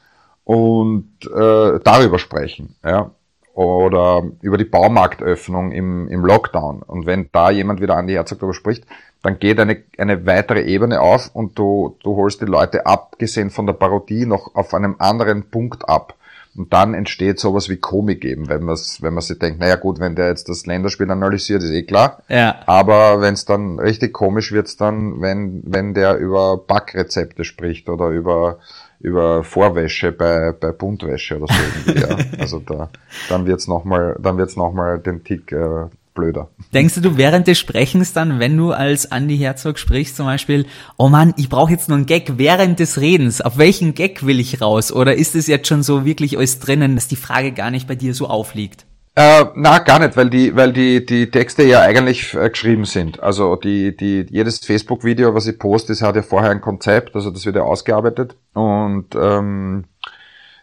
und 0.42 1.12
äh, 1.26 1.78
darüber 1.84 2.18
sprechen. 2.18 2.74
Ja 2.82 3.12
oder 3.54 4.22
über 4.40 4.56
die 4.56 4.64
Baumarktöffnung 4.64 5.72
im, 5.72 6.08
im 6.08 6.24
Lockdown. 6.24 6.82
Und 6.82 7.06
wenn 7.06 7.28
da 7.32 7.50
jemand 7.50 7.80
wieder 7.80 7.96
an 7.96 8.06
die 8.06 8.14
Herzog 8.14 8.38
darüber 8.38 8.54
spricht, 8.54 8.84
dann 9.22 9.38
geht 9.38 9.60
eine, 9.60 9.82
eine 9.98 10.26
weitere 10.26 10.62
Ebene 10.62 11.00
auf 11.00 11.30
und 11.34 11.58
du, 11.58 11.96
du 12.02 12.16
holst 12.16 12.40
die 12.40 12.46
Leute 12.46 12.86
abgesehen 12.86 13.50
von 13.50 13.66
der 13.66 13.74
Parodie 13.74 14.26
noch 14.26 14.54
auf 14.54 14.74
einem 14.74 14.96
anderen 14.98 15.50
Punkt 15.50 15.88
ab. 15.88 16.14
Und 16.54 16.70
dann 16.72 16.92
entsteht 16.92 17.40
sowas 17.40 17.70
wie 17.70 17.78
Komik 17.78 18.26
eben, 18.26 18.50
wenn 18.50 18.62
man 18.62 18.76
wenn 19.00 19.14
man 19.14 19.22
sich 19.22 19.38
denkt, 19.38 19.58
naja 19.58 19.76
gut, 19.76 20.00
wenn 20.00 20.14
der 20.14 20.28
jetzt 20.28 20.50
das 20.50 20.66
Länderspiel 20.66 21.10
analysiert, 21.10 21.62
ist 21.62 21.70
eh 21.70 21.84
klar. 21.84 22.22
Ja. 22.28 22.56
Aber 22.66 23.22
wenn 23.22 23.32
es 23.32 23.46
dann 23.46 23.78
richtig 23.78 24.12
komisch 24.12 24.52
wird's 24.52 24.76
dann, 24.76 25.22
wenn, 25.22 25.62
wenn 25.64 25.94
der 25.94 26.18
über 26.18 26.58
Backrezepte 26.58 27.44
spricht 27.44 27.88
oder 27.88 28.08
über 28.08 28.58
über 29.02 29.42
Vorwäsche 29.44 30.12
bei, 30.12 30.52
bei 30.52 30.72
Buntwäsche 30.72 31.38
oder 31.38 31.52
so 31.52 31.60
irgendwie, 31.92 32.00
ja. 32.08 32.16
Also 32.38 32.60
da, 32.60 32.88
dann 33.28 33.46
wird's 33.46 33.66
nochmal, 33.66 34.16
dann 34.20 34.38
wird's 34.38 34.56
nochmal 34.56 34.98
den 34.98 35.24
Tick 35.24 35.52
äh, 35.52 35.86
blöder. 36.14 36.48
Denkst 36.72 36.94
du, 36.94 37.00
du 37.00 37.16
während 37.16 37.46
des 37.46 37.58
Sprechens 37.58 38.12
dann, 38.12 38.38
wenn 38.38 38.56
du 38.56 38.72
als 38.72 39.06
Andy 39.06 39.36
Herzog 39.38 39.78
sprichst, 39.78 40.16
zum 40.16 40.26
Beispiel, 40.26 40.66
oh 40.96 41.08
Mann, 41.08 41.34
ich 41.36 41.48
brauche 41.48 41.72
jetzt 41.72 41.88
nur 41.88 41.96
einen 41.96 42.06
Gag 42.06 42.38
während 42.38 42.78
des 42.78 43.00
Redens, 43.00 43.40
auf 43.40 43.58
welchen 43.58 43.94
Gag 43.94 44.24
will 44.24 44.38
ich 44.38 44.60
raus? 44.60 44.92
Oder 44.92 45.16
ist 45.16 45.34
es 45.34 45.46
jetzt 45.46 45.68
schon 45.68 45.82
so 45.82 46.04
wirklich 46.04 46.38
alles 46.38 46.60
drinnen, 46.60 46.94
dass 46.94 47.08
die 47.08 47.16
Frage 47.16 47.52
gar 47.52 47.70
nicht 47.70 47.88
bei 47.88 47.94
dir 47.94 48.14
so 48.14 48.28
aufliegt? 48.28 48.86
Äh, 49.14 49.44
na, 49.54 49.78
gar 49.80 49.98
nicht, 49.98 50.16
weil 50.16 50.30
die, 50.30 50.56
weil 50.56 50.72
die, 50.72 51.04
die 51.04 51.30
Texte 51.30 51.64
ja 51.64 51.82
eigentlich 51.82 52.32
äh, 52.34 52.48
geschrieben 52.48 52.86
sind. 52.86 53.22
Also 53.22 53.56
die, 53.56 53.94
die, 53.94 54.26
jedes 54.30 54.60
Facebook-Video, 54.60 55.34
was 55.34 55.46
ich 55.46 55.58
poste, 55.58 55.92
das 55.92 56.00
hat 56.00 56.16
ja 56.16 56.22
vorher 56.22 56.50
ein 56.50 56.62
Konzept, 56.62 57.14
also 57.14 57.30
das 57.30 57.44
wird 57.44 57.56
ja 57.56 57.62
ausgearbeitet 57.62 58.36
und 58.54 59.14
ähm, 59.14 59.84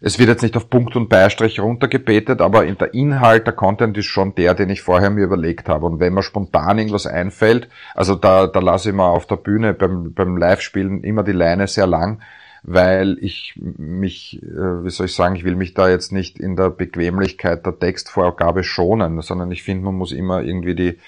es 0.02 0.18
wird 0.18 0.30
jetzt 0.30 0.42
nicht 0.42 0.56
auf 0.58 0.70
Punkt 0.70 0.96
und 0.96 1.10
Beistrich 1.10 1.60
runtergebetet, 1.60 2.42
aber 2.42 2.66
in 2.66 2.78
der 2.78 2.94
Inhalt, 2.94 3.46
der 3.46 3.54
Content 3.54 3.98
ist 3.98 4.06
schon 4.06 4.34
der, 4.34 4.56
den 4.56 4.70
ich 4.70 4.82
vorher 4.82 5.10
mir 5.10 5.26
überlegt 5.26 5.68
habe. 5.68 5.86
Und 5.86 6.00
wenn 6.00 6.14
mir 6.14 6.24
spontan 6.24 6.78
irgendwas 6.78 7.06
einfällt, 7.06 7.68
also 7.94 8.16
da, 8.16 8.48
da 8.48 8.60
lasse 8.62 8.90
ich 8.90 8.96
mir 8.96 9.04
auf 9.04 9.28
der 9.28 9.36
Bühne 9.36 9.74
beim, 9.74 10.14
beim 10.14 10.38
Live-Spielen 10.38 11.04
immer 11.04 11.24
die 11.24 11.34
Leine 11.34 11.68
sehr 11.68 11.88
lang, 11.88 12.22
weil 12.64 13.18
ich 13.22 13.54
mich, 13.58 14.42
äh, 14.44 14.84
wie 14.84 14.90
soll 14.90 15.08
ich 15.08 15.16
sagen, 15.16 15.36
ich 15.36 15.44
will 15.44 15.56
mich 15.56 15.74
da 15.74 15.90
jetzt 15.90 16.12
nicht 16.12 16.40
in 16.40 16.56
der 16.56 16.70
Bequemlichkeit 16.70 17.66
der 17.66 17.80
Textvorgabe 17.80 18.64
schonen, 18.64 19.22
sondern 19.22 19.52
ich 19.52 19.64
finde, 19.64 19.86
man 19.86 19.96
muss 19.96 20.12
immer 20.12 20.42
irgendwie 20.42 20.76
die, 20.76 21.00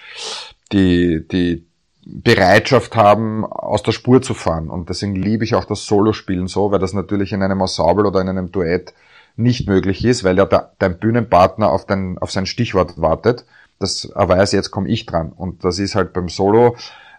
die, 0.71 1.27
die 1.27 1.65
Bereitschaft 2.05 2.95
haben, 2.95 3.45
aus 3.45 3.83
der 3.83 3.91
Spur 3.91 4.21
zu 4.21 4.33
fahren. 4.33 4.69
Und 4.69 4.89
deswegen 4.89 5.15
liebe 5.15 5.43
ich 5.43 5.55
auch 5.55 5.65
das 5.65 5.85
Solospielen 5.85 6.47
so, 6.47 6.71
weil 6.71 6.79
das 6.79 6.93
natürlich 6.93 7.31
in 7.31 7.43
einem 7.43 7.61
Ensemble 7.61 8.07
oder 8.07 8.21
in 8.21 8.29
einem 8.29 8.51
Duett 8.51 8.93
nicht 9.35 9.67
möglich 9.67 10.03
ist, 10.03 10.23
weil 10.23 10.37
ja 10.37 10.45
dein 10.45 10.97
Bühnenpartner 10.97 11.69
auf, 11.69 11.85
dein, 11.85 12.17
auf 12.17 12.31
sein 12.31 12.45
Stichwort 12.45 12.99
wartet. 12.99 13.45
Das 13.79 14.05
er 14.05 14.27
weiß, 14.29 14.51
jetzt 14.51 14.71
komme 14.71 14.89
ich 14.89 15.05
dran. 15.05 15.31
Und 15.31 15.63
das 15.63 15.79
ist 15.79 15.95
halt 15.95 16.13
beim 16.13 16.29
Solo 16.29 16.75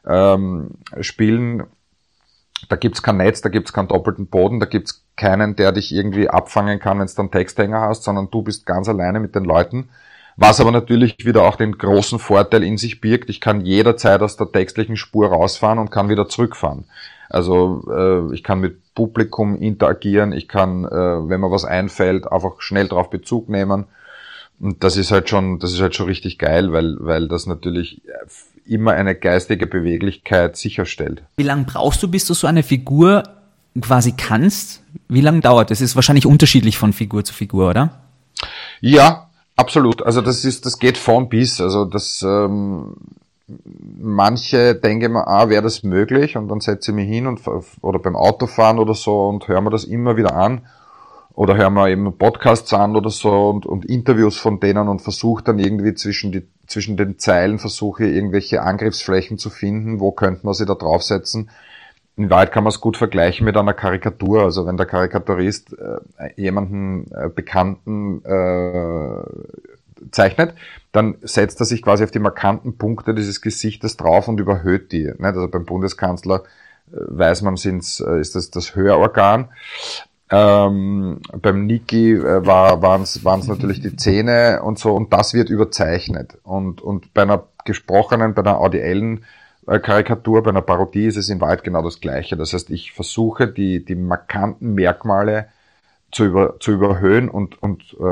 ähm, 0.07 0.71
Spielen 1.01 1.65
da 2.69 2.77
gibt's 2.77 3.03
kein 3.03 3.17
Netz, 3.17 3.41
da 3.41 3.49
gibt's 3.49 3.73
keinen 3.73 3.89
doppelten 3.89 4.27
Boden, 4.27 4.61
da 4.61 4.67
gibt's 4.67 5.05
keinen, 5.17 5.57
der 5.57 5.73
dich 5.73 5.93
irgendwie 5.93 6.29
abfangen 6.29 6.79
kann, 6.79 6.99
wenn 6.99 7.07
du 7.07 7.13
dann 7.15 7.31
Texthänger 7.31 7.81
hast, 7.81 8.05
sondern 8.05 8.31
du 8.31 8.43
bist 8.43 8.67
ganz 8.67 8.89
alleine 8.89 9.21
mit 9.21 9.35
den 9.35 9.45
Leuten. 9.45 9.89
Was 10.37 10.61
aber 10.61 10.71
natürlich 10.71 11.17
wieder 11.27 11.43
auch 11.43 11.57
den 11.57 11.77
großen 11.77 12.19
Vorteil 12.19 12.63
in 12.63 12.79
sich 12.79 13.01
birgt, 13.01 13.29
ich 13.29 13.41
kann 13.41 13.61
jederzeit 13.61 14.23
aus 14.23 14.37
der 14.37 14.51
textlichen 14.51 14.97
Spur 14.97 15.29
rausfahren 15.29 15.79
und 15.79 15.91
kann 15.91 16.09
wieder 16.09 16.29
zurückfahren. 16.29 16.85
Also 17.29 17.85
äh, 17.91 18.35
ich 18.35 18.43
kann 18.43 18.61
mit 18.61 18.95
Publikum 18.95 19.57
interagieren, 19.57 20.33
ich 20.33 20.49
kann, 20.49 20.85
äh, 20.85 20.89
wenn 20.91 21.41
mir 21.41 21.51
was 21.51 21.65
einfällt, 21.65 22.31
einfach 22.31 22.61
schnell 22.61 22.89
drauf 22.89 23.11
Bezug 23.11 23.49
nehmen. 23.49 23.87
Und 24.61 24.85
das 24.85 24.97
ist 24.97 25.11
halt 25.11 25.29
schon, 25.29 25.59
das 25.59 25.73
ist 25.73 25.81
halt 25.81 25.95
schon 25.95 26.07
richtig 26.07 26.39
geil, 26.39 26.73
weil, 26.73 26.97
weil 27.01 27.29
das 27.29 27.47
natürlich 27.47 28.03
immer 28.67 28.93
eine 28.93 29.15
geistige 29.15 29.67
Beweglichkeit 29.67 30.57
sicherstellt. 30.57 31.23
Wie 31.37 31.43
lange 31.43 31.65
brauchst 31.65 32.03
du, 32.03 32.09
bis 32.09 32.27
du 32.27 32.35
so 32.35 32.47
eine 32.47 32.63
Figur 32.63 33.23
quasi 33.81 34.13
kannst? 34.13 34.83
Wie 35.09 35.21
lange 35.21 35.41
dauert 35.41 35.71
das? 35.71 35.81
Ist 35.81 35.97
wahrscheinlich 35.97 36.27
unterschiedlich 36.27 36.79
von 36.79 36.93
Figur 36.93 37.25
zu 37.25 37.35
Figur, 37.35 37.71
oder? 37.71 38.03
Ja, 38.81 39.29
Absolut. 39.57 40.03
Also 40.03 40.21
das 40.21 40.45
ist, 40.45 40.67
das 40.67 40.79
geht 40.79 40.99
von 40.99 41.29
bis. 41.29 41.61
Also 41.61 41.85
das 41.85 42.23
ähm, 42.23 42.95
manche 43.47 44.75
denken 44.75 45.13
mir, 45.13 45.27
ah, 45.27 45.49
wäre 45.49 45.63
das 45.63 45.83
möglich? 45.83 46.37
Und 46.37 46.49
dann 46.49 46.61
setze 46.61 46.91
ich 46.91 46.95
mich 46.95 47.09
hin 47.09 47.27
und 47.27 47.41
oder 47.83 47.99
beim 47.99 48.17
Autofahren 48.17 48.79
oder 48.79 48.95
so 48.95 49.29
und 49.29 49.47
höre 49.49 49.61
mir 49.61 49.71
das 49.71 49.85
immer 49.85 50.17
wieder 50.17 50.35
an. 50.35 50.63
Oder 51.35 51.57
höre 51.57 51.71
mir 51.71 51.89
eben 51.89 52.19
Podcasts 52.19 52.73
an 52.75 52.95
oder 52.95 53.11
so 53.11 53.49
und, 53.49 53.65
und 53.65 53.87
Interviews 53.87 54.37
von 54.37 54.61
denen 54.61 54.89
und 54.89 55.01
versuche 55.01 55.43
dann 55.43 55.59
irgendwie 55.59 55.95
zwischen, 55.95 56.31
die, 56.31 56.47
zwischen 56.67 56.97
den 56.97 57.19
Zeilen, 57.19 57.59
versuche 57.59 58.05
irgendwelche 58.05 58.63
Angriffsflächen 58.63 59.39
zu 59.39 59.49
finden, 59.49 59.99
wo 59.99 60.13
könnte 60.13 60.45
man 60.45 60.55
sie 60.55 60.67
da 60.67 60.75
draufsetzen. 60.75 61.51
In 62.17 62.29
Wahrheit 62.29 62.53
kann 62.53 62.65
man 62.65 62.71
es 62.71 62.81
gut 62.81 62.99
vergleichen 62.99 63.47
mit 63.47 63.57
einer 63.57 63.73
Karikatur. 63.73 64.43
Also 64.43 64.67
wenn 64.67 64.77
der 64.77 64.85
Karikaturist 64.85 65.75
äh, 65.79 66.29
jemanden 66.37 67.11
äh, 67.11 67.31
Bekannten 67.31 68.23
äh, 68.25 69.23
zeichnet, 70.11 70.55
dann 70.93 71.17
setzt 71.23 71.61
er 71.61 71.67
sich 71.67 71.81
quasi 71.81 72.05
auf 72.05 72.11
die 72.11 72.19
markanten 72.19 72.77
Punkte 72.77 73.15
dieses 73.15 73.41
Gesichtes 73.41 73.97
drauf 73.97 74.29
und 74.29 74.39
überhöht 74.39 74.93
die. 74.93 75.05
Nicht? 75.05 75.23
Also 75.23 75.49
beim 75.49 75.65
Bundeskanzler 75.65 76.43
äh, 76.93 76.97
weiß 76.97 77.41
man, 77.43 77.57
sind's, 77.57 78.01
äh, 78.01 78.21
ist 78.21 78.35
das 78.35 78.51
das 78.51 78.75
Hörorgan. 78.75 79.49
Ähm, 80.35 81.21
beim 81.43 81.67
Niki 81.67 82.13
äh, 82.15 82.47
war, 82.47 82.81
waren 82.81 83.03
es 83.03 83.23
natürlich 83.23 83.83
die 83.83 83.97
Zähne 83.97 84.63
und 84.63 84.79
so 84.79 84.95
und 84.95 85.13
das 85.13 85.35
wird 85.35 85.51
überzeichnet. 85.51 86.39
Und, 86.43 86.81
und 86.81 87.13
bei 87.13 87.23
einer 87.23 87.49
gesprochenen, 87.67 88.33
bei 88.33 88.41
einer 88.41 88.59
audiellen 88.59 89.27
äh, 89.67 89.79
Karikatur, 89.79 90.43
bei 90.43 90.49
einer 90.49 90.63
Parodie 90.63 91.05
ist 91.05 91.19
es 91.19 91.29
in 91.29 91.43
Wahrheit 91.43 91.65
genau 91.65 91.83
das 91.83 92.01
Gleiche. 92.01 92.39
Das 92.39 92.55
heißt, 92.55 92.71
ich 92.71 92.93
versuche 92.93 93.47
die, 93.47 93.85
die 93.85 93.95
markanten 93.95 94.73
Merkmale 94.73 95.49
zu, 96.13 96.25
über, 96.25 96.61
zu 96.61 96.73
überhöhen 96.73 97.31
und, 97.31 97.61
und, 97.63 97.83
äh, 97.99 98.03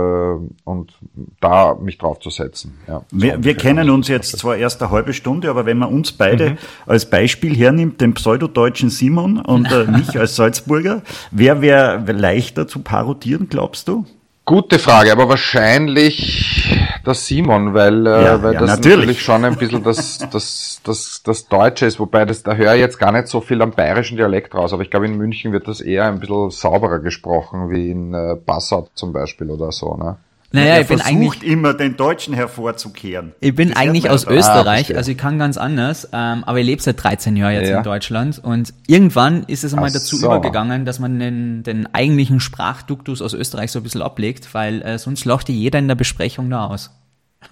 und 0.64 0.92
da 1.40 1.74
mich 1.74 1.98
draufzusetzen. 1.98 2.78
Ja, 2.88 3.04
wir, 3.10 3.44
wir 3.44 3.54
kennen 3.54 3.90
uns 3.90 4.08
jetzt 4.08 4.38
zwar 4.38 4.56
erst 4.56 4.82
eine 4.82 4.90
halbe 4.90 5.12
Stunde, 5.12 5.50
aber 5.50 5.66
wenn 5.66 5.76
man 5.76 5.90
uns 5.90 6.12
beide 6.12 6.50
mhm. 6.50 6.58
als 6.86 7.08
Beispiel 7.08 7.54
hernimmt, 7.54 8.00
den 8.00 8.14
pseudodeutschen 8.14 8.88
Simon 8.88 9.38
und 9.38 9.70
äh, 9.70 9.84
mich 9.90 10.18
als 10.18 10.34
Salzburger, 10.36 11.02
wer 11.30 11.60
wäre 11.60 12.12
leichter 12.12 12.66
zu 12.66 12.80
parodieren, 12.80 13.48
glaubst 13.50 13.86
du? 13.86 14.06
Gute 14.50 14.80
Frage, 14.80 15.12
aber 15.12 15.28
wahrscheinlich 15.28 16.76
das 17.04 17.24
Simon, 17.24 17.72
weil, 17.72 18.04
äh, 18.04 18.10
ja, 18.10 18.42
weil 18.42 18.54
ja, 18.54 18.58
das 18.58 18.70
natürlich. 18.70 18.96
natürlich. 18.96 19.22
schon 19.22 19.44
ein 19.44 19.54
bisschen 19.54 19.84
das, 19.84 20.18
das, 20.32 20.80
das, 20.82 21.22
das 21.22 21.46
Deutsche 21.46 21.86
ist, 21.86 22.00
wobei 22.00 22.24
das, 22.24 22.42
da 22.42 22.54
höre 22.56 22.74
ich 22.74 22.80
jetzt 22.80 22.98
gar 22.98 23.12
nicht 23.12 23.28
so 23.28 23.40
viel 23.40 23.62
am 23.62 23.70
bayerischen 23.70 24.16
Dialekt 24.16 24.52
raus, 24.56 24.72
aber 24.72 24.82
ich 24.82 24.90
glaube 24.90 25.06
in 25.06 25.16
München 25.16 25.52
wird 25.52 25.68
das 25.68 25.80
eher 25.80 26.06
ein 26.06 26.18
bisschen 26.18 26.50
sauberer 26.50 26.98
gesprochen, 26.98 27.70
wie 27.70 27.92
in 27.92 28.12
äh, 28.12 28.34
Passau 28.34 28.88
zum 28.94 29.12
Beispiel 29.12 29.50
oder 29.50 29.70
so, 29.70 29.94
ne? 29.94 30.16
Naja, 30.52 30.74
er 30.74 30.80
ich 30.80 30.88
bin 30.88 31.00
eigentlich 31.00 31.44
immer 31.44 31.74
den 31.74 31.96
Deutschen 31.96 32.34
hervorzukehren. 32.34 33.32
Ich 33.40 33.54
bin 33.54 33.68
das 33.68 33.78
eigentlich 33.78 34.10
aus 34.10 34.26
Österreich, 34.26 34.92
ah, 34.92 34.96
also 34.98 35.12
ich 35.12 35.18
kann 35.18 35.38
ganz 35.38 35.56
anders, 35.56 36.08
ähm, 36.12 36.42
aber 36.44 36.58
ich 36.58 36.66
lebe 36.66 36.82
seit 36.82 37.02
13 37.02 37.36
Jahren 37.36 37.54
jetzt 37.54 37.68
ja. 37.68 37.78
in 37.78 37.84
Deutschland 37.84 38.40
und 38.42 38.74
irgendwann 38.88 39.44
ist 39.44 39.62
es 39.62 39.74
einmal 39.74 39.92
dazu 39.92 40.16
so. 40.16 40.26
übergegangen, 40.26 40.84
dass 40.84 40.98
man 40.98 41.20
den, 41.20 41.62
den 41.62 41.94
eigentlichen 41.94 42.40
Sprachduktus 42.40 43.22
aus 43.22 43.32
Österreich 43.32 43.70
so 43.70 43.78
ein 43.78 43.84
bisschen 43.84 44.02
ablegt, 44.02 44.52
weil 44.52 44.82
äh, 44.82 44.98
sonst 44.98 45.24
lacht 45.24 45.48
jeder 45.48 45.78
in 45.78 45.86
der 45.86 45.94
Besprechung 45.94 46.50
da 46.50 46.66
aus. 46.66 46.90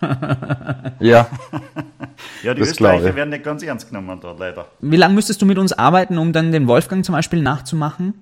ja. 1.01 1.29
ja, 2.43 2.55
die 2.55 2.61
das 2.61 2.71
Österreicher 2.71 3.15
werden 3.15 3.31
nicht 3.31 3.45
ganz 3.45 3.63
ernst 3.63 3.89
genommen 3.89 4.19
dort 4.21 4.39
leider. 4.39 4.67
Wie 4.81 4.97
lange 4.97 5.15
müsstest 5.15 5.41
du 5.41 5.47
mit 5.47 5.59
uns 5.59 5.73
arbeiten, 5.73 6.19
um 6.19 6.33
dann 6.33 6.51
den 6.51 6.67
Wolfgang 6.67 7.05
zum 7.05 7.15
Beispiel 7.15 7.43
nachzumachen? 7.43 8.15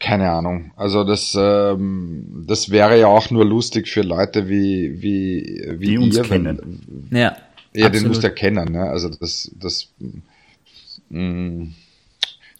Keine 0.00 0.30
Ahnung. 0.30 0.70
Also 0.76 1.02
das, 1.02 1.36
ähm, 1.38 2.44
das 2.46 2.70
wäre 2.70 2.98
ja 2.98 3.08
auch 3.08 3.30
nur 3.30 3.44
lustig 3.44 3.88
für 3.88 4.02
Leute 4.02 4.48
wie, 4.48 5.02
wie, 5.02 5.64
wie 5.78 5.86
Die 5.86 5.98
uns 5.98 6.22
kennen. 6.22 6.82
Wenn, 7.08 7.18
ja. 7.18 7.36
Ja, 7.74 7.86
absolut. 7.86 7.94
den 7.94 8.08
musst 8.08 8.22
du 8.22 8.28
ja 8.28 8.32
kennen, 8.32 8.72
ne? 8.72 8.90
Also 8.90 9.08
das, 9.08 9.50
das, 9.58 9.88
mh, 11.10 11.20
mm, 11.20 11.74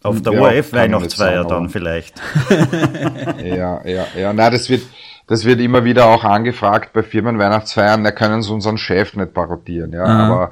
auf 0.01 0.21
der 0.21 0.33
ORF-Weihnachtsfeier 0.33 1.43
dann 1.45 1.69
vielleicht. 1.69 2.21
ja, 3.43 3.85
ja, 3.85 4.07
ja. 4.17 4.33
Na, 4.33 4.49
das 4.49 4.69
wird, 4.69 4.83
das 5.27 5.43
wird 5.43 5.59
immer 5.59 5.83
wieder 5.83 6.07
auch 6.07 6.23
angefragt 6.23 6.93
bei 6.93 7.03
Firmenweihnachtsfeiern, 7.03 8.03
da 8.03 8.11
können 8.11 8.41
sie 8.41 8.53
unseren 8.53 8.77
Chef 8.77 9.15
nicht 9.15 9.33
parodieren, 9.33 9.91
ja. 9.91 10.03
Aha. 10.03 10.51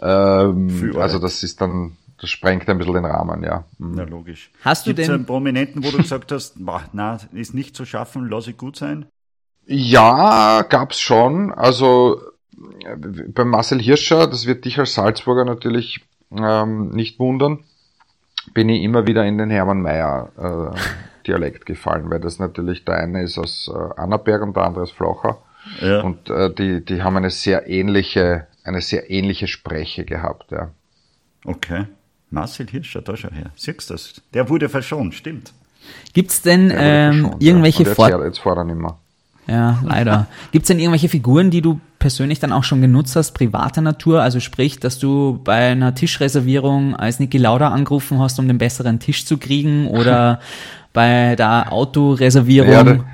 Aber 0.00 0.50
ähm, 0.50 0.94
also 0.98 1.18
das 1.18 1.42
ist 1.42 1.60
dann 1.60 1.96
das 2.22 2.30
sprengt 2.30 2.68
ein 2.68 2.78
bisschen 2.78 2.94
den 2.94 3.04
Rahmen, 3.04 3.42
ja. 3.42 3.64
Mhm. 3.78 3.94
Na, 3.96 4.04
logisch. 4.04 4.52
Hast 4.64 4.86
du 4.86 4.90
Gibt's 4.90 5.08
denn 5.08 5.16
einen 5.16 5.26
Prominenten, 5.26 5.82
wo 5.82 5.90
du 5.90 5.98
gesagt 5.98 6.30
hast, 6.30 6.54
boah, 6.64 6.84
na, 6.92 7.18
ist 7.32 7.52
nicht 7.52 7.74
zu 7.74 7.84
schaffen, 7.84 8.28
lass 8.28 8.46
ich 8.46 8.56
gut 8.56 8.76
sein? 8.76 9.06
Ja, 9.66 10.62
gab's 10.62 11.00
schon. 11.00 11.52
Also 11.52 12.20
bei 13.34 13.44
Marcel 13.44 13.82
Hirscher, 13.82 14.28
das 14.28 14.46
wird 14.46 14.64
dich 14.64 14.78
als 14.78 14.94
Salzburger 14.94 15.44
natürlich 15.44 16.06
ähm, 16.30 16.90
nicht 16.90 17.18
wundern, 17.18 17.64
bin 18.54 18.68
ich 18.68 18.82
immer 18.82 19.08
wieder 19.08 19.24
in 19.26 19.36
den 19.36 19.50
Hermann 19.50 19.82
Mayer 19.82 20.30
äh, 20.74 20.78
Dialekt 21.26 21.66
gefallen, 21.66 22.08
weil 22.08 22.20
das 22.20 22.38
natürlich 22.38 22.84
der 22.84 22.98
eine 22.98 23.22
ist 23.22 23.36
aus 23.36 23.68
äh, 23.72 24.00
Annaberg 24.00 24.42
und 24.42 24.54
der 24.54 24.62
andere 24.62 24.84
ist 24.84 24.92
Flocher. 24.92 25.38
Ja. 25.80 26.02
Und 26.02 26.30
äh, 26.30 26.54
die, 26.54 26.84
die 26.84 27.02
haben 27.02 27.16
eine 27.16 27.30
sehr 27.30 27.68
ähnliche, 27.68 28.46
eine 28.62 28.80
sehr 28.80 29.10
ähnliche 29.10 29.48
Spreche 29.48 30.04
gehabt, 30.04 30.52
ja. 30.52 30.70
Okay. 31.44 31.86
Marcel 32.32 32.66
Hirscher, 32.68 33.02
da 33.02 33.16
schau 33.16 33.30
her. 33.30 33.50
Siehst 33.56 33.90
du 33.90 33.94
das? 33.94 34.14
Der 34.34 34.48
wurde 34.48 34.68
verschont, 34.68 35.14
stimmt. 35.14 35.52
Gibt's 36.12 36.42
denn 36.42 36.72
ähm, 36.74 37.34
irgendwelche 37.38 37.82
ja. 37.84 37.94
Vor 37.94 38.24
jetzt 38.24 38.38
fordern 38.38 38.68
immer. 38.68 38.98
Ja, 39.48 39.82
leider. 39.84 40.28
Gibt's 40.52 40.68
denn 40.68 40.78
irgendwelche 40.78 41.08
Figuren, 41.08 41.50
die 41.50 41.62
du 41.62 41.80
persönlich 41.98 42.38
dann 42.38 42.52
auch 42.52 42.62
schon 42.62 42.80
genutzt 42.80 43.16
hast, 43.16 43.32
privater 43.32 43.80
Natur? 43.80 44.22
Also 44.22 44.38
sprich, 44.38 44.78
dass 44.78 44.98
du 44.98 45.40
bei 45.42 45.72
einer 45.72 45.94
Tischreservierung 45.94 46.94
als 46.94 47.18
Niki 47.18 47.38
Lauda 47.38 47.68
angerufen 47.68 48.20
hast, 48.20 48.38
um 48.38 48.46
den 48.46 48.58
besseren 48.58 49.00
Tisch 49.00 49.26
zu 49.26 49.38
kriegen 49.38 49.88
oder 49.88 50.40
bei 50.92 51.34
der 51.36 51.72
Autoreservierung? 51.72 52.70
Ja, 52.70 53.04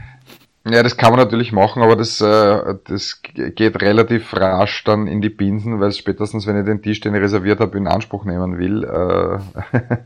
ja, 0.72 0.82
das 0.82 0.96
kann 0.96 1.10
man 1.10 1.20
natürlich 1.20 1.52
machen, 1.52 1.82
aber 1.82 1.96
das, 1.96 2.20
äh, 2.20 2.74
das 2.86 3.20
geht 3.22 3.80
relativ 3.80 4.34
rasch 4.34 4.84
dann 4.84 5.06
in 5.06 5.20
die 5.20 5.28
Binsen, 5.28 5.80
weil 5.80 5.92
spätestens, 5.92 6.46
wenn 6.46 6.58
ich 6.58 6.64
den 6.64 6.82
Tisch, 6.82 7.00
den 7.00 7.14
ich 7.14 7.20
reserviert 7.20 7.60
habe, 7.60 7.76
in 7.78 7.86
Anspruch 7.86 8.24
nehmen 8.24 8.58
will, 8.58 8.84
äh, 8.84 9.96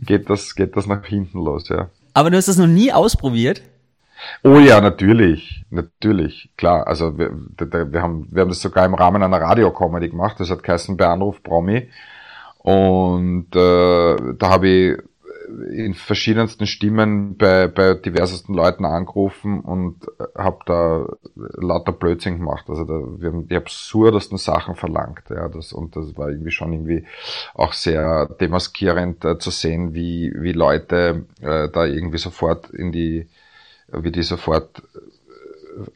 geht, 0.04 0.30
das, 0.30 0.54
geht 0.54 0.76
das 0.76 0.86
nach 0.86 1.04
hinten 1.04 1.38
los, 1.38 1.68
ja. 1.68 1.88
Aber 2.14 2.30
du 2.30 2.36
hast 2.36 2.48
das 2.48 2.58
noch 2.58 2.66
nie 2.66 2.92
ausprobiert? 2.92 3.62
Oh 4.42 4.58
ja, 4.58 4.80
natürlich, 4.80 5.64
natürlich, 5.70 6.50
klar. 6.56 6.86
Also 6.86 7.18
wir, 7.18 7.30
wir, 7.30 8.02
haben, 8.02 8.28
wir 8.30 8.42
haben 8.42 8.48
das 8.48 8.60
sogar 8.60 8.84
im 8.84 8.94
Rahmen 8.94 9.22
einer 9.22 9.40
Radiocomedy 9.40 10.08
gemacht. 10.08 10.40
Das 10.40 10.50
hat 10.50 10.62
geheißen 10.62 10.96
bei 10.96 11.06
Anruf 11.06 11.42
Promi. 11.42 11.88
Und 12.58 13.54
äh, 13.54 14.16
da 14.34 14.50
habe 14.50 14.68
ich 14.68 14.98
in 15.70 15.94
verschiedensten 15.94 16.66
Stimmen 16.66 17.36
bei, 17.36 17.68
bei 17.68 17.94
diversesten 17.94 18.54
Leuten 18.54 18.84
angerufen 18.84 19.60
und 19.60 19.96
habe 20.36 20.58
da 20.66 21.06
lauter 21.36 21.92
Blödsinn 21.92 22.38
gemacht. 22.38 22.66
Also 22.68 22.84
da, 22.84 22.94
wir 22.94 23.30
haben 23.30 23.48
die 23.48 23.56
absurdesten 23.56 24.38
Sachen 24.38 24.74
verlangt. 24.74 25.24
Ja, 25.30 25.48
das, 25.48 25.72
und 25.72 25.96
das 25.96 26.16
war 26.16 26.28
irgendwie 26.28 26.50
schon 26.50 26.72
irgendwie 26.72 27.04
auch 27.54 27.72
sehr 27.72 28.26
demaskierend 28.40 29.24
äh, 29.24 29.38
zu 29.38 29.50
sehen, 29.50 29.94
wie, 29.94 30.32
wie 30.36 30.52
Leute 30.52 31.26
äh, 31.40 31.68
da 31.68 31.84
irgendwie 31.86 32.18
sofort 32.18 32.70
in 32.70 32.92
die, 32.92 33.28
wie 33.92 34.12
die 34.12 34.22
sofort 34.22 34.82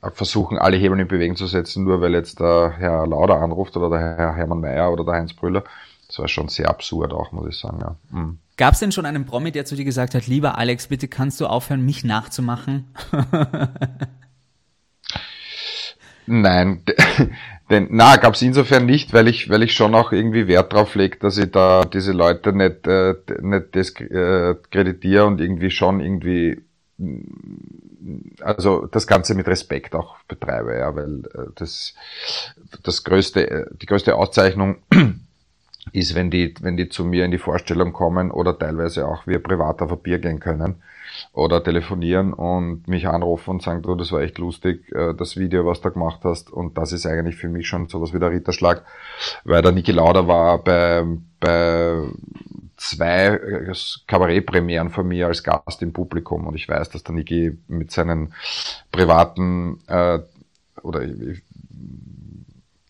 äh, 0.03 0.11
versuchen, 0.11 0.59
alle 0.59 0.77
Hebel 0.77 1.01
in 1.01 1.09
Bewegung 1.09 1.37
zu 1.37 1.47
setzen, 1.47 1.85
nur 1.85 2.01
weil 2.01 2.15
jetzt 2.15 2.41
der 2.41 2.75
Herr 2.79 3.07
Lauder 3.07 3.41
anruft 3.41 3.77
oder 3.77 3.91
der 3.91 4.17
Herr 4.17 4.35
Hermann 4.37 4.61
Mayer 4.61 4.93
oder 4.93 5.05
der 5.05 5.15
Heinz 5.15 5.35
Brüller. 5.35 5.65
Das 6.13 6.19
war 6.19 6.29
schon 6.29 6.49
sehr 6.49 6.69
absurd 6.69 7.11
auch, 7.15 7.33
muss 7.33 7.49
ich 7.49 7.59
sagen. 7.59 7.79
Ja. 7.81 7.97
Mhm. 8.11 8.39
Gab 8.59 8.75
es 8.75 8.81
denn 8.81 8.93
schon 8.93 9.07
einen 9.07 9.25
Promi, 9.25 9.51
der 9.51 9.65
zu 9.65 9.77
dir 9.77 9.87
gesagt 9.87 10.15
hat, 10.15 10.27
lieber 10.27 10.59
Alex, 10.59 10.89
bitte 10.89 11.09
kannst 11.09 11.41
du 11.41 11.47
aufhören, 11.47 11.87
mich 11.87 12.05
nachzumachen? 12.05 12.95
Nein, 16.27 16.83
denn 17.71 17.89
na 17.91 18.17
gab 18.17 18.35
es 18.35 18.43
insofern 18.43 18.85
nicht, 18.85 19.15
weil 19.15 19.27
ich, 19.27 19.49
weil 19.49 19.63
ich 19.63 19.73
schon 19.73 19.95
auch 19.95 20.13
irgendwie 20.13 20.49
Wert 20.49 20.75
drauf 20.75 20.95
lege, 20.97 21.17
dass 21.17 21.39
ich 21.39 21.51
da 21.51 21.87
diese 21.87 22.13
Leute 22.13 22.53
nicht, 22.53 22.87
äh, 22.87 23.15
nicht 23.41 23.75
diskreditiere 23.75 25.25
und 25.25 25.41
irgendwie 25.41 25.71
schon 25.71 26.01
irgendwie 26.01 26.63
also 28.41 28.87
das 28.87 29.07
Ganze 29.07 29.35
mit 29.35 29.47
Respekt 29.47 29.95
auch 29.95 30.19
betreibe, 30.29 30.77
ja, 30.77 30.95
weil 30.95 31.23
äh, 31.35 31.51
das 31.55 31.95
das 32.83 33.03
größte, 33.03 33.51
äh, 33.51 33.67
die 33.81 33.87
größte 33.87 34.15
Auszeichnung 34.15 34.83
ist, 35.91 36.15
wenn 36.15 36.31
die, 36.31 36.55
wenn 36.61 36.77
die 36.77 36.89
zu 36.89 37.05
mir 37.05 37.25
in 37.25 37.33
die 37.33 37.39
Vorstellung 37.39 37.93
kommen 37.93 38.31
oder 38.31 38.57
teilweise 38.59 39.07
auch 39.07 39.27
wir 39.27 39.41
privat 39.41 39.83
auf 39.83 39.91
ein 39.91 39.99
Bier 39.99 40.19
gehen 40.19 40.39
können 40.39 40.77
oder 41.33 41.63
telefonieren 41.63 42.33
und 42.33 42.87
mich 42.89 43.09
anrufen 43.09 43.51
und 43.51 43.63
sagen, 43.63 43.83
du, 43.83 43.95
das 43.95 44.13
war 44.13 44.21
echt 44.21 44.39
lustig, 44.39 44.91
äh, 44.93 45.13
das 45.15 45.37
Video, 45.37 45.67
was 45.67 45.81
du 45.81 45.91
gemacht 45.91 46.21
hast. 46.25 46.51
Und 46.51 46.79
das 46.79 46.93
ist 46.93 47.07
eigentlich 47.07 47.37
für 47.37 47.49
mich 47.49 47.67
schon 47.67 47.89
sowas 47.89 48.15
wie 48.15 48.19
der 48.19 48.31
Ritterschlag, 48.31 48.85
weil 49.45 49.63
der 49.63 49.73
Niki 49.73 49.93
Lauda 49.93 50.27
war 50.27 50.59
bei, 50.59 51.05
bei 51.41 52.03
zwei 52.77 53.27
äh, 53.27 53.73
Kabarettpremieren 54.07 54.91
von 54.91 55.09
mir 55.09 55.27
als 55.27 55.43
Gast 55.43 55.83
im 55.83 55.93
Publikum 55.93 56.47
und 56.47 56.55
ich 56.55 56.69
weiß, 56.69 56.91
dass 56.91 57.03
der 57.03 57.15
Niki 57.15 57.59
mit 57.69 57.91
seinen 57.91 58.35
privaten 58.91 59.81
äh, 59.89 60.21
oder 60.83 61.03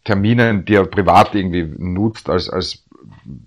Terminen, 0.05 0.65
die 0.65 0.75
er 0.75 0.87
privat 0.87 1.35
irgendwie 1.35 1.65
nutzt, 1.79 2.29
als, 2.29 2.49
als 2.51 2.82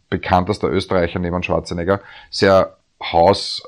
bekanntester 0.09 0.69
Österreicher 0.69 1.19
neben 1.19 1.43
Schwarzenegger, 1.43 2.01
sehr 2.29 2.77
haus 3.01 3.63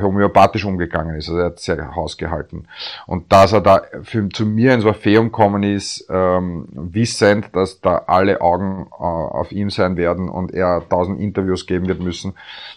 homöopathisch 0.00 0.64
umgegangen 0.64 1.16
ist. 1.16 1.28
Also 1.28 1.40
er 1.40 1.46
hat 1.46 1.60
sehr 1.60 1.94
hausgehalten. 1.94 2.68
Und 3.06 3.32
dass 3.32 3.52
er 3.52 3.60
da 3.60 3.82
für, 4.02 4.28
zu 4.28 4.46
mir 4.46 4.74
ins 4.74 4.84
Orpheum 4.84 5.26
gekommen 5.26 5.62
ist, 5.62 6.06
ähm, 6.10 6.68
wissend, 6.72 7.48
dass 7.52 7.80
da 7.80 8.04
alle 8.06 8.40
Augen 8.40 8.86
äh, 8.90 9.02
auf 9.02 9.52
ihm 9.52 9.70
sein 9.70 9.96
werden 9.96 10.28
und 10.28 10.52
er 10.52 10.82
tausend 10.88 11.20
Interviews 11.20 11.66
geben 11.66 11.86
wird 11.88 12.00
müssen, 12.00 12.34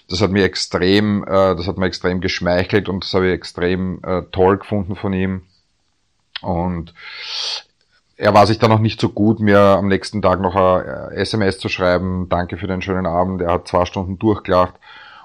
das 0.09 0.21
hat 0.21 0.31
mir 0.31 0.43
extrem, 0.43 1.23
äh, 1.23 1.55
das 1.55 1.67
hat 1.67 1.77
mir 1.77 1.85
extrem 1.85 2.21
geschmeichelt 2.21 2.89
und 2.89 3.03
das 3.03 3.13
habe 3.13 3.27
ich 3.27 3.33
extrem 3.33 3.99
äh, 4.03 4.23
toll 4.31 4.57
gefunden 4.57 4.95
von 4.95 5.13
ihm. 5.13 5.43
Und 6.41 6.93
er 8.17 8.33
war 8.33 8.47
sich 8.47 8.57
da 8.57 8.67
noch 8.67 8.79
nicht 8.79 8.99
so 8.99 9.09
gut, 9.09 9.39
mir 9.39 9.59
am 9.59 9.87
nächsten 9.87 10.21
Tag 10.21 10.41
noch 10.41 10.55
ein 10.55 11.11
SMS 11.11 11.59
zu 11.59 11.69
schreiben, 11.69 12.27
danke 12.29 12.57
für 12.57 12.67
den 12.67 12.81
schönen 12.81 13.05
Abend, 13.05 13.41
er 13.41 13.53
hat 13.53 13.67
zwei 13.67 13.85
Stunden 13.85 14.17
durchgelacht. 14.17 14.73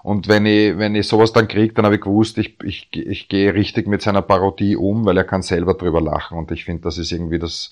Und 0.03 0.27
wenn 0.27 0.47
ich, 0.47 0.77
wenn 0.79 0.97
ich 0.97 1.07
sowas 1.07 1.33
dann 1.33 1.47
kriege, 1.47 1.75
dann 1.75 1.85
habe 1.85 1.95
ich 1.95 2.01
gewusst, 2.01 2.37
ich, 2.37 2.57
ich, 2.65 2.89
ich 2.93 3.29
gehe 3.29 3.55
richtig 3.55 3.87
mit 3.87 4.03
seiner 4.03 4.21
Parodie 4.21 4.77
um, 4.77 5.05
weil 5.05 5.17
er 5.17 5.25
kann 5.25 5.43
selber 5.43 5.75
drüber 5.75 6.01
lachen. 6.01 6.37
Und 6.37 6.51
ich 6.51 6.65
finde, 6.65 6.83
das 6.83 6.99
ist 6.99 7.13
irgendwie 7.13 7.39
das 7.39 7.71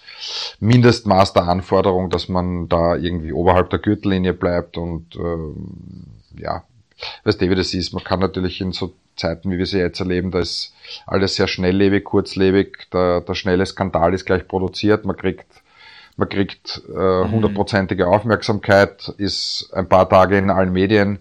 Mindestmaß 0.61 1.33
der 1.33 1.49
Anforderung, 1.49 2.09
dass 2.09 2.29
man 2.29 2.69
da 2.69 2.95
irgendwie 2.95 3.33
oberhalb 3.33 3.71
der 3.71 3.81
Gürtellinie 3.81 4.33
bleibt 4.33 4.79
und 4.79 5.17
äh, 5.17 6.41
ja, 6.41 6.63
weißt 7.25 7.41
du, 7.41 7.51
wie 7.51 7.57
das 7.57 7.75
ist. 7.75 7.93
Man 7.93 8.05
kann 8.05 8.21
natürlich 8.21 8.61
in 8.61 8.71
so 8.71 8.93
Zeiten, 9.21 9.51
wie 9.51 9.59
wir 9.59 9.67
sie 9.67 9.79
jetzt 9.79 10.01
erleben, 10.01 10.31
da 10.31 10.41
ist 10.41 10.75
alles 11.07 11.37
sehr 11.37 11.47
schnelllebig, 11.47 12.05
kurzlebig, 12.05 12.89
der, 12.93 13.21
der 13.21 13.35
schnelle 13.35 13.67
Skandal 13.67 14.15
ist 14.15 14.25
gleich 14.25 14.47
produziert, 14.49 15.05
man 15.05 15.17
kriegt 15.17 15.47
man 16.17 16.29
kriegt 16.29 16.83
äh, 16.89 17.25
mhm. 17.25 17.31
hundertprozentige 17.31 18.07
Aufmerksamkeit, 18.07 19.09
ist 19.17 19.71
ein 19.73 19.89
paar 19.89 20.09
Tage 20.09 20.37
in 20.37 20.51
allen 20.51 20.73
Medien 20.73 21.21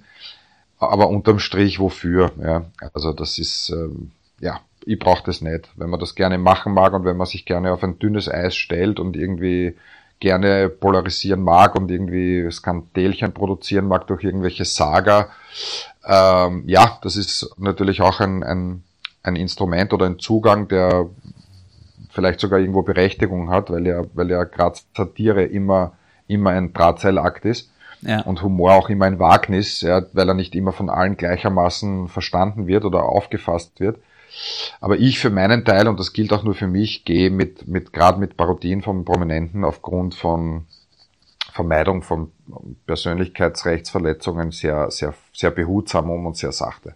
aber 0.80 1.10
unterm 1.10 1.40
Strich 1.40 1.80
wofür? 1.80 2.32
Ja, 2.42 2.66
also 2.94 3.14
das 3.14 3.38
ist 3.38 3.70
ähm, 3.70 4.12
ja, 4.40 4.62
ich 4.86 4.98
brauche 4.98 5.24
das 5.26 5.42
nicht. 5.42 5.70
Wenn 5.76 5.90
man 5.90 6.00
das 6.00 6.16
gerne 6.16 6.38
machen 6.38 6.74
mag 6.74 6.94
und 6.94 7.06
wenn 7.06 7.18
man 7.18 7.28
sich 7.28 7.46
gerne 7.46 7.74
auf 7.74 7.84
ein 7.84 8.00
dünnes 8.00 8.30
Eis 8.30 8.56
stellt 8.56 9.00
und 9.00 9.16
irgendwie 9.16 9.76
gerne 10.20 10.70
polarisieren 10.70 11.42
mag 11.42 11.76
und 11.76 11.90
irgendwie 11.90 12.50
Skandälchen 12.52 13.34
produzieren 13.34 13.88
mag 13.88 14.08
durch 14.08 14.24
irgendwelche 14.24 14.66
Saga, 14.66 15.30
ähm, 16.06 16.64
ja, 16.66 16.98
das 17.02 17.16
ist 17.16 17.54
natürlich 17.58 18.02
auch 18.02 18.20
ein, 18.20 18.44
ein, 18.44 18.84
ein 19.24 19.36
Instrument 19.36 19.94
oder 19.94 20.06
ein 20.06 20.20
Zugang, 20.20 20.68
der 20.68 21.08
vielleicht 22.10 22.40
sogar 22.40 22.60
irgendwo 22.60 22.82
Berechtigung 22.82 23.50
hat, 23.50 23.70
weil 23.70 23.86
ja, 23.86 24.02
weil 24.14 24.30
ja 24.30 24.44
gerade 24.44 24.80
Satire 24.96 25.44
immer, 25.44 25.94
immer 26.28 26.52
ein 26.52 26.74
Drahtseilakt 26.74 27.46
ist 27.46 27.72
ja. 28.02 28.22
und 28.22 28.42
Humor 28.42 28.74
auch 28.74 28.90
immer 28.90 29.06
ein 29.06 29.20
Wagnis, 29.20 29.82
ja, 29.82 30.02
weil 30.14 30.28
er 30.28 30.34
nicht 30.34 30.56
immer 30.56 30.72
von 30.72 30.90
allen 30.90 31.18
gleichermaßen 31.18 32.08
verstanden 32.08 32.68
wird 32.68 32.86
oder 32.86 33.04
aufgefasst 33.04 33.80
wird. 33.80 34.00
Aber 34.82 34.98
ich 34.98 35.20
für 35.20 35.30
meinen 35.30 35.66
Teil, 35.66 35.88
und 35.88 36.00
das 36.00 36.14
gilt 36.14 36.34
auch 36.34 36.44
nur 36.44 36.56
für 36.56 36.68
mich, 36.68 37.06
gehe 37.06 37.30
mit, 37.30 37.68
mit 37.68 37.94
gerade 37.94 38.20
mit 38.20 38.38
Parodien 38.38 38.82
von 38.82 39.06
Prominenten 39.06 39.64
aufgrund 39.64 40.16
von 40.16 40.66
Vermeidung 41.52 42.04
von 42.04 42.32
Persönlichkeitsrechtsverletzungen 42.86 44.52
sehr, 44.52 44.92
sehr, 44.92 45.14
sehr 45.34 45.52
behutsam 45.52 46.10
um 46.10 46.26
und 46.26 46.38
sehr 46.38 46.52
sachte. 46.52 46.94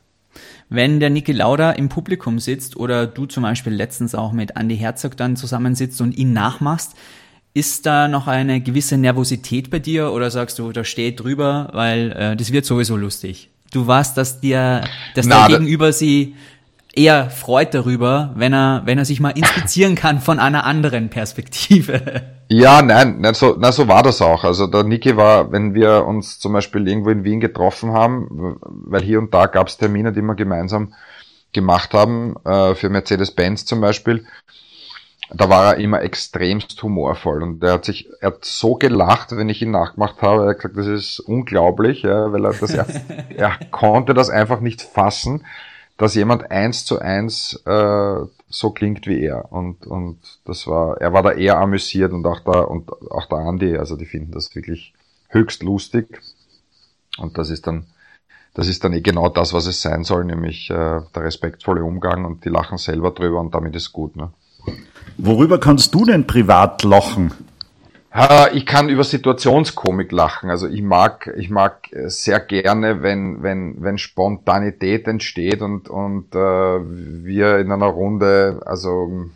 Wenn 0.69 0.99
der 0.99 1.09
Niki 1.09 1.31
Lauda 1.31 1.71
im 1.71 1.89
Publikum 1.89 2.39
sitzt 2.39 2.77
oder 2.77 3.05
du 3.05 3.25
zum 3.25 3.43
Beispiel 3.43 3.73
letztens 3.73 4.15
auch 4.15 4.31
mit 4.31 4.55
Andy 4.55 4.77
Herzog 4.77 5.17
dann 5.17 5.35
zusammensitzt 5.35 6.01
und 6.01 6.17
ihn 6.17 6.33
nachmachst, 6.33 6.95
ist 7.53 7.85
da 7.85 8.07
noch 8.07 8.27
eine 8.27 8.61
gewisse 8.61 8.97
Nervosität 8.97 9.69
bei 9.69 9.79
dir 9.79 10.11
oder 10.11 10.31
sagst 10.31 10.57
du, 10.57 10.71
da 10.71 10.83
steht 10.83 11.19
drüber, 11.19 11.69
weil 11.73 12.11
äh, 12.13 12.35
das 12.35 12.51
wird 12.51 12.65
sowieso 12.65 12.97
lustig? 12.97 13.49
Du 13.71 13.87
warst, 13.87 14.17
dass 14.17 14.39
dir, 14.39 14.83
dass 15.15 15.25
Na, 15.25 15.47
der 15.47 15.59
Gegenüber 15.59 15.91
sie 15.93 16.35
eher 16.93 17.29
freut 17.29 17.73
darüber, 17.73 18.31
wenn 18.35 18.53
er, 18.53 18.83
wenn 18.85 18.97
er 18.97 19.05
sich 19.05 19.19
mal 19.19 19.31
inspizieren 19.31 19.95
kann 19.95 20.19
von 20.19 20.39
einer 20.39 20.65
anderen 20.65 21.09
Perspektive. 21.09 22.21
Ja, 22.49 22.81
nein, 22.81 23.17
nein 23.19 23.33
so, 23.33 23.55
nein, 23.57 23.71
so 23.71 23.87
war 23.87 24.03
das 24.03 24.21
auch. 24.21 24.43
Also 24.43 24.67
der 24.67 24.83
Niki 24.83 25.17
war, 25.17 25.51
wenn 25.51 25.73
wir 25.73 26.05
uns 26.05 26.39
zum 26.39 26.53
Beispiel 26.53 26.87
irgendwo 26.87 27.09
in 27.09 27.23
Wien 27.23 27.39
getroffen 27.39 27.93
haben, 27.93 28.57
weil 28.61 29.01
hier 29.01 29.19
und 29.19 29.33
da 29.33 29.47
gab 29.47 29.67
es 29.67 29.77
Termine, 29.77 30.13
die 30.13 30.21
wir 30.21 30.35
gemeinsam 30.35 30.93
gemacht 31.51 31.93
haben, 31.93 32.35
äh, 32.45 32.75
für 32.75 32.89
Mercedes-Benz 32.89 33.65
zum 33.65 33.81
Beispiel, 33.81 34.25
da 35.33 35.49
war 35.49 35.73
er 35.73 35.77
immer 35.79 36.01
extremst 36.01 36.81
humorvoll 36.83 37.41
und 37.41 37.63
er 37.63 37.73
hat 37.73 37.85
sich, 37.85 38.07
er 38.21 38.27
hat 38.27 38.45
so 38.45 38.75
gelacht, 38.75 39.35
wenn 39.35 39.49
ich 39.49 39.61
ihn 39.61 39.71
nachgemacht 39.71 40.21
habe, 40.21 40.43
er 40.43 40.49
hat 40.49 40.57
gesagt, 40.57 40.77
das 40.77 40.87
ist 40.87 41.19
unglaublich, 41.19 42.03
ja, 42.03 42.31
weil 42.31 42.45
er 42.45 42.53
das, 42.53 42.71
er, 42.71 42.85
er 43.35 43.57
konnte 43.71 44.13
das 44.13 44.29
einfach 44.29 44.59
nicht 44.59 44.81
fassen, 44.81 45.43
dass 46.03 46.15
jemand 46.15 46.51
eins 46.51 46.83
zu 46.83 46.99
eins 46.99 47.53
äh, 47.65 48.15
so 48.49 48.71
klingt 48.71 49.07
wie 49.07 49.21
er 49.23 49.53
und 49.53 49.87
und 49.87 50.17
das 50.43 50.67
war, 50.67 50.99
er 50.99 51.13
war 51.13 51.23
da 51.23 51.31
eher 51.31 51.57
amüsiert 51.57 52.11
und 52.11 52.25
auch 52.25 52.41
da 52.41 52.59
und 52.59 52.91
auch 53.09 53.25
der 53.27 53.37
Andi, 53.37 53.77
also 53.77 53.95
die 53.95 54.05
finden 54.05 54.33
das 54.33 54.53
wirklich 54.53 54.93
höchst 55.29 55.63
lustig 55.63 56.21
und 57.17 57.37
das 57.37 57.49
ist 57.49 57.67
dann 57.67 57.85
das 58.53 58.67
ist 58.67 58.83
dann 58.83 58.91
eh 58.91 58.99
genau 58.99 59.29
das, 59.29 59.53
was 59.53 59.65
es 59.65 59.81
sein 59.81 60.03
soll, 60.03 60.25
nämlich 60.25 60.69
äh, 60.69 60.73
der 61.15 61.23
respektvolle 61.23 61.85
Umgang 61.85 62.25
und 62.25 62.43
die 62.43 62.49
lachen 62.49 62.77
selber 62.77 63.11
drüber 63.11 63.39
und 63.39 63.55
damit 63.55 63.73
ist 63.73 63.93
gut. 63.93 64.17
Ne? 64.17 64.29
Worüber 65.17 65.57
kannst 65.57 65.95
du 65.95 66.03
denn 66.03 66.27
privat 66.27 66.83
lachen? 66.83 67.31
Ich 68.53 68.67
kann 68.67 68.89
über 68.89 69.03
Situationskomik 69.03 70.11
lachen. 70.11 70.51
Also 70.51 70.67
ich 70.67 70.83
mag, 70.83 71.33
ich 71.35 71.49
mag 71.49 71.89
sehr 72.05 72.39
gerne, 72.39 73.01
wenn, 73.01 73.41
wenn, 73.41 73.81
wenn 73.81 73.97
Spontanität 73.97 75.07
entsteht 75.07 75.63
und, 75.63 75.89
und 75.89 76.35
äh, 76.35 76.37
wir 76.37 77.57
in 77.57 77.71
einer 77.71 77.87
Runde, 77.87 78.61
also 78.65 79.31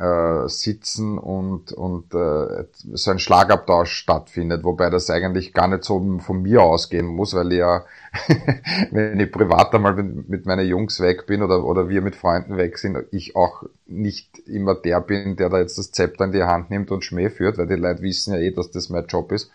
äh, 0.00 0.48
sitzen 0.48 1.18
und, 1.18 1.72
und 1.72 2.14
äh, 2.14 2.64
so 2.92 3.10
ein 3.10 3.18
Schlagabtausch 3.18 3.92
stattfindet, 3.92 4.64
wobei 4.64 4.88
das 4.88 5.10
eigentlich 5.10 5.52
gar 5.52 5.68
nicht 5.68 5.84
so 5.84 6.18
von 6.20 6.40
mir 6.40 6.62
ausgehen 6.62 7.06
muss, 7.06 7.34
weil 7.34 7.52
ich 7.52 7.58
ja, 7.58 7.84
wenn 8.90 9.20
ich 9.20 9.30
privat 9.30 9.74
einmal 9.74 9.94
mit, 9.94 10.28
mit 10.28 10.46
meinen 10.46 10.66
Jungs 10.66 11.00
weg 11.00 11.26
bin 11.26 11.42
oder, 11.42 11.64
oder 11.64 11.90
wir 11.90 12.00
mit 12.00 12.16
Freunden 12.16 12.56
weg 12.56 12.78
sind, 12.78 12.96
ich 13.10 13.36
auch 13.36 13.62
nicht 13.86 14.38
immer 14.46 14.74
der 14.74 15.02
bin, 15.02 15.36
der 15.36 15.50
da 15.50 15.58
jetzt 15.58 15.76
das 15.76 15.92
Zepter 15.92 16.24
in 16.24 16.32
die 16.32 16.44
Hand 16.44 16.70
nimmt 16.70 16.90
und 16.90 17.04
Schmäh 17.04 17.28
führt, 17.28 17.58
weil 17.58 17.66
die 17.66 17.74
Leute 17.74 18.00
wissen 18.00 18.32
ja 18.32 18.40
eh, 18.40 18.52
dass 18.52 18.70
das 18.70 18.88
mein 18.88 19.06
Job 19.06 19.32
ist. 19.32 19.50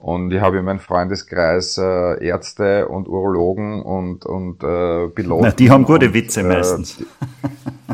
Und 0.00 0.32
ich 0.32 0.40
habe 0.40 0.56
in 0.56 0.64
meinem 0.64 0.80
Freundeskreis 0.80 1.76
äh, 1.76 2.24
Ärzte 2.26 2.88
und 2.88 3.06
Urologen 3.06 3.82
und, 3.82 4.24
und 4.24 4.62
äh, 4.62 5.08
Piloten. 5.08 5.44
Na, 5.44 5.50
die 5.50 5.70
haben 5.70 5.84
gute 5.84 6.06
und, 6.06 6.14
Witze 6.14 6.40
äh, 6.40 6.44
meistens. 6.44 7.04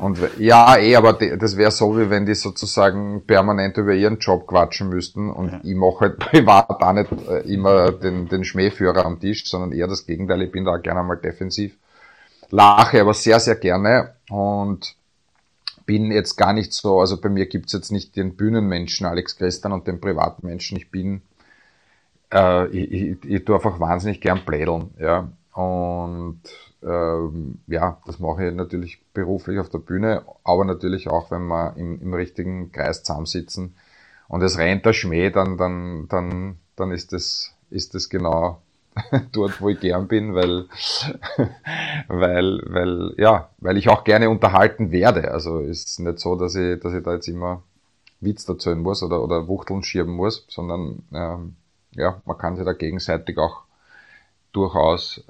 und 0.01 0.17
ja, 0.39 0.77
eh, 0.77 0.95
aber 0.95 1.15
die, 1.15 1.37
das 1.37 1.57
wäre 1.57 1.73
so, 1.73 1.99
wie 1.99 2.09
wenn 2.09 2.25
die 2.25 2.37
sozusagen 2.37 3.25
permanent 3.27 3.77
über 3.77 3.93
ihren 3.93 4.19
Job 4.19 4.47
quatschen 4.47 4.89
müssten. 4.89 5.31
Und 5.31 5.51
ja. 5.51 5.61
ich 5.65 5.75
mache 5.75 5.99
halt 6.01 6.19
privat 6.21 6.71
auch 6.71 6.93
nicht 6.93 7.11
äh, 7.29 7.41
immer 7.53 7.91
den, 7.91 8.29
den 8.29 8.45
Schmähführer 8.45 9.05
am 9.05 9.19
Tisch, 9.19 9.45
sondern 9.45 9.73
eher 9.73 9.89
das 9.89 10.07
Gegenteil. 10.07 10.43
Ich 10.43 10.53
bin 10.53 10.65
da 10.65 10.77
gerne 10.77 11.03
mal 11.03 11.17
defensiv. 11.17 11.75
Lache 12.51 13.01
aber 13.01 13.15
sehr, 13.15 13.41
sehr 13.41 13.57
gerne 13.57 14.15
und 14.31 14.95
bin 15.87 16.13
jetzt 16.13 16.37
gar 16.37 16.53
nicht 16.53 16.73
so, 16.73 17.01
also 17.01 17.21
bei 17.21 17.31
mir 17.31 17.47
gibt's 17.47 17.73
jetzt 17.73 17.91
nicht 17.91 18.15
den 18.15 18.37
Bühnenmenschen 18.37 19.07
Alex 19.07 19.37
Christian 19.37 19.73
und 19.73 19.89
den 19.89 20.01
Privatmenschen. 20.01 20.77
Ich 20.77 20.93
bin 20.93 21.23
äh, 22.33 22.66
ich, 22.68 22.93
ich, 22.93 23.24
ich 23.24 23.45
tue 23.45 23.55
einfach 23.57 23.81
wahnsinnig 23.81 24.20
gern 24.20 24.45
plädeln, 24.45 24.91
ja. 24.99 25.29
Und 25.55 26.43
ähm, 26.83 27.59
ja, 27.66 27.99
das 28.07 28.18
mache 28.18 28.49
ich 28.49 28.55
natürlich 28.55 29.01
beruflich 29.14 29.59
auf 29.59 29.70
der 29.70 29.79
Bühne, 29.79 30.22
aber 30.45 30.64
natürlich 30.64 31.09
auch, 31.09 31.31
wenn 31.31 31.47
wir 31.47 31.74
im, 31.77 32.01
im 32.01 32.14
richtigen 32.14 32.72
Kreis 32.72 33.03
zusammensitzen 33.03 33.74
und 34.29 34.43
es 34.43 34.59
rennt 34.59 34.85
der 34.85 34.93
Schmäh, 34.93 35.31
dann, 35.31 35.57
dann, 35.57 36.09
dann, 36.09 36.59
dann 36.77 36.91
ist 36.93 37.12
das, 37.12 37.55
ist 37.70 37.95
das 37.95 38.09
genau 38.09 38.61
dort, 39.33 39.61
wo 39.61 39.68
ich 39.68 39.81
gern 39.81 40.09
bin, 40.09 40.35
weil, 40.35 40.66
weil, 42.09 42.62
weil, 42.66 43.14
ja, 43.18 43.51
weil 43.59 43.77
ich 43.79 43.89
auch 43.89 44.05
gerne 44.05 44.31
unterhalten 44.31 44.91
werde. 44.91 45.31
Also 45.31 45.61
ist 45.61 46.01
nicht 46.01 46.18
so, 46.18 46.37
dass 46.37 46.55
ich, 46.55 46.81
dass 46.81 46.95
ich 46.95 47.03
da 47.03 47.14
jetzt 47.14 47.29
immer 47.29 47.62
Witz 48.20 48.49
erzählen 48.49 48.81
muss 48.81 49.03
oder, 49.03 49.22
oder 49.22 49.49
Wuchteln 49.49 49.83
schieben 49.83 50.14
muss, 50.14 50.47
sondern 50.49 51.03
ähm, 51.12 51.57
ja, 51.97 52.21
man 52.25 52.39
kann 52.39 52.57
sich 52.57 52.65
da 52.65 52.73
gegenseitig 52.73 53.39
auch 53.39 53.63
durchaus 54.53 55.25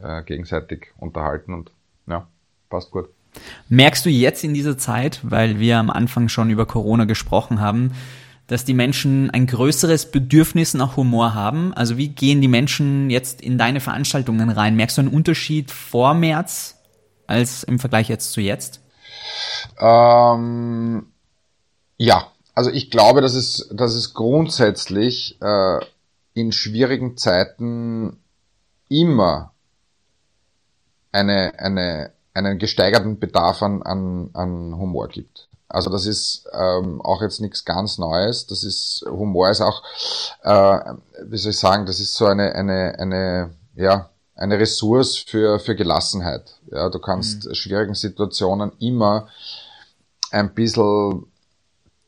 äh, 0.00 0.22
gegenseitig 0.22 0.88
unterhalten 0.98 1.54
und 1.54 1.70
ja, 2.06 2.26
passt 2.70 2.90
gut. 2.90 3.08
Merkst 3.68 4.06
du 4.06 4.10
jetzt 4.10 4.44
in 4.44 4.54
dieser 4.54 4.78
Zeit, 4.78 5.20
weil 5.22 5.58
wir 5.58 5.78
am 5.78 5.90
Anfang 5.90 6.28
schon 6.28 6.50
über 6.50 6.66
Corona 6.66 7.04
gesprochen 7.04 7.60
haben, 7.60 7.92
dass 8.46 8.64
die 8.64 8.74
Menschen 8.74 9.30
ein 9.30 9.46
größeres 9.46 10.10
Bedürfnis 10.10 10.74
nach 10.74 10.96
Humor 10.96 11.34
haben? 11.34 11.72
Also 11.74 11.96
wie 11.96 12.08
gehen 12.08 12.40
die 12.40 12.48
Menschen 12.48 13.10
jetzt 13.10 13.40
in 13.40 13.58
deine 13.58 13.80
Veranstaltungen 13.80 14.50
rein? 14.50 14.76
Merkst 14.76 14.98
du 14.98 15.02
einen 15.02 15.12
Unterschied 15.12 15.70
vor 15.70 16.14
März 16.14 16.76
als 17.26 17.64
im 17.64 17.78
Vergleich 17.78 18.08
jetzt 18.08 18.32
zu 18.32 18.40
jetzt? 18.40 18.80
Ähm, 19.80 21.06
ja, 21.96 22.26
also 22.54 22.70
ich 22.70 22.90
glaube, 22.90 23.20
dass 23.20 23.34
es, 23.34 23.68
dass 23.72 23.94
es 23.94 24.14
grundsätzlich 24.14 25.40
äh, 25.40 25.80
in 26.34 26.52
schwierigen 26.52 27.16
Zeiten 27.16 28.20
immer 28.88 29.52
eine, 31.12 31.58
eine, 31.58 32.12
einen 32.34 32.58
gesteigerten 32.58 33.18
Bedarf 33.18 33.62
an, 33.62 33.82
an, 33.82 34.30
an 34.34 34.76
Humor 34.76 35.08
gibt. 35.08 35.48
Also 35.68 35.90
das 35.90 36.06
ist 36.06 36.46
ähm, 36.52 37.00
auch 37.00 37.22
jetzt 37.22 37.40
nichts 37.40 37.64
ganz 37.64 37.98
Neues. 37.98 38.46
Das 38.46 38.62
ist 38.64 39.04
Humor 39.08 39.50
ist 39.50 39.60
auch, 39.60 39.82
äh, 40.42 40.94
wie 41.24 41.36
soll 41.36 41.50
ich 41.50 41.58
sagen, 41.58 41.86
das 41.86 42.00
ist 42.00 42.14
so 42.14 42.26
eine 42.26 42.54
eine 42.54 42.96
eine 42.98 43.54
ja 43.74 44.10
eine 44.36 44.58
Ressource 44.58 45.16
für 45.16 45.58
für 45.58 45.74
Gelassenheit. 45.74 46.60
Ja, 46.70 46.90
du 46.90 47.00
kannst 47.00 47.46
mhm. 47.46 47.54
schwierigen 47.54 47.94
Situationen 47.94 48.72
immer 48.78 49.28
ein 50.30 50.54
bisschen 50.54 51.26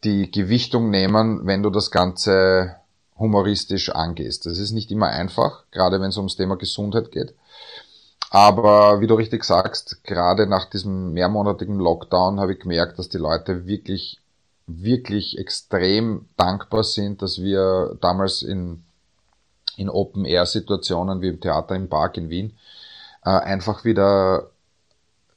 die 0.05 0.31
Gewichtung 0.31 0.91
nehmen, 0.91 1.47
wenn 1.47 1.63
du 1.63 1.71
das 1.71 1.91
Ganze 1.91 2.77
humoristisch 3.19 3.91
angehst. 3.91 4.47
Das 4.47 4.59
ist 4.59 4.73
nicht 4.73 4.91
immer 4.91 5.09
einfach, 5.09 5.65
gerade 5.71 6.01
wenn 6.01 6.11
es 6.11 6.17
ums 6.17 6.37
Thema 6.37 6.57
Gesundheit 6.57 7.11
geht. 7.11 7.35
Aber 8.31 9.01
wie 9.01 9.07
du 9.07 9.15
richtig 9.15 9.45
sagst, 9.45 10.03
gerade 10.05 10.47
nach 10.47 10.69
diesem 10.69 11.13
mehrmonatigen 11.13 11.79
Lockdown 11.79 12.41
habe 12.41 12.55
ich 12.55 12.61
gemerkt, 12.61 12.99
dass 12.99 13.09
die 13.09 13.19
Leute 13.19 13.67
wirklich, 13.67 14.21
wirklich 14.67 15.39
extrem 15.39 16.29
dankbar 16.37 16.83
sind, 16.83 17.23
dass 17.23 17.41
wir 17.41 17.97
damals 18.01 18.43
in, 18.43 18.83
in 19.77 19.89
Open-Air-Situationen 19.89 21.23
wie 21.23 21.29
im 21.29 21.41
Theater 21.41 21.77
im 21.77 21.89
Park 21.89 22.17
in 22.17 22.29
Wien 22.29 22.59
äh, 23.25 23.31
einfach 23.31 23.85
wieder 23.85 24.51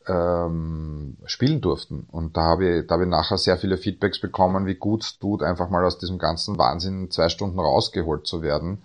ähm, 0.10 1.18
spielen 1.26 1.62
durften. 1.62 2.08
Und 2.12 2.36
da 2.36 2.42
habe 2.42 2.80
ich, 2.80 2.88
da 2.88 3.00
ich 3.00 3.08
nachher 3.08 3.38
sehr 3.38 3.58
viele 3.58 3.78
Feedbacks 3.78 4.20
bekommen, 4.20 4.66
wie 4.66 4.76
gut 4.76 5.04
es 5.04 5.20
tut, 5.20 5.44
einfach 5.44 5.70
mal 5.70 5.86
aus 5.86 5.98
diesem 6.00 6.18
ganzen 6.18 6.58
Wahnsinn 6.58 7.12
zwei 7.12 7.30
Stunden 7.30 7.60
rausgeholt 7.60 8.28
zu 8.28 8.42
werden 8.42 8.80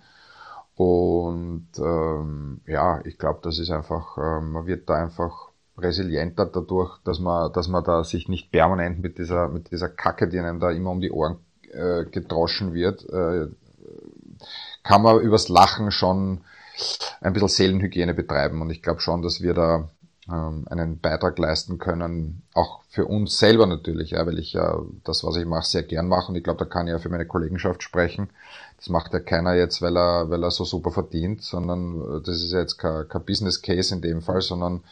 und 0.75 1.67
ähm, 1.77 2.59
ja, 2.67 2.99
ich 3.05 3.17
glaube, 3.17 3.39
das 3.43 3.59
ist 3.59 3.71
einfach, 3.71 4.17
ähm, 4.17 4.51
man 4.51 4.67
wird 4.67 4.89
da 4.89 4.95
einfach 4.95 5.49
resilienter 5.77 6.45
dadurch, 6.45 6.97
dass 7.03 7.19
man, 7.19 7.51
dass 7.53 7.67
man 7.69 7.83
da 7.83 8.03
sich 8.03 8.27
nicht 8.27 8.51
permanent 8.51 9.01
mit 9.01 9.17
dieser, 9.17 9.47
mit 9.47 9.71
dieser 9.71 9.89
Kacke, 9.89 10.27
die 10.27 10.39
einem 10.39 10.59
da 10.59 10.71
immer 10.71 10.91
um 10.91 10.99
die 10.99 11.11
Ohren 11.11 11.37
äh, 11.71 12.03
gedroschen 12.05 12.73
wird, 12.73 13.07
äh, 13.09 13.47
kann 14.83 15.01
man 15.01 15.21
übers 15.21 15.47
Lachen 15.47 15.91
schon 15.91 16.41
ein 17.21 17.31
bisschen 17.31 17.47
Seelenhygiene 17.47 18.13
betreiben. 18.13 18.61
Und 18.61 18.69
ich 18.69 18.81
glaube 18.83 18.99
schon, 18.99 19.21
dass 19.21 19.41
wir 19.41 19.53
da 19.53 19.89
ähm, 20.31 20.65
einen 20.69 20.99
Beitrag 20.99 21.37
leisten 21.37 21.77
können, 21.77 22.43
auch 22.53 22.81
für 22.89 23.05
uns 23.05 23.37
selber 23.37 23.67
natürlich, 23.67 24.11
ja, 24.11 24.25
weil 24.25 24.39
ich 24.39 24.53
ja 24.53 24.79
das, 25.03 25.23
was 25.23 25.35
ich 25.37 25.45
mache, 25.45 25.65
sehr 25.65 25.83
gern 25.83 26.07
mache. 26.07 26.29
Und 26.29 26.35
ich 26.35 26.43
glaube, 26.43 26.59
da 26.59 26.65
kann 26.65 26.87
ich 26.87 26.91
ja 26.91 26.99
für 26.99 27.09
meine 27.09 27.25
Kollegenschaft 27.25 27.83
sprechen 27.83 28.29
das 28.77 28.89
macht 28.89 29.13
ja 29.13 29.19
keiner 29.19 29.53
jetzt, 29.53 29.81
weil 29.81 29.97
er, 29.97 30.29
weil 30.29 30.43
er 30.43 30.51
so 30.51 30.63
super 30.63 30.91
verdient, 30.91 31.41
sondern 31.41 32.01
äh, 32.01 32.21
das 32.21 32.41
ist 32.41 32.51
ja 32.51 32.59
jetzt 32.59 32.77
kein, 32.77 33.07
kein 33.07 33.25
Business 33.25 33.61
Case 33.61 33.93
in 33.93 34.01
dem 34.01 34.21
Fall, 34.21 34.41
sondern 34.41 34.83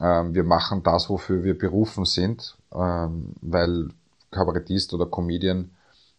ähm, 0.00 0.34
wir 0.34 0.44
machen 0.44 0.82
das, 0.82 1.08
wofür 1.08 1.44
wir 1.44 1.56
berufen 1.56 2.04
sind, 2.04 2.56
ähm, 2.74 3.34
weil 3.40 3.88
Kabarettist 4.30 4.92
oder 4.94 5.06
Comedian 5.06 5.70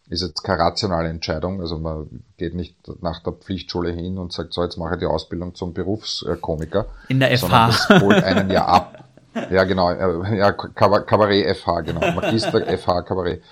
ist 0.08 0.22
jetzt 0.22 0.42
keine 0.42 0.60
rationale 0.60 1.08
Entscheidung. 1.08 1.60
Also 1.60 1.78
man 1.78 2.22
geht 2.36 2.54
nicht 2.54 2.76
nach 3.02 3.22
der 3.22 3.32
Pflichtschule 3.32 3.90
hin 3.90 4.18
und 4.18 4.32
sagt, 4.32 4.52
so 4.52 4.62
jetzt 4.62 4.76
mache 4.76 4.94
ich 4.94 5.00
die 5.00 5.06
Ausbildung 5.06 5.54
zum 5.54 5.72
Berufskomiker. 5.72 6.86
In 7.08 7.20
der 7.20 7.36
FH. 7.36 7.66
Das 7.66 7.88
holt 8.02 8.22
einen 8.22 8.50
ja 8.50 8.66
ab. 8.66 9.04
Ja, 9.50 9.64
genau. 9.64 9.90
Äh, 9.90 10.36
ja, 10.36 10.52
Kabarett 10.52 11.56
FH, 11.56 11.80
genau. 11.80 12.00
Magister 12.12 12.60
FH 12.78 13.02
Kabarett 13.02 13.42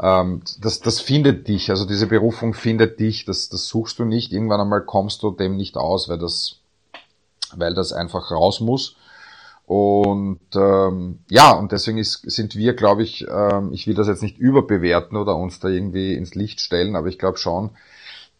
ähm, 0.00 0.42
das, 0.60 0.80
das 0.80 1.00
findet 1.00 1.46
dich, 1.48 1.70
also 1.70 1.84
diese 1.84 2.06
Berufung 2.06 2.54
findet 2.54 2.98
dich, 2.98 3.24
das, 3.24 3.48
das 3.48 3.66
suchst 3.68 3.98
du 3.98 4.04
nicht. 4.04 4.32
Irgendwann 4.32 4.60
einmal 4.60 4.82
kommst 4.82 5.22
du 5.22 5.30
dem 5.30 5.56
nicht 5.56 5.76
aus, 5.76 6.08
weil 6.08 6.18
das, 6.18 6.56
weil 7.54 7.74
das 7.74 7.92
einfach 7.92 8.30
raus 8.30 8.60
muss. 8.60 8.96
Und 9.66 10.40
ähm, 10.54 11.20
ja, 11.30 11.52
und 11.52 11.72
deswegen 11.72 11.98
ist, 11.98 12.30
sind 12.30 12.54
wir, 12.54 12.74
glaube 12.74 13.02
ich, 13.02 13.26
ähm, 13.28 13.72
ich 13.72 13.86
will 13.86 13.94
das 13.94 14.08
jetzt 14.08 14.22
nicht 14.22 14.38
überbewerten 14.38 15.16
oder 15.16 15.36
uns 15.36 15.58
da 15.58 15.68
irgendwie 15.68 16.14
ins 16.14 16.34
Licht 16.34 16.60
stellen, 16.60 16.96
aber 16.96 17.08
ich 17.08 17.18
glaube 17.18 17.38
schon, 17.38 17.70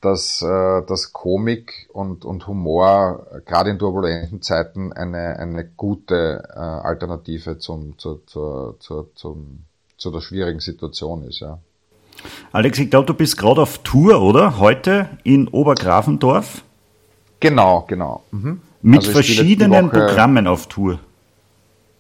dass, 0.03 0.43
äh, 0.43 0.83
dass 0.87 1.15
Komik 1.15 1.89
und, 1.93 2.27
und 2.27 2.47
Humor 2.47 3.27
äh, 3.33 3.41
gerade 3.41 3.71
in 3.71 3.79
turbulenten 3.79 4.43
Zeiten 4.43 4.93
eine, 4.93 5.39
eine 5.39 5.65
gute 5.65 6.47
äh, 6.55 6.59
Alternative 6.59 7.59
zum, 7.59 7.99
zur, 7.99 8.27
zur, 8.27 8.77
zur, 8.81 9.15
zum 9.15 9.65
zu 9.97 10.11
der 10.11 10.21
schwierigen 10.21 10.61
Situation 10.61 11.25
ist, 11.27 11.41
ja. 11.41 11.59
Alex, 12.53 12.79
ich 12.79 12.91
glaube, 12.91 13.07
du 13.07 13.15
bist 13.15 13.39
gerade 13.39 13.63
auf 13.63 13.79
Tour, 13.79 14.21
oder? 14.21 14.59
Heute 14.59 15.09
in 15.25 15.49
Obergrafendorf? 15.49 16.63
Genau, 17.41 17.85
genau. 17.89 18.23
Mhm. 18.31 18.61
Mit 18.83 18.99
also 18.99 19.13
verschiedenen 19.13 19.91
Programmen 19.91 20.47
auf 20.47 20.67
Tour. 20.67 20.99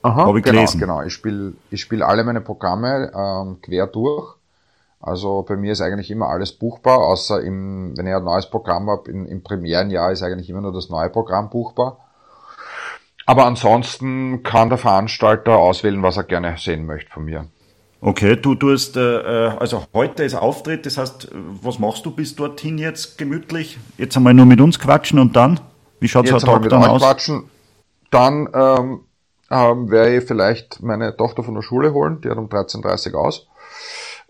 Aha, 0.04 0.26
Habe 0.26 0.38
ich 0.38 0.44
genau, 0.44 0.58
gelesen. 0.58 0.80
Genau, 0.80 1.02
ich 1.02 1.14
spiele 1.14 1.54
ich 1.70 1.80
spiel 1.80 2.02
alle 2.02 2.24
meine 2.24 2.42
Programme 2.42 3.10
ähm, 3.16 3.62
quer 3.62 3.86
durch. 3.86 4.34
Also 5.00 5.42
bei 5.48 5.56
mir 5.56 5.72
ist 5.72 5.80
eigentlich 5.80 6.10
immer 6.10 6.28
alles 6.28 6.52
buchbar, 6.52 6.98
außer 6.98 7.42
im, 7.42 7.96
wenn 7.96 8.06
ich 8.06 8.14
ein 8.14 8.22
neues 8.22 8.50
Programm 8.50 8.90
habe, 8.90 9.10
im 9.10 9.42
Premierenjahr 9.42 10.12
ist 10.12 10.22
eigentlich 10.22 10.50
immer 10.50 10.60
nur 10.60 10.74
das 10.74 10.90
neue 10.90 11.08
Programm 11.08 11.48
buchbar. 11.48 11.98
Aber 13.24 13.46
ansonsten 13.46 14.42
kann 14.42 14.68
der 14.68 14.76
Veranstalter 14.76 15.56
auswählen, 15.56 16.02
was 16.02 16.18
er 16.18 16.24
gerne 16.24 16.56
sehen 16.58 16.84
möchte 16.84 17.10
von 17.10 17.24
mir. 17.24 17.46
Okay, 18.02 18.36
du 18.36 18.54
tust, 18.54 18.98
äh, 18.98 19.46
äh, 19.46 19.56
also 19.58 19.86
heute 19.94 20.24
ist 20.24 20.34
Auftritt, 20.34 20.84
das 20.84 20.98
heißt, 20.98 21.30
was 21.62 21.78
machst 21.78 22.04
du 22.04 22.10
bis 22.10 22.36
dorthin 22.36 22.76
jetzt 22.76 23.16
gemütlich? 23.16 23.78
Jetzt 23.96 24.18
einmal 24.18 24.34
nur 24.34 24.44
mit 24.44 24.60
uns 24.60 24.78
quatschen 24.78 25.18
und 25.18 25.34
dann? 25.34 25.60
Wie 26.00 26.08
schaut 26.08 26.28
so 26.28 26.34
ein 26.34 26.40
Tag 26.42 26.68
dann 26.68 26.84
aus? 26.84 27.00
Quatschen. 27.00 27.44
Dann 28.10 28.48
ähm, 28.52 29.00
ähm, 29.50 29.90
werde 29.90 30.16
ich 30.16 30.24
vielleicht 30.24 30.82
meine 30.82 31.16
Tochter 31.16 31.42
von 31.42 31.54
der 31.54 31.62
Schule 31.62 31.92
holen, 31.92 32.20
die 32.20 32.30
hat 32.30 32.38
um 32.38 32.48
13.30 32.48 33.12
Uhr 33.14 33.20
aus. 33.20 33.46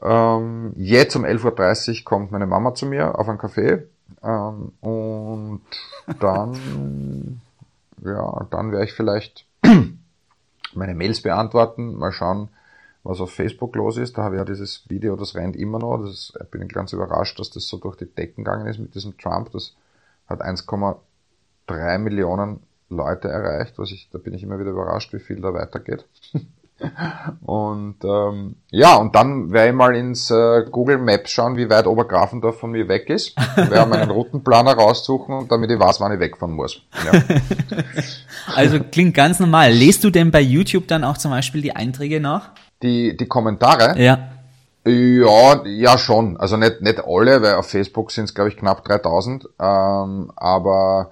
Ähm, 0.02 0.72
jetzt 0.76 1.16
um 1.16 1.24
11.30 1.24 1.98
Uhr 1.98 2.04
kommt 2.04 2.32
meine 2.32 2.46
Mama 2.46 2.74
zu 2.74 2.86
mir 2.86 3.18
auf 3.18 3.28
ein 3.28 3.38
Café 3.38 3.84
ähm, 4.22 4.72
und 4.80 5.62
dann, 6.20 7.40
ja, 8.04 8.46
dann 8.50 8.72
werde 8.72 8.84
ich 8.84 8.92
vielleicht 8.92 9.46
meine 10.74 10.94
Mails 10.94 11.22
beantworten, 11.22 11.94
mal 11.96 12.12
schauen, 12.12 12.48
was 13.02 13.20
auf 13.20 13.32
Facebook 13.32 13.76
los 13.76 13.96
ist. 13.96 14.18
Da 14.18 14.24
habe 14.24 14.36
ich 14.36 14.38
ja 14.40 14.44
dieses 14.44 14.88
Video, 14.88 15.14
das 15.14 15.34
rennt 15.34 15.56
immer 15.56 15.78
noch. 15.78 15.98
Das 15.98 16.10
ist, 16.10 16.38
ich 16.42 16.50
bin 16.50 16.66
ganz 16.68 16.92
überrascht, 16.92 17.38
dass 17.38 17.50
das 17.50 17.68
so 17.68 17.76
durch 17.76 17.96
die 17.96 18.06
Decken 18.06 18.44
gegangen 18.44 18.66
ist 18.66 18.78
mit 18.78 18.94
diesem 18.94 19.16
Trump. 19.18 19.52
Das 19.52 19.74
hat 20.26 20.42
1,3 20.42 21.98
Millionen 21.98 22.60
Leute 22.89 23.28
erreicht, 23.28 23.78
was 23.78 23.91
ich, 23.91 24.09
da 24.12 24.18
bin 24.18 24.35
ich 24.35 24.43
immer 24.43 24.59
wieder 24.59 24.70
überrascht, 24.70 25.12
wie 25.12 25.18
viel 25.18 25.41
da 25.41 25.53
weitergeht. 25.55 26.05
und 27.47 27.97
ähm, 28.05 28.57
ja, 28.70 28.97
und 28.97 29.14
dann 29.14 29.53
werde 29.53 29.70
ich 29.70 29.74
mal 29.74 29.97
ins 29.97 30.30
äh, 30.30 30.64
Google 30.70 30.99
Maps 30.99 31.30
schauen, 31.30 31.57
wie 31.57 31.70
weit 31.70 31.87
Obergrafendorf 31.87 32.59
von 32.59 32.72
mir 32.72 32.89
weg 32.89 33.09
ist. 33.11 33.37
Werde 33.57 33.89
meinen 33.89 34.11
Routenplaner 34.11 34.74
raussuchen, 34.74 35.35
und 35.35 35.53
damit 35.53 35.70
ich 35.70 35.78
weiß, 35.78 36.01
wann 36.01 36.12
ich 36.12 36.20
wegfahren 36.20 36.55
muss. 36.55 36.82
Ja. 37.05 37.22
also 38.55 38.80
klingt 38.80 39.14
ganz 39.14 39.41
normal. 39.41 39.72
Lest 39.72 40.05
du 40.05 40.11
denn 40.11 40.30
bei 40.30 40.41
YouTube 40.41 40.89
dann 40.89 41.05
auch 41.05 41.16
zum 41.16 41.30
Beispiel 41.30 41.62
die 41.62 41.74
Einträge 41.74 42.20
nach? 42.20 42.51
die, 42.85 43.16
die 43.16 43.26
Kommentare. 43.26 43.99
Ja. 44.01 44.28
Ja, 44.87 45.64
ja 45.64 45.97
schon. 45.97 46.37
Also 46.37 46.57
nicht, 46.59 46.82
nicht 46.82 47.03
alle, 47.05 47.43
weil 47.43 47.55
auf 47.55 47.68
Facebook 47.68 48.12
sind 48.12 48.24
es, 48.24 48.35
glaube 48.35 48.51
ich, 48.51 48.57
knapp 48.57 48.85
3000. 48.85 49.49
Ähm, 49.59 50.30
aber 50.37 51.11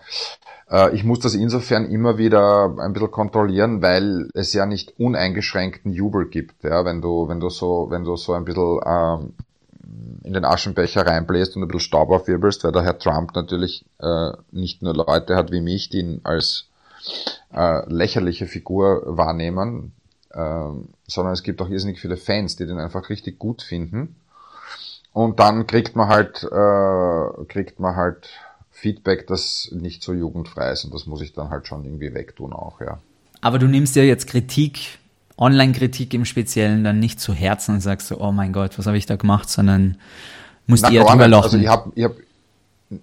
ich 0.93 1.05
muss 1.05 1.20
das 1.20 1.35
insofern 1.35 1.85
immer 1.85 2.16
wieder 2.16 2.75
ein 2.79 2.93
bisschen 2.95 3.11
kontrollieren, 3.11 3.83
weil 3.83 4.29
es 4.33 4.53
ja 4.55 4.64
nicht 4.64 4.99
uneingeschränkten 4.99 5.93
Jubel 5.93 6.29
gibt. 6.29 6.64
Ja, 6.64 6.85
wenn 6.85 7.03
du, 7.03 7.29
wenn 7.29 7.41
du 7.41 7.51
so, 7.51 7.89
wenn 7.91 8.05
du 8.05 8.16
so 8.16 8.33
ein 8.33 8.45
bisschen 8.45 8.81
ähm, 8.87 9.35
in 10.25 10.33
den 10.33 10.45
Aschenbecher 10.45 11.07
reinbläst 11.07 11.57
und 11.57 11.62
ein 11.62 11.68
bisschen 11.68 11.81
Staub 11.81 12.11
aufwirbelst, 12.11 12.64
weil 12.64 12.73
der 12.73 12.83
Herr 12.83 12.99
Trump 12.99 13.35
natürlich 13.35 13.85
äh, 13.99 14.33
nicht 14.51 14.83
nur 14.83 14.95
Leute 14.95 15.37
hat 15.37 15.53
wie 15.53 15.61
mich, 15.61 15.91
die 15.91 16.01
ihn 16.01 16.20
als 16.25 16.68
äh, 17.53 17.83
lächerliche 17.93 18.47
Figur 18.47 19.03
wahrnehmen, 19.05 19.93
ähm, 20.35 20.89
sondern 21.07 21.35
es 21.35 21.43
gibt 21.43 21.61
auch 21.61 21.68
irrsinnig 21.68 22.01
viele 22.01 22.16
Fans, 22.16 22.57
die 22.57 22.66
den 22.66 22.79
einfach 22.79 23.11
richtig 23.11 23.39
gut 23.39 23.62
finden. 23.62 24.16
Und 25.12 25.41
dann 25.41 25.66
kriegt 25.66 25.95
man 25.95 26.09
halt, 26.09 26.43
äh, 26.45 27.45
kriegt 27.47 27.79
man 27.79 27.97
halt 27.97 28.31
Feedback, 28.83 29.28
das 29.28 29.68
nicht 29.70 30.03
so 30.03 30.12
jugendfrei 30.12 30.72
ist 30.72 30.85
und 30.85 30.93
das 30.93 31.07
muss 31.07 31.22
ich 31.22 31.33
dann 31.33 31.51
halt 31.51 31.68
schon 31.68 31.85
irgendwie 31.85 32.12
wegtun 32.14 32.53
auch, 32.53 32.80
ja. 32.80 32.99
Aber 33.41 33.61
du 33.61 33.68
nimmst 33.68 33.95
ja 33.95 34.03
jetzt 34.03 34.26
Kritik, 34.26 34.99
Online-Kritik 35.39 36.12
im 36.14 36.24
Speziellen, 36.24 36.83
dann 36.83 36.99
nicht 36.99 37.20
zu 37.20 37.33
Herzen 37.33 37.76
und 37.76 37.80
sagst 37.80 38.09
so, 38.09 38.18
oh 38.18 38.33
mein 38.33 38.53
Gott, 38.53 38.78
was 38.78 38.87
habe 38.87 38.97
ich 38.97 39.07
da 39.07 39.14
gemacht, 39.14 39.49
sondern 39.49 39.99
musst 40.66 40.91
eher 40.91 41.05
drüber 41.05 41.28
lachen. 41.28 41.45
Also 41.45 41.59
ich 41.59 41.68
habe 41.68 41.93
ich 41.95 42.05
hab, 42.05 42.16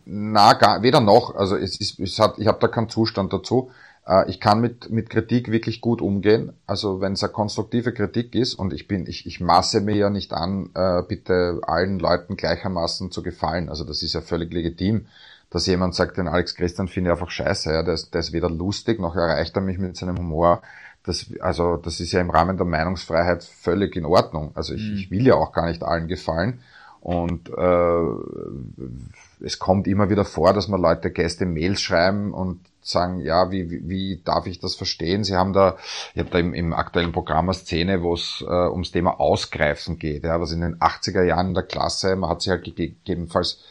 na, 0.06 0.54
gar, 0.54 0.84
weder 0.84 1.00
noch, 1.00 1.36
also 1.36 1.56
es 1.56 1.80
ist, 1.80 1.98
es 2.00 2.20
hat, 2.20 2.38
ich 2.40 2.48
habe 2.48 2.60
da 2.60 2.68
keinen 2.68 2.90
Zustand 2.90 3.32
dazu. 3.32 3.72
Äh, 4.06 4.30
ich 4.30 4.42
kann 4.42 4.60
mit, 4.60 4.90
mit 4.90 5.10
Kritik 5.10 5.50
wirklich 5.50 5.80
gut 5.80 6.02
umgehen. 6.02 6.52
Also 6.68 7.00
wenn 7.00 7.14
es 7.14 7.24
eine 7.24 7.32
konstruktive 7.32 7.94
Kritik 7.94 8.36
ist 8.36 8.56
und 8.56 8.74
ich 8.74 8.90
bin, 8.90 9.08
ich, 9.08 9.26
ich 9.26 9.40
maße 9.40 9.80
mir 9.80 9.96
ja 9.96 10.10
nicht 10.10 10.34
an, 10.34 10.72
äh, 10.74 11.04
bitte 11.08 11.62
allen 11.64 12.00
Leuten 12.00 12.36
gleichermaßen 12.36 13.12
zu 13.12 13.24
gefallen. 13.24 13.70
Also 13.70 13.86
das 13.86 14.04
ist 14.04 14.14
ja 14.14 14.22
völlig 14.22 14.52
legitim, 14.54 15.06
dass 15.50 15.66
jemand 15.66 15.96
sagt, 15.96 16.18
den 16.18 16.28
Alex 16.28 16.56
Christian 16.56 16.88
finde 16.88 17.10
ich 17.10 17.14
einfach 17.14 17.32
scheiße. 17.32 17.72
Ja, 17.72 17.84
der, 17.84 17.96
ist, 17.96 18.14
der 18.14 18.22
ist 18.22 18.34
weder 18.34 18.50
lustig, 18.50 19.00
noch 19.00 19.16
erreicht 19.16 19.56
er 19.56 19.62
mich 19.62 19.80
mit 19.80 19.98
seinem 19.98 20.18
Humor. 20.18 20.62
Das, 21.04 21.26
also 21.40 21.78
das 21.78 22.00
ist 22.00 22.12
ja 22.12 22.22
im 22.22 22.30
Rahmen 22.30 22.58
der 22.58 22.66
Meinungsfreiheit 22.66 23.44
völlig 23.44 23.96
in 23.96 24.06
Ordnung. 24.06 24.52
Also 24.56 24.74
ich, 24.74 24.90
mhm. 24.90 24.98
ich 24.98 25.12
will 25.12 25.26
ja 25.26 25.36
auch 25.36 25.52
gar 25.54 25.66
nicht 25.66 25.84
allen 25.84 26.08
gefallen. 26.08 26.60
Und 27.02 27.50
äh, 27.50 29.46
es 29.46 29.58
kommt 29.58 29.88
immer 29.88 30.10
wieder 30.10 30.26
vor, 30.26 30.54
dass 30.54 30.68
man 30.68 30.82
Leute 30.82 31.12
Gäste 31.12 31.46
Mails 31.46 31.82
schreiben 31.82 32.34
und 32.34 32.60
sagen, 32.82 33.22
ja, 33.22 33.52
wie, 33.52 33.70
wie, 33.72 33.88
wie 33.88 34.22
darf 34.24 34.48
ich 34.48 34.60
das 34.60 34.76
verstehen? 34.76 35.24
Sie 35.24 35.36
haben 35.36 35.54
da, 35.54 35.78
ich 36.14 36.20
habe 36.20 36.30
da 36.30 36.40
im, 36.40 36.54
im 36.54 36.74
aktuellen 36.74 37.14
Programm 37.14 37.46
eine 37.46 37.54
Szene, 37.54 38.02
wo 38.02 38.14
es 38.14 38.44
äh, 38.46 38.52
ums 38.52 38.92
Thema 38.92 39.20
Ausgreifen 39.20 39.98
geht, 39.98 40.24
ja, 40.24 40.42
was 40.42 40.52
in 40.52 40.62
den 40.62 40.78
80er 40.78 41.24
Jahren 41.24 41.50
in 41.50 41.54
der 41.54 41.64
Klasse, 41.64 42.16
man 42.16 42.30
hat 42.30 42.42
sich 42.42 42.52
halt 42.52 42.64
gegebenenfalls 42.64 43.64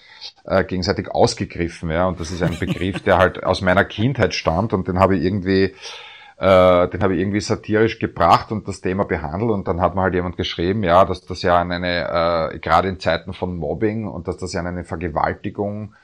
äh, 0.45 0.65
gegenseitig 0.65 1.11
ausgegriffen, 1.11 1.91
ja, 1.91 2.07
und 2.07 2.21
das 2.21 2.31
ist 2.31 2.43
ein 2.43 2.59
Begriff, 2.59 3.03
der 3.03 3.19
halt 3.19 3.45
aus 3.45 3.61
meiner 3.61 3.85
Kindheit 3.85 4.35
stammt 4.35 4.73
und 4.73 4.89
den 4.89 4.99
habe 4.99 5.17
ich 5.17 5.25
irgendwie 5.25 5.75
äh, 6.39 6.89
den 6.89 7.03
habe 7.03 7.15
ich 7.15 7.21
irgendwie 7.21 7.41
satirisch 7.41 7.99
gebracht 7.99 8.53
und 8.53 8.69
das 8.69 8.81
Thema 8.81 9.05
behandelt. 9.05 9.51
Und 9.51 9.67
dann 9.67 9.81
hat 9.81 9.97
mir 9.97 10.03
halt 10.03 10.15
jemand 10.15 10.37
geschrieben, 10.37 10.85
ja, 10.85 11.05
dass 11.05 11.23
das 11.23 11.43
ja 11.43 11.61
an 11.61 11.73
eine, 11.73 12.53
äh, 12.55 12.59
gerade 12.61 12.89
in 12.89 13.01
Zeiten 13.01 13.33
von 13.33 13.57
Mobbing 13.57 14.07
und 14.07 14.29
dass 14.29 14.37
das 14.37 14.53
ja 14.53 14.61
an 14.61 14.69
eine 14.69 14.85
Vergewaltigung 14.85 15.95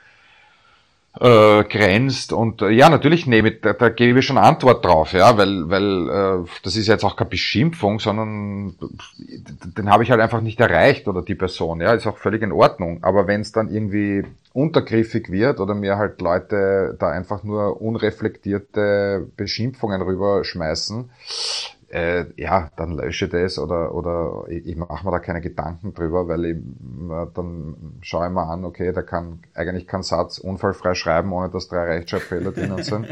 äh, 1.20 1.64
grenzt 1.64 2.32
und 2.32 2.62
äh, 2.62 2.70
ja 2.70 2.88
natürlich 2.88 3.26
nehme 3.26 3.52
da, 3.52 3.72
da 3.72 3.88
gebe 3.88 4.18
ich 4.18 4.26
schon 4.26 4.38
Antwort 4.38 4.84
drauf 4.84 5.12
ja 5.12 5.38
weil 5.38 5.70
weil 5.70 6.08
äh, 6.08 6.48
das 6.62 6.76
ist 6.76 6.88
jetzt 6.88 7.04
auch 7.04 7.16
keine 7.16 7.30
Beschimpfung 7.30 8.00
sondern 8.00 8.74
den 9.76 9.90
habe 9.90 10.02
ich 10.02 10.10
halt 10.10 10.20
einfach 10.20 10.40
nicht 10.40 10.60
erreicht 10.60 11.06
oder 11.08 11.22
die 11.22 11.34
Person 11.34 11.80
ja 11.80 11.94
ist 11.94 12.06
auch 12.06 12.18
völlig 12.18 12.42
in 12.42 12.52
Ordnung. 12.52 12.98
Aber 13.02 13.26
wenn 13.26 13.40
es 13.40 13.52
dann 13.52 13.68
irgendwie 13.68 14.24
untergriffig 14.52 15.30
wird 15.30 15.60
oder 15.60 15.74
mir 15.74 15.96
halt 15.96 16.20
Leute 16.20 16.96
da 16.98 17.10
einfach 17.10 17.42
nur 17.42 17.80
unreflektierte 17.80 19.26
Beschimpfungen 19.36 20.02
rüberschmeißen 20.02 21.10
äh, 21.95 22.26
ja, 22.36 22.70
dann 22.74 22.90
lösche 22.90 23.28
das 23.28 23.57
oder, 23.57 23.95
oder 23.95 24.47
ich, 24.49 24.66
ich 24.66 24.76
mache 24.76 25.05
mir 25.05 25.12
da 25.12 25.20
keine 25.20 25.40
Gedanken 25.40 25.95
drüber, 25.95 26.26
weil 26.26 26.45
ich, 26.45 26.57
dann 27.34 27.76
schaue 28.01 28.26
ich 28.26 28.32
mir 28.32 28.42
an, 28.49 28.64
okay, 28.64 28.92
der 28.92 29.05
kann 29.05 29.38
eigentlich 29.55 29.86
keinen 29.86 30.03
Satz 30.03 30.38
unfallfrei 30.38 30.95
schreiben, 30.95 31.32
ohne 31.32 31.51
dass 31.51 31.68
drei 31.68 31.84
Rechtschreibfehler 31.84 32.51
drinnen 32.51 32.82
sind. 32.82 33.07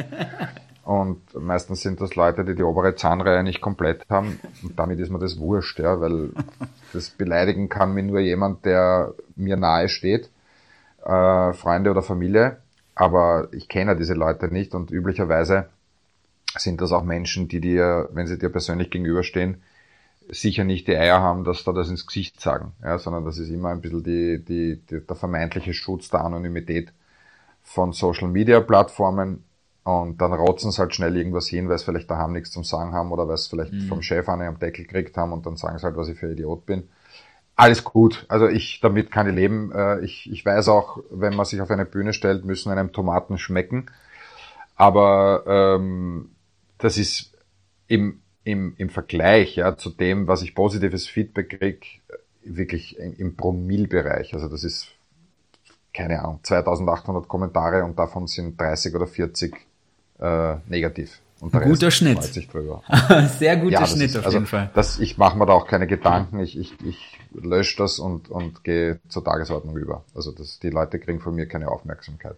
Und 0.85 1.21
meistens 1.41 1.83
sind 1.83 2.01
das 2.01 2.17
Leute, 2.17 2.45
die 2.45 2.57
die 2.57 2.65
obere 2.65 2.97
Zahnreihe 2.97 3.45
nicht 3.45 3.61
komplett 3.61 4.05
haben. 4.11 4.41
Und 4.65 4.77
damit 4.77 4.99
ist 4.99 5.11
mir 5.11 5.21
das 5.21 5.39
wurscht, 5.39 5.79
ja, 5.79 6.01
weil 6.01 6.31
das 6.93 7.11
beleidigen 7.11 7.69
kann 7.69 7.95
mir 7.95 8.03
nur 8.03 8.19
jemand, 8.19 8.65
der 8.65 9.15
mir 9.37 9.57
nahe 9.57 9.89
steht, 9.89 10.29
äh, 11.05 11.53
Freunde 11.53 11.93
oder 11.93 12.03
Familie. 12.03 12.57
Aber 12.97 13.47
ich 13.53 13.69
kenne 13.69 13.95
diese 13.95 14.15
Leute 14.15 14.49
nicht 14.49 14.75
und 14.75 14.91
üblicherweise 14.91 15.69
sind 16.57 16.81
das 16.81 16.93
auch 16.93 17.05
Menschen, 17.05 17.49
die 17.49 17.61
dir, 17.61 18.09
wenn 18.13 18.27
sie 18.27 18.39
dir 18.39 18.49
persönlich 18.49 18.91
gegenüberstehen, 18.91 19.63
sicher 20.29 20.65
nicht 20.65 20.87
die 20.87 20.97
Eier 20.97 21.21
haben, 21.21 21.45
dass 21.45 21.65
da 21.65 21.73
das 21.73 21.89
ins 21.89 22.07
Gesicht 22.07 22.41
sagen, 22.41 22.73
ja, 22.83 22.99
sondern 22.99 23.25
das 23.25 23.39
ist 23.39 23.51
immer 23.51 23.71
ein 23.71 23.81
bisschen 23.81 24.03
die, 24.03 24.45
die, 24.45 24.81
die, 24.89 25.07
der 25.07 25.17
vermeintliche 25.17 25.75
Schutz 25.75 26.09
der 26.09 26.25
Anonymität 26.25 26.93
von 27.63 27.93
Social 27.93 28.29
Media 28.29 28.61
Plattformen 28.61 29.45
und 29.85 30.21
dann 30.21 30.33
rotzen 30.33 30.71
sie 30.71 30.79
halt 30.79 30.95
schnell 30.95 31.17
irgendwas 31.17 31.49
hin, 31.49 31.69
weil 31.69 31.79
sie 31.79 31.85
vielleicht 31.85 32.11
daheim 32.11 32.33
nichts 32.33 32.53
zum 32.53 32.65
Sagen 32.65 32.93
haben 32.93 33.11
oder 33.11 33.27
weil 33.27 33.37
sie 33.37 33.51
vielleicht 33.51 33.73
mhm. 33.73 33.89
vom 33.89 34.03
Chef 34.03 34.29
eine 34.29 34.47
am 34.47 34.59
Deckel 34.59 34.85
gekriegt 34.85 35.17
haben 35.17 35.33
und 35.33 35.45
dann 35.45 35.57
sagen 35.57 35.79
sie 35.79 35.85
halt, 35.85 35.97
was 35.97 36.09
ich 36.09 36.19
für 36.19 36.27
ein 36.27 36.33
Idiot 36.33 36.67
bin. 36.67 36.89
Alles 37.57 37.85
gut. 37.85 38.25
Also 38.29 38.49
ich, 38.49 38.81
damit 38.81 39.11
kann 39.11 39.29
ich 39.29 39.35
leben. 39.35 39.73
Äh, 39.73 40.01
ich, 40.01 40.31
ich 40.31 40.45
weiß 40.45 40.69
auch, 40.69 40.99
wenn 41.11 41.35
man 41.35 41.45
sich 41.47 41.61
auf 41.61 41.71
eine 41.71 41.85
Bühne 41.85 42.13
stellt, 42.13 42.45
müssen 42.45 42.73
einem 42.73 42.93
Tomaten 42.93 43.39
schmecken. 43.39 43.87
Aber 44.77 45.45
ähm, 45.47 46.31
das 46.83 46.99
ist 46.99 47.33
im, 47.87 48.21
im, 48.45 48.75
im 48.77 48.91
Vergleich 48.91 49.57
ja, 49.57 49.77
zu 49.77 49.91
dem, 49.91 50.27
was 50.27 50.43
ich 50.43 50.55
positives 50.55 51.07
Feedback 51.07 51.49
kriege, 51.49 51.87
wirklich 52.45 52.99
im, 52.99 53.15
im 53.17 53.37
Promillbereich. 53.37 54.35
Also 54.35 54.49
das 54.49 54.65
ist, 54.65 54.89
keine 55.95 56.21
Ahnung, 56.21 56.41
2800 56.43 57.29
Kommentare 57.29 57.85
und 57.85 57.99
davon 57.99 58.27
sind 58.27 58.61
30 58.61 58.95
oder 58.95 59.07
40 59.07 59.55
äh, 60.19 60.57
negativ. 60.69 61.21
Und 61.41 61.55
der 61.55 61.61
guter 61.63 61.87
Rest 61.87 61.99
Schnitt. 61.99 62.23
Sehr 63.39 63.57
guter 63.57 63.73
ja, 63.73 63.87
Schnitt 63.87 64.11
ist, 64.11 64.17
auf 64.17 64.27
also, 64.27 64.39
jeden 64.39 64.47
Fall. 64.47 64.71
Das, 64.75 64.99
ich 64.99 65.19
mache 65.19 65.39
mir 65.39 65.47
da 65.47 65.53
auch 65.53 65.67
keine 65.67 65.87
Gedanken. 65.87 66.41
Ich, 66.41 66.59
ich, 66.59 66.73
ich 66.85 67.19
lösche 67.33 67.79
das 67.79 67.99
und, 67.99 68.29
und 68.29 68.65
gehe 68.65 69.01
zur 69.09 69.25
Tagesordnung 69.25 69.77
über. 69.77 70.05
Also 70.15 70.33
das, 70.33 70.59
die 70.59 70.71
Leute 70.71 70.99
kriegen 70.99 71.21
von 71.21 71.35
mir 71.35 71.47
keine 71.47 71.69
Aufmerksamkeit 71.69 72.37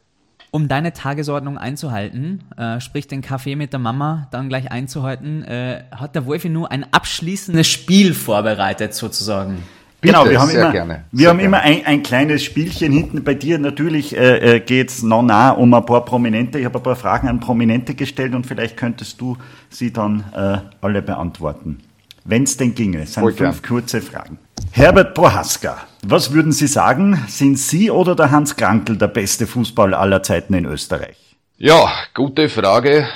um 0.54 0.68
deine 0.68 0.92
Tagesordnung 0.92 1.58
einzuhalten, 1.58 2.44
äh, 2.56 2.80
sprich 2.80 3.08
den 3.08 3.22
Kaffee 3.22 3.56
mit 3.56 3.72
der 3.72 3.80
Mama 3.80 4.28
dann 4.30 4.48
gleich 4.48 4.70
einzuhalten, 4.70 5.42
äh, 5.42 5.82
hat 5.90 6.14
der 6.14 6.26
Wolfi 6.26 6.48
nur 6.48 6.70
ein 6.70 6.86
abschließendes 6.92 7.66
Spiel 7.66 8.14
vorbereitet 8.14 8.94
sozusagen. 8.94 9.64
Genau, 10.00 10.24
wir 10.30 10.40
haben 10.40 10.50
immer, 10.50 10.70
gerne, 10.70 11.04
wir 11.10 11.28
haben 11.28 11.38
gerne. 11.38 11.56
immer 11.56 11.60
ein, 11.60 11.84
ein 11.86 12.02
kleines 12.04 12.44
Spielchen 12.44 12.92
hinten. 12.92 13.24
Bei 13.24 13.34
dir 13.34 13.58
natürlich 13.58 14.16
äh, 14.16 14.58
äh 14.58 14.60
geht 14.60 14.90
es 14.90 15.02
noch 15.02 15.22
nah 15.22 15.50
um 15.50 15.74
ein 15.74 15.84
paar 15.84 16.04
Prominente. 16.04 16.60
Ich 16.60 16.66
habe 16.66 16.78
ein 16.78 16.84
paar 16.84 16.94
Fragen 16.94 17.26
an 17.26 17.40
Prominente 17.40 17.96
gestellt 17.96 18.32
und 18.32 18.46
vielleicht 18.46 18.76
könntest 18.76 19.20
du 19.20 19.36
sie 19.70 19.92
dann 19.92 20.22
äh, 20.36 20.58
alle 20.80 21.02
beantworten. 21.02 21.78
Wenn 22.24 22.44
es 22.44 22.56
denn 22.56 22.76
ginge. 22.76 23.02
Es 23.02 23.14
sind 23.14 23.24
fünf 23.24 23.38
gern. 23.38 23.62
kurze 23.62 24.00
Fragen. 24.00 24.38
Herbert 24.72 25.14
Prohaska, 25.14 25.86
was 26.02 26.32
würden 26.32 26.52
Sie 26.52 26.66
sagen? 26.66 27.24
Sind 27.28 27.58
Sie 27.58 27.90
oder 27.90 28.14
der 28.14 28.30
Hans 28.30 28.56
Krankel 28.56 28.98
der 28.98 29.08
beste 29.08 29.46
Fußball 29.46 29.94
aller 29.94 30.22
Zeiten 30.22 30.54
in 30.54 30.66
Österreich? 30.66 31.16
Ja, 31.56 31.88
gute 32.14 32.48
Frage. 32.48 33.06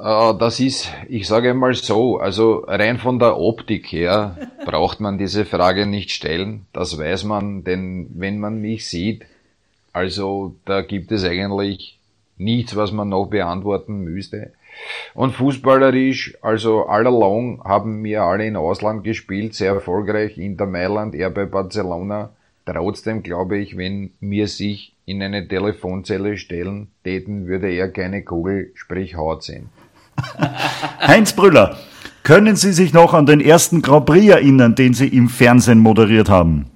Äh, 0.00 0.34
das 0.38 0.60
ist, 0.60 0.92
ich 1.08 1.26
sage 1.26 1.54
mal 1.54 1.74
so, 1.74 2.18
also 2.18 2.64
rein 2.66 2.98
von 2.98 3.18
der 3.18 3.38
Optik 3.38 3.90
her 3.90 4.36
braucht 4.66 5.00
man 5.00 5.16
diese 5.16 5.44
Frage 5.46 5.86
nicht 5.86 6.10
stellen. 6.10 6.66
Das 6.72 6.98
weiß 6.98 7.24
man, 7.24 7.64
denn 7.64 8.08
wenn 8.14 8.38
man 8.38 8.60
mich 8.60 8.86
sieht, 8.86 9.24
also 9.92 10.54
da 10.66 10.82
gibt 10.82 11.10
es 11.10 11.24
eigentlich 11.24 11.98
nichts, 12.36 12.76
was 12.76 12.92
man 12.92 13.08
noch 13.08 13.26
beantworten 13.26 14.00
müsste. 14.00 14.52
Und 15.14 15.32
fußballerisch, 15.34 16.36
also 16.42 16.86
all 16.86 17.06
along 17.06 17.62
haben 17.64 18.04
wir 18.04 18.22
alle 18.22 18.46
in 18.46 18.56
Ausland 18.56 19.04
gespielt, 19.04 19.54
sehr 19.54 19.72
erfolgreich, 19.72 20.38
Inter 20.38 20.66
Mailand, 20.66 21.14
er 21.14 21.30
bei 21.30 21.46
Barcelona. 21.46 22.30
Trotzdem 22.66 23.22
glaube 23.22 23.58
ich, 23.58 23.76
wenn 23.76 24.10
wir 24.20 24.48
sich 24.48 24.94
in 25.06 25.22
eine 25.22 25.46
Telefonzelle 25.46 26.36
stellen 26.36 26.88
täten, 27.04 27.46
würde 27.46 27.70
er 27.70 27.88
keine 27.88 28.22
Kugel, 28.22 28.72
sprich 28.74 29.16
Haut 29.16 29.44
sehen. 29.44 29.68
Heinz 31.00 31.32
Brüller, 31.32 31.78
können 32.22 32.56
Sie 32.56 32.72
sich 32.72 32.92
noch 32.92 33.14
an 33.14 33.24
den 33.24 33.40
ersten 33.40 33.82
Grand 33.82 34.06
Prix 34.06 34.26
erinnern, 34.26 34.74
den 34.74 34.94
Sie 34.94 35.06
im 35.06 35.28
Fernsehen 35.28 35.78
moderiert 35.78 36.28
haben? 36.28 36.66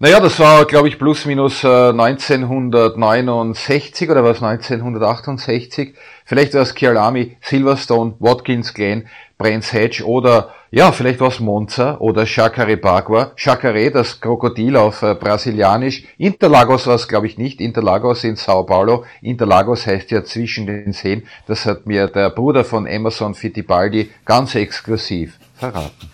Naja, 0.00 0.18
das 0.18 0.40
war, 0.40 0.64
glaube 0.64 0.88
ich, 0.88 0.98
plus 0.98 1.24
minus 1.24 1.62
äh, 1.62 1.68
1969 1.68 4.10
oder 4.10 4.24
was 4.24 4.42
1968. 4.42 5.94
Vielleicht 6.24 6.54
war 6.54 6.62
es 6.62 6.74
Kialami, 6.74 7.36
Silverstone, 7.40 8.14
Watkins 8.18 8.74
Glen, 8.74 9.06
Brands 9.38 9.72
Hedge 9.72 10.02
oder 10.04 10.52
ja, 10.72 10.90
vielleicht 10.90 11.20
war 11.20 11.28
es 11.28 11.38
Monza 11.38 11.98
oder 11.98 12.26
Chacarepagua. 12.26 13.34
Chacare, 13.36 13.92
das 13.92 14.20
Krokodil 14.20 14.76
auf 14.76 15.02
äh, 15.02 15.14
Brasilianisch. 15.14 16.02
Interlagos 16.18 16.88
war 16.88 16.96
es, 16.96 17.06
glaube 17.06 17.28
ich, 17.28 17.38
nicht. 17.38 17.60
Interlagos 17.60 18.24
in 18.24 18.34
Sao 18.34 18.64
Paulo. 18.64 19.04
Interlagos 19.22 19.86
heißt 19.86 20.10
ja 20.10 20.24
zwischen 20.24 20.66
den 20.66 20.92
Seen. 20.92 21.28
Das 21.46 21.64
hat 21.64 21.86
mir 21.86 22.08
der 22.08 22.30
Bruder 22.30 22.64
von 22.64 22.86
Emerson 22.86 23.36
Fittipaldi 23.36 24.10
ganz 24.24 24.56
exklusiv 24.56 25.38
verraten. 25.54 26.10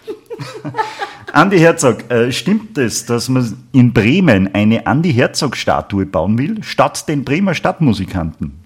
Andi 1.32 1.58
Herzog, 1.58 2.10
äh, 2.10 2.32
stimmt 2.32 2.76
es, 2.76 3.06
dass 3.06 3.28
man 3.28 3.56
in 3.72 3.92
Bremen 3.92 4.52
eine 4.52 4.86
Andi 4.86 5.12
Herzog-Statue 5.12 6.06
bauen 6.06 6.38
will, 6.38 6.62
statt 6.62 7.08
den 7.08 7.24
Bremer 7.24 7.54
Stadtmusikanten? 7.54 8.60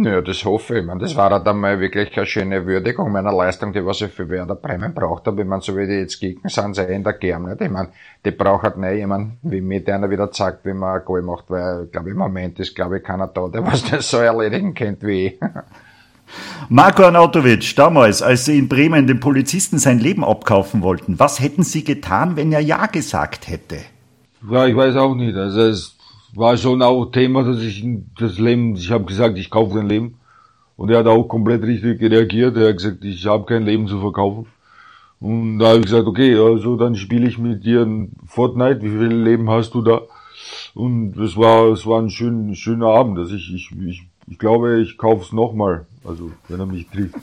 Ja, 0.00 0.20
das 0.20 0.44
hoffe 0.44 0.74
ich. 0.74 0.80
ich 0.80 0.86
meine, 0.86 1.00
das 1.00 1.16
war 1.16 1.30
halt 1.30 1.46
einmal 1.48 1.80
wirklich 1.80 2.16
eine 2.16 2.24
schöne 2.24 2.64
Würdigung 2.64 3.10
meiner 3.10 3.32
Leistung, 3.32 3.72
die 3.72 3.84
was 3.84 4.00
ich 4.00 4.12
für 4.12 4.28
Werder 4.28 4.54
Bremen 4.54 4.94
braucht 4.94 5.26
habe. 5.26 5.42
Ich 5.42 5.48
meine, 5.48 5.60
so 5.60 5.76
wie 5.76 5.88
die 5.88 5.94
jetzt 5.94 6.20
gegen 6.20 6.48
sind, 6.48 6.74
sie 6.74 6.82
in 6.82 7.02
der 7.02 7.14
Germ 7.14 7.48
nicht. 7.48 7.60
Ich 7.60 7.70
meine, 7.70 7.88
die 8.24 8.30
braucht 8.30 8.62
halt 8.62 8.76
nicht 8.76 8.94
jemand, 8.94 9.38
wie 9.42 9.60
mir 9.60 9.82
der 9.82 9.96
einer 9.96 10.08
wieder 10.08 10.32
sagt, 10.32 10.64
wie 10.64 10.72
man 10.72 11.00
ein 11.00 11.04
Goal 11.04 11.22
macht, 11.22 11.46
weil, 11.48 11.86
glaube 11.86 12.10
ich, 12.10 12.12
im 12.12 12.18
Moment 12.18 12.60
ist, 12.60 12.76
glaube 12.76 12.98
ich, 12.98 13.02
keiner 13.02 13.26
da, 13.26 13.48
der 13.48 13.66
was 13.66 13.90
das 13.90 14.08
so 14.08 14.18
erledigen 14.18 14.72
kennt 14.72 15.02
wie 15.02 15.26
ich. 15.26 15.40
Marco 16.68 17.02
Arnautovic, 17.02 17.74
damals, 17.76 18.22
als 18.22 18.44
Sie 18.44 18.58
in 18.58 18.68
Bremen 18.68 19.06
den 19.06 19.20
Polizisten 19.20 19.78
sein 19.78 19.98
Leben 19.98 20.24
abkaufen 20.24 20.82
wollten, 20.82 21.18
was 21.18 21.40
hätten 21.40 21.62
Sie 21.62 21.84
getan, 21.84 22.36
wenn 22.36 22.52
er 22.52 22.60
Ja 22.60 22.86
gesagt 22.86 23.48
hätte? 23.48 23.76
Ja, 24.50 24.66
ich 24.66 24.76
weiß 24.76 24.96
auch 24.96 25.14
nicht. 25.14 25.36
Also 25.36 25.60
es 25.62 25.96
war 26.34 26.56
schon 26.56 26.82
auch 26.82 27.06
Thema, 27.06 27.42
dass 27.42 27.60
ich 27.60 27.84
das 28.18 28.38
Leben, 28.38 28.76
ich 28.76 28.90
habe 28.90 29.04
gesagt, 29.04 29.38
ich 29.38 29.50
kaufe 29.50 29.78
ein 29.78 29.88
Leben. 29.88 30.18
Und 30.76 30.90
er 30.90 30.98
hat 30.98 31.06
auch 31.06 31.24
komplett 31.24 31.64
richtig 31.64 32.00
reagiert. 32.00 32.56
Er 32.56 32.68
hat 32.68 32.76
gesagt, 32.76 33.04
ich 33.04 33.26
habe 33.26 33.44
kein 33.46 33.64
Leben 33.64 33.88
zu 33.88 34.00
verkaufen. 34.00 34.46
Und 35.20 35.58
da 35.58 35.70
habe 35.70 35.78
ich 35.78 35.86
gesagt, 35.86 36.06
okay, 36.06 36.36
also 36.36 36.76
dann 36.76 36.94
spiele 36.94 37.26
ich 37.26 37.38
mit 37.38 37.64
dir 37.64 37.82
ein 37.82 38.12
Fortnite. 38.26 38.82
Wie 38.82 38.90
viel 38.90 39.12
Leben 39.12 39.50
hast 39.50 39.74
du 39.74 39.82
da? 39.82 40.02
Und 40.74 41.16
es 41.18 41.36
war, 41.36 41.72
es 41.72 41.84
war 41.84 42.00
ein 42.00 42.10
schön, 42.10 42.54
schöner 42.54 42.86
Abend. 42.86 43.18
Also 43.18 43.34
ich, 43.34 43.52
ich, 43.52 43.72
ich, 43.84 44.06
ich 44.28 44.38
glaube, 44.38 44.80
ich 44.80 44.96
kaufe 44.96 45.24
es 45.24 45.32
nochmal. 45.32 45.86
Also, 46.08 46.30
wenn 46.48 46.60
er 46.60 46.66
mich 46.66 46.88
trifft. 46.88 47.16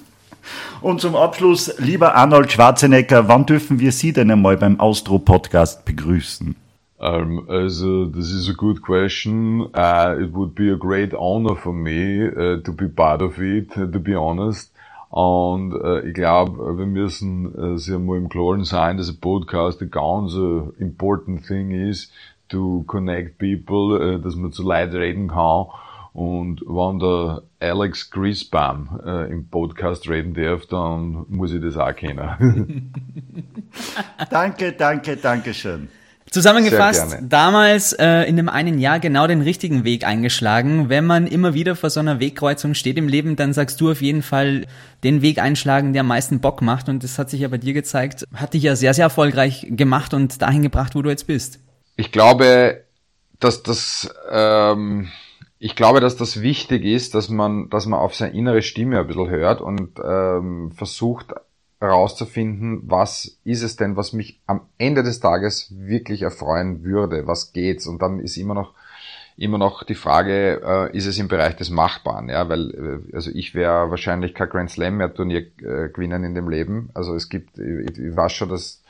Und 0.82 1.02
zum 1.02 1.16
Abschluss, 1.16 1.74
lieber 1.80 2.14
Arnold 2.14 2.52
Schwarzenegger, 2.52 3.28
wann 3.28 3.48
dürfen 3.48 3.80
wir 3.80 3.92
Sie 3.92 4.14
denn 4.14 4.30
einmal 4.30 4.58
beim 4.58 4.80
Austro-Podcast 4.80 5.86
begrüßen? 5.86 6.56
Um, 6.98 7.50
also, 7.50 8.06
this 8.06 8.32
is 8.32 8.48
a 8.48 8.54
good 8.54 8.82
question. 8.82 9.62
Uh, 9.74 10.16
it 10.22 10.34
would 10.34 10.54
be 10.54 10.72
a 10.72 10.78
great 10.78 11.14
honor 11.14 11.56
for 11.56 11.74
me 11.74 12.28
uh, 12.28 12.62
to 12.62 12.72
be 12.72 12.88
part 12.88 13.22
of 13.22 13.40
it, 13.40 13.72
to 13.74 14.00
be 14.00 14.16
honest. 14.16 14.72
Und 15.10 15.74
äh, 15.82 16.10
ich 16.10 16.14
glaube, 16.14 16.78
wir 16.78 16.86
müssen 16.86 17.56
äh, 17.56 17.78
sich 17.78 17.94
einmal 17.94 18.18
im 18.18 18.28
Klaren 18.28 18.66
sein, 18.66 18.98
dass 18.98 19.10
ein 19.10 19.20
Podcast 19.20 19.82
ein 19.82 19.90
ganz 19.90 20.34
important 20.78 21.46
thing 21.48 21.72
ist, 21.72 22.12
to 22.50 22.84
connect 22.86 23.38
people, 23.38 24.16
äh, 24.16 24.20
dass 24.20 24.36
man 24.36 24.52
zu 24.52 24.64
Leuten 24.64 24.96
reden 24.96 25.28
kann. 25.30 25.68
Und 26.16 26.62
wenn 26.62 27.00
der 27.00 27.44
Alex 27.60 28.10
Grisbam 28.10 29.02
äh, 29.06 29.30
im 29.30 29.50
Podcast 29.50 30.08
reden 30.08 30.34
darf, 30.34 30.66
dann 30.66 31.26
muss 31.28 31.52
ich 31.52 31.62
das 31.62 31.76
auch 31.76 31.94
kennen. 31.94 32.94
danke, 34.30 34.72
danke, 34.72 35.18
danke 35.18 35.54
schön. 35.54 35.90
Zusammengefasst, 36.32 37.18
damals 37.22 37.92
äh, 37.92 38.22
in 38.30 38.38
dem 38.38 38.48
einen 38.48 38.80
Jahr 38.80 39.02
genau 39.02 39.28
den 39.28 39.42
richtigen 39.42 39.84
Weg 39.84 40.08
eingeschlagen. 40.08 40.88
Wenn 40.88 41.06
man 41.06 41.28
immer 41.28 41.54
wieder 41.54 41.76
vor 41.76 41.90
so 41.90 42.00
einer 42.00 42.22
Wegkreuzung 42.22 42.76
steht 42.76 42.98
im 42.98 43.10
Leben, 43.10 43.36
dann 43.36 43.52
sagst 43.52 43.82
du 43.82 43.92
auf 43.92 44.02
jeden 44.02 44.22
Fall 44.22 44.68
den 45.04 45.22
Weg 45.22 45.40
einschlagen, 45.40 45.92
der 45.92 46.00
am 46.00 46.08
meisten 46.08 46.40
Bock 46.40 46.62
macht. 46.62 46.88
Und 46.88 47.04
das 47.04 47.20
hat 47.20 47.30
sich 47.30 47.42
ja 47.42 47.50
bei 47.50 47.58
dir 47.58 47.74
gezeigt, 47.74 48.24
hat 48.34 48.54
dich 48.54 48.64
ja 48.64 48.78
sehr, 48.78 48.94
sehr 48.94 49.04
erfolgreich 49.04 49.68
gemacht 49.70 50.14
und 50.14 50.42
dahin 50.42 50.62
gebracht, 50.62 50.96
wo 50.96 51.02
du 51.02 51.10
jetzt 51.10 51.28
bist. 51.28 51.60
Ich 51.98 52.14
glaube, 52.14 52.86
dass 53.42 53.64
das, 53.64 54.10
ähm, 54.32 55.10
ich 55.66 55.76
glaube, 55.76 56.00
dass 56.00 56.16
das 56.16 56.44
wichtig 56.44 56.86
ist, 56.86 57.16
dass 57.16 57.28
man, 57.28 57.72
dass 57.72 57.88
man 57.88 58.00
auf 58.00 58.14
seine 58.14 58.36
innere 58.36 58.62
Stimme 58.62 59.00
ein 59.00 59.08
bisschen 59.08 59.32
hört 59.32 59.62
und 59.62 59.98
ähm, 59.98 60.72
versucht 60.74 61.34
herauszufinden, 61.80 62.84
was 62.84 63.40
ist 63.46 63.64
es 63.64 63.76
denn, 63.76 63.98
was 63.98 64.14
mich 64.14 64.40
am 64.46 64.62
Ende 64.78 65.02
des 65.02 65.22
Tages 65.22 65.74
wirklich 65.76 66.22
erfreuen 66.22 66.84
würde, 66.84 67.26
was 67.26 67.52
geht's? 67.52 67.88
Und 67.88 68.04
dann 68.04 68.20
ist 68.20 68.38
immer 68.38 68.54
noch 68.54 68.76
immer 69.38 69.58
noch 69.58 69.84
die 69.84 69.96
Frage, 69.96 70.62
äh, 70.66 70.98
ist 70.98 71.06
es 71.06 71.18
im 71.20 71.28
Bereich 71.28 71.56
des 71.56 71.70
Machbaren, 71.70 72.30
ja, 72.30 72.48
weil 72.48 72.72
äh, 73.12 73.16
also 73.16 73.32
ich 73.34 73.54
wäre 73.54 73.90
wahrscheinlich 73.90 74.34
kein 74.34 74.50
Grand 74.50 74.72
Slam 74.72 74.98
mehr 74.98 75.14
Turnier 75.14 75.40
äh, 75.40 75.90
gewinnen 75.90 76.24
in 76.24 76.36
dem 76.36 76.50
Leben, 76.50 76.90
also 76.94 77.16
es 77.16 77.28
gibt, 77.30 77.58
ich, 77.58 77.98
ich 77.98 78.16
weiß 78.16 78.32
schon, 78.32 78.50
dass 78.50 78.82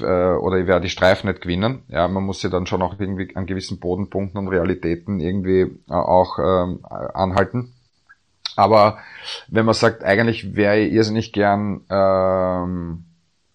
äh, 0.00 0.04
oder 0.04 0.58
ich 0.58 0.66
werde 0.66 0.82
die 0.82 0.90
Streifen 0.90 1.28
nicht 1.28 1.40
gewinnen, 1.40 1.82
ja, 1.88 2.06
man 2.08 2.24
muss 2.24 2.42
ja 2.42 2.50
dann 2.50 2.66
schon 2.66 2.82
auch 2.82 2.98
irgendwie 2.98 3.34
an 3.36 3.46
gewissen 3.46 3.78
Bodenpunkten 3.78 4.38
und 4.38 4.48
Realitäten 4.48 5.18
irgendwie 5.20 5.60
äh, 5.88 5.92
auch 5.92 6.38
ähm, 6.38 6.80
anhalten. 6.84 7.72
Aber 8.56 8.98
wenn 9.48 9.64
man 9.64 9.74
sagt, 9.74 10.04
eigentlich 10.04 10.54
wäre 10.54 10.78
ich 10.78 10.92
irrsinnig 10.92 11.32
gern, 11.32 11.80
ähm, 11.90 13.04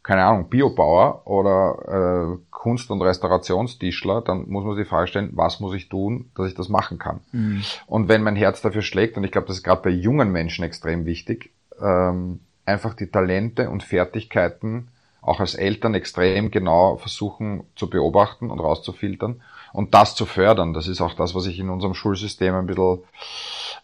keine 0.10 0.26
Ahnung, 0.26 0.50
Biobauer 0.50 1.22
oder 1.28 2.34
äh, 2.34 2.38
Kunst- 2.50 2.90
und 2.90 3.00
Restaurationstischler, 3.00 4.22
dann 4.22 4.50
muss 4.50 4.66
man 4.66 4.74
sich 4.74 4.86
die 4.86 4.90
Frage 4.90 5.06
stellen, 5.06 5.30
was 5.34 5.60
muss 5.60 5.76
ich 5.76 5.88
tun, 5.88 6.32
dass 6.36 6.48
ich 6.48 6.56
das 6.56 6.68
machen 6.68 6.98
kann. 6.98 7.20
Mhm. 7.32 7.62
Und 7.86 8.08
wenn 8.08 8.24
mein 8.24 8.36
Herz 8.36 8.60
dafür 8.64 8.82
schlägt, 8.82 9.18
und 9.18 9.24
ich 9.24 9.32
glaube, 9.32 9.46
das 9.46 9.58
ist 9.58 9.64
gerade 9.64 9.84
bei 9.84 9.92
jungen 9.92 10.32
Menschen 10.32 10.66
extrem 10.66 11.06
wichtig, 11.06 11.52
ähm, 11.80 12.40
einfach 12.66 12.96
die 12.96 13.06
Talente 13.06 13.70
und 13.70 13.84
Fertigkeiten 13.84 14.88
auch 15.22 15.40
als 15.40 15.54
Eltern 15.54 15.94
extrem 15.94 16.50
genau 16.50 16.98
versuchen 16.98 17.66
zu 17.76 17.88
beobachten 17.88 18.50
und 18.50 18.60
rauszufiltern 18.60 19.44
und 19.74 19.94
das 19.94 20.16
zu 20.16 20.26
fördern. 20.26 20.74
Das 20.74 20.88
ist 20.88 21.02
auch 21.02 21.14
das, 21.14 21.36
was 21.36 21.46
ich 21.46 21.60
in 21.60 21.70
unserem 21.70 21.94
Schulsystem 21.94 22.56
ein 22.56 22.66
bisschen 22.66 23.04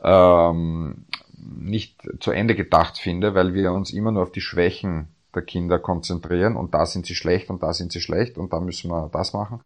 ähm, 0.02 1.06
nicht 1.38 2.00
zu 2.20 2.32
Ende 2.32 2.56
gedacht 2.56 2.98
finde, 2.98 3.36
weil 3.36 3.54
wir 3.54 3.74
uns 3.74 3.92
immer 3.94 4.12
nur 4.12 4.24
auf 4.24 4.32
die 4.32 4.42
Schwächen 4.42 5.10
der 5.36 5.44
Kinder 5.44 5.80
konzentrieren 5.80 6.56
und 6.56 6.74
da 6.74 6.86
sind 6.86 7.06
sie 7.06 7.16
schlecht 7.16 7.50
und 7.50 7.64
da 7.64 7.74
sind 7.74 7.92
sie 7.92 8.02
schlecht 8.02 8.38
und 8.38 8.54
da 8.54 8.60
müssen 8.60 8.90
wir 8.90 9.10
das 9.12 9.34
machen. 9.34 9.62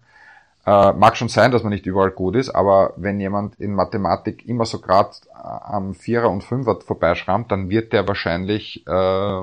Äh, 0.65 0.93
mag 0.93 1.15
schon 1.15 1.29
sein, 1.29 1.51
dass 1.51 1.63
man 1.63 1.71
nicht 1.71 1.85
überall 1.85 2.11
gut 2.11 2.35
ist, 2.35 2.49
aber 2.49 2.93
wenn 2.97 3.19
jemand 3.19 3.59
in 3.59 3.73
Mathematik 3.73 4.47
immer 4.47 4.65
so 4.65 4.79
gerade 4.79 5.11
äh, 5.33 5.37
am 5.37 5.95
Vierer 5.95 6.29
und 6.29 6.43
Fünfer 6.43 6.79
vorbeischrammt, 6.81 7.51
dann 7.51 7.69
wird 7.69 7.93
der 7.93 8.07
wahrscheinlich 8.07 8.85
äh, 8.85 9.41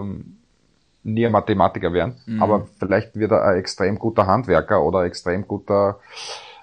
nie 1.02 1.26
ein 1.26 1.32
Mathematiker 1.32 1.92
werden, 1.92 2.16
mhm. 2.26 2.42
aber 2.42 2.66
vielleicht 2.78 3.16
wird 3.16 3.32
er 3.32 3.44
ein 3.44 3.58
extrem 3.58 3.98
guter 3.98 4.26
Handwerker 4.26 4.82
oder 4.82 5.04
extrem 5.04 5.46
guter 5.48 6.00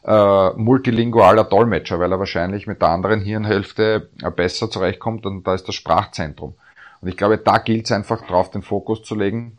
äh, 0.05 0.49
multilingualer 0.51 1.45
Dolmetscher, 1.45 1.99
weil 1.99 2.11
er 2.11 2.19
wahrscheinlich 2.19 2.67
mit 2.67 2.81
der 2.81 2.89
anderen 2.89 3.21
Hirnhälfte 3.21 4.09
äh, 4.21 4.31
besser 4.31 4.69
zurechtkommt 4.69 5.25
und 5.25 5.47
da 5.47 5.55
ist 5.55 5.67
das 5.67 5.75
Sprachzentrum. 5.75 6.55
Und 7.03 7.09
ich 7.09 7.17
glaube, 7.17 7.37
da 7.37 7.57
gilt 7.57 7.83
es 7.83 7.91
einfach 7.91 8.25
drauf, 8.25 8.49
den 8.49 8.61
Fokus 8.61 9.03
zu 9.03 9.13
legen 9.13 9.57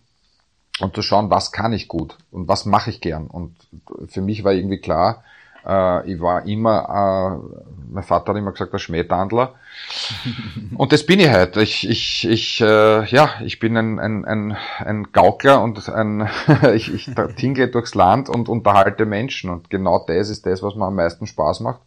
und 0.80 0.94
zu 0.94 1.02
schauen, 1.02 1.28
was 1.28 1.52
kann 1.52 1.74
ich 1.74 1.88
gut 1.88 2.16
und 2.30 2.48
was 2.48 2.64
mache 2.64 2.88
ich 2.88 3.02
gern. 3.02 3.26
Und 3.26 3.54
für 4.08 4.22
mich 4.22 4.44
war 4.44 4.54
irgendwie 4.54 4.78
klar, 4.78 5.22
äh, 5.66 6.10
ich 6.10 6.22
war 6.22 6.46
immer, 6.46 6.88
äh, 6.88 7.92
mein 7.92 8.02
Vater 8.02 8.32
hat 8.32 8.38
immer 8.38 8.52
gesagt, 8.52 8.72
der 8.72 8.78
Schmähtandler. 8.78 9.56
und 10.74 10.92
das 10.94 11.04
bin 11.04 11.20
ich 11.20 11.28
halt. 11.28 11.58
Ich, 11.58 11.86
ich, 11.86 12.26
ich, 12.26 12.62
äh, 12.62 13.04
ja, 13.04 13.28
ich 13.44 13.58
bin 13.58 13.76
ein, 13.76 13.98
ein, 13.98 14.24
ein, 14.24 14.56
ein 14.78 15.12
Gaukler 15.12 15.60
und 15.62 15.86
ein, 15.90 16.26
ich, 16.74 16.94
ich 16.94 17.10
tingle 17.36 17.68
durchs 17.68 17.94
Land 17.94 18.30
und 18.30 18.48
unterhalte 18.48 19.04
Menschen. 19.04 19.50
Und 19.50 19.68
genau 19.68 20.02
das 20.06 20.30
ist 20.30 20.46
das, 20.46 20.62
was 20.62 20.76
mir 20.76 20.86
am 20.86 20.94
meisten 20.94 21.26
Spaß 21.26 21.60
macht. 21.60 21.80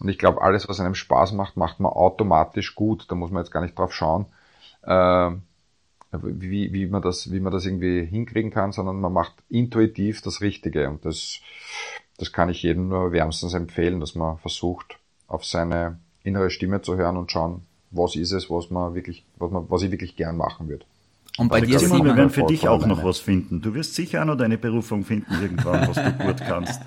Und 0.00 0.08
ich 0.08 0.18
glaube, 0.18 0.42
alles, 0.42 0.68
was 0.68 0.80
einem 0.80 0.96
Spaß 0.96 1.34
macht, 1.34 1.56
macht 1.56 1.78
man 1.78 1.92
automatisch 1.92 2.74
gut. 2.74 3.06
Da 3.08 3.14
muss 3.14 3.30
man 3.30 3.44
jetzt 3.44 3.52
gar 3.52 3.60
nicht 3.60 3.78
drauf 3.78 3.94
schauen, 3.94 4.26
äh, 4.88 5.30
wie, 6.12 6.72
wie, 6.72 6.86
man 6.86 7.02
das, 7.02 7.30
wie 7.30 7.40
man 7.40 7.52
das 7.52 7.66
irgendwie 7.66 8.04
hinkriegen 8.04 8.50
kann, 8.50 8.72
sondern 8.72 9.00
man 9.00 9.12
macht 9.12 9.34
intuitiv 9.48 10.22
das 10.22 10.40
Richtige. 10.40 10.88
Und 10.88 11.04
das, 11.04 11.40
das 12.16 12.32
kann 12.32 12.48
ich 12.48 12.62
jedem 12.62 12.88
nur 12.88 13.12
wärmstens 13.12 13.54
empfehlen, 13.54 14.00
dass 14.00 14.14
man 14.14 14.38
versucht, 14.38 14.98
auf 15.26 15.44
seine 15.44 15.98
innere 16.22 16.50
Stimme 16.50 16.80
zu 16.80 16.96
hören 16.96 17.18
und 17.18 17.30
schauen, 17.30 17.66
was 17.90 18.16
ist 18.16 18.32
es, 18.32 18.50
was 18.50 18.70
man 18.70 18.94
wirklich, 18.94 19.24
was 19.36 19.50
man, 19.50 19.70
was 19.70 19.82
ich 19.82 19.90
wirklich 19.90 20.16
gern 20.16 20.36
machen 20.36 20.68
würde. 20.68 20.86
Und 21.38 21.50
bei 21.50 21.60
dir, 21.60 21.78
Simon, 21.78 22.04
wir 22.04 22.16
werden 22.16 22.30
für 22.30 22.42
dich 22.42 22.66
auch 22.66 22.84
noch 22.84 23.04
was 23.04 23.20
finden. 23.20 23.62
Du 23.62 23.72
wirst 23.72 23.94
sicher 23.94 24.22
auch 24.22 24.26
noch 24.26 24.36
deine 24.36 24.58
Berufung 24.58 25.04
finden 25.04 25.32
irgendwann, 25.40 25.88
was 25.88 25.94
du 25.94 26.12
gut 26.26 26.36
kannst. 26.44 26.80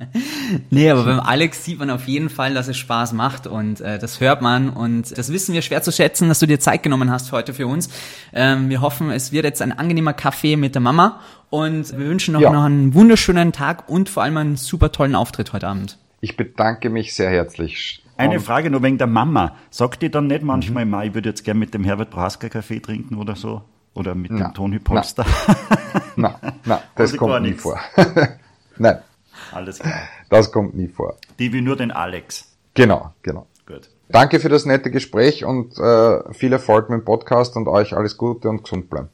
nee, 0.70 0.90
aber 0.90 1.04
beim 1.04 1.20
Alex 1.20 1.64
sieht 1.64 1.78
man 1.78 1.88
auf 1.88 2.06
jeden 2.06 2.28
Fall, 2.28 2.52
dass 2.52 2.68
es 2.68 2.76
Spaß 2.76 3.14
macht 3.14 3.46
und 3.46 3.80
äh, 3.80 3.98
das 3.98 4.20
hört 4.20 4.42
man 4.42 4.68
und 4.68 5.16
das 5.16 5.32
wissen 5.32 5.54
wir 5.54 5.62
schwer 5.62 5.82
zu 5.82 5.92
schätzen, 5.92 6.28
dass 6.28 6.40
du 6.40 6.46
dir 6.46 6.60
Zeit 6.60 6.82
genommen 6.82 7.10
hast 7.10 7.32
heute 7.32 7.54
für 7.54 7.66
uns. 7.66 7.88
Ähm, 8.34 8.68
wir 8.68 8.82
hoffen, 8.82 9.10
es 9.10 9.32
wird 9.32 9.46
jetzt 9.46 9.62
ein 9.62 9.72
angenehmer 9.72 10.12
Kaffee 10.12 10.56
mit 10.56 10.74
der 10.74 10.82
Mama 10.82 11.20
und 11.48 11.96
wir 11.96 12.06
wünschen 12.06 12.34
noch, 12.34 12.42
ja. 12.42 12.52
noch 12.52 12.64
einen 12.64 12.92
wunderschönen 12.92 13.52
Tag 13.52 13.88
und 13.88 14.10
vor 14.10 14.22
allem 14.22 14.36
einen 14.36 14.56
super 14.56 14.92
tollen 14.92 15.14
Auftritt 15.14 15.54
heute 15.54 15.68
Abend. 15.68 15.98
Ich 16.20 16.36
bedanke 16.36 16.90
mich 16.90 17.14
sehr 17.14 17.30
herzlich. 17.30 18.02
Eine 18.18 18.40
Frage 18.40 18.70
nur 18.70 18.82
wegen 18.82 18.98
der 18.98 19.06
Mama. 19.06 19.56
Sagt 19.70 20.02
ihr 20.02 20.10
dann 20.10 20.26
nicht 20.26 20.42
manchmal, 20.42 20.84
mhm. 20.84 21.00
ich 21.02 21.14
würde 21.14 21.30
jetzt 21.30 21.44
gerne 21.44 21.60
mit 21.60 21.72
dem 21.72 21.84
Herbert 21.84 22.10
Brasker 22.10 22.48
Kaffee 22.48 22.80
trinken 22.80 23.16
oder 23.16 23.36
so? 23.36 23.62
Oder 23.96 24.14
mit 24.14 24.30
na, 24.30 24.48
dem 24.48 24.54
Tony 24.54 24.78
Polster? 24.78 25.24
Nein, 26.16 26.34
nein, 26.64 26.78
das 26.94 27.16
kommt 27.16 27.42
nie 27.42 27.48
nichts. 27.50 27.62
vor. 27.62 27.80
nein. 28.78 28.98
Alles 29.52 29.78
klar. 29.78 29.94
Das 30.28 30.52
kommt 30.52 30.74
nie 30.74 30.88
vor. 30.88 31.16
Die 31.38 31.52
wie 31.52 31.60
nur 31.60 31.76
den 31.76 31.90
Alex. 31.90 32.56
Genau, 32.74 33.12
genau. 33.22 33.46
Gut. 33.66 33.88
Danke 34.08 34.38
für 34.38 34.48
das 34.48 34.66
nette 34.66 34.90
Gespräch 34.90 35.44
und 35.44 35.78
äh, 35.78 36.32
viel 36.32 36.52
Erfolg 36.52 36.90
mit 36.90 37.00
dem 37.00 37.04
Podcast 37.04 37.56
und 37.56 37.68
euch 37.68 37.96
alles 37.96 38.16
Gute 38.16 38.48
und 38.48 38.62
gesund 38.62 38.88
bleiben. 38.90 39.08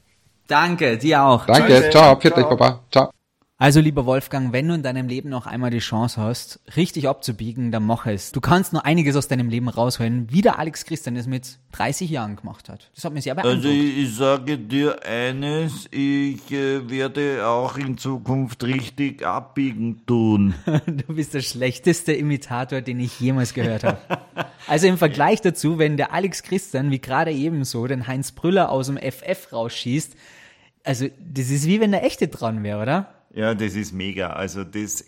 Danke, 0.47 0.97
dir 0.97 1.23
auch. 1.23 1.45
Danke, 1.45 1.73
Danke. 1.73 1.89
ciao, 1.89 2.19
für 2.19 2.29
dich, 2.29 2.43
Papa. 2.45 2.81
Ciao. 2.91 3.22
Also 3.63 3.79
lieber 3.79 4.05
Wolfgang, 4.05 4.51
wenn 4.51 4.67
du 4.67 4.73
in 4.73 4.83
deinem 4.83 5.07
Leben 5.07 5.29
noch 5.29 5.47
einmal 5.47 5.69
die 5.69 5.79
Chance 5.79 6.19
hast, 6.19 6.59
richtig 6.75 7.07
abzubiegen, 7.07 7.71
dann 7.71 7.85
mach 7.85 8.05
es. 8.05 8.33
Du 8.33 8.41
kannst 8.41 8.73
nur 8.73 8.83
einiges 8.83 9.15
aus 9.15 9.29
deinem 9.29 9.47
Leben 9.47 9.69
rausholen, 9.69 10.27
wie 10.29 10.41
der 10.41 10.59
Alex 10.59 10.83
Christian 10.83 11.15
es 11.15 11.27
mit 11.27 11.59
30 11.71 12.09
Jahren 12.09 12.35
gemacht 12.35 12.67
hat. 12.67 12.91
Das 12.93 13.05
hat 13.05 13.13
mich 13.13 13.23
sehr 13.23 13.35
beeindruckt. 13.35 13.65
Also 13.65 13.69
ich, 13.69 13.99
ich 13.99 14.15
sage 14.17 14.57
dir 14.57 15.05
eines, 15.05 15.87
ich 15.91 16.51
äh, 16.51 16.89
werde 16.89 17.47
auch 17.47 17.77
in 17.77 17.97
Zukunft 17.97 18.65
richtig 18.65 19.25
abbiegen 19.25 20.05
tun. 20.05 20.55
du 20.85 21.15
bist 21.15 21.33
der 21.33 21.41
schlechteste 21.41 22.11
Imitator, 22.11 22.81
den 22.81 22.99
ich 22.99 23.17
jemals 23.17 23.53
gehört 23.53 23.85
habe. 23.85 23.99
also 24.67 24.87
im 24.87 24.97
Vergleich 24.97 25.39
dazu, 25.39 25.79
wenn 25.79 25.95
der 25.95 26.11
Alex 26.11 26.43
Christian 26.43 26.91
wie 26.91 26.99
gerade 26.99 27.31
ebenso 27.31 27.87
den 27.87 28.07
Heinz 28.07 28.33
Brüller 28.33 28.69
aus 28.69 28.87
dem 28.87 28.97
FF 28.97 29.53
rausschießt, 29.53 30.17
also 30.83 31.07
das 31.17 31.49
ist 31.49 31.65
wie 31.65 31.79
wenn 31.79 31.91
der 31.91 32.03
echte 32.03 32.27
dran 32.27 32.61
wäre, 32.61 32.81
oder? 32.81 33.22
Ja, 33.33 33.55
das 33.55 33.73
ist 33.73 33.93
mega. 33.93 34.29
Also 34.29 34.63
das, 34.63 35.03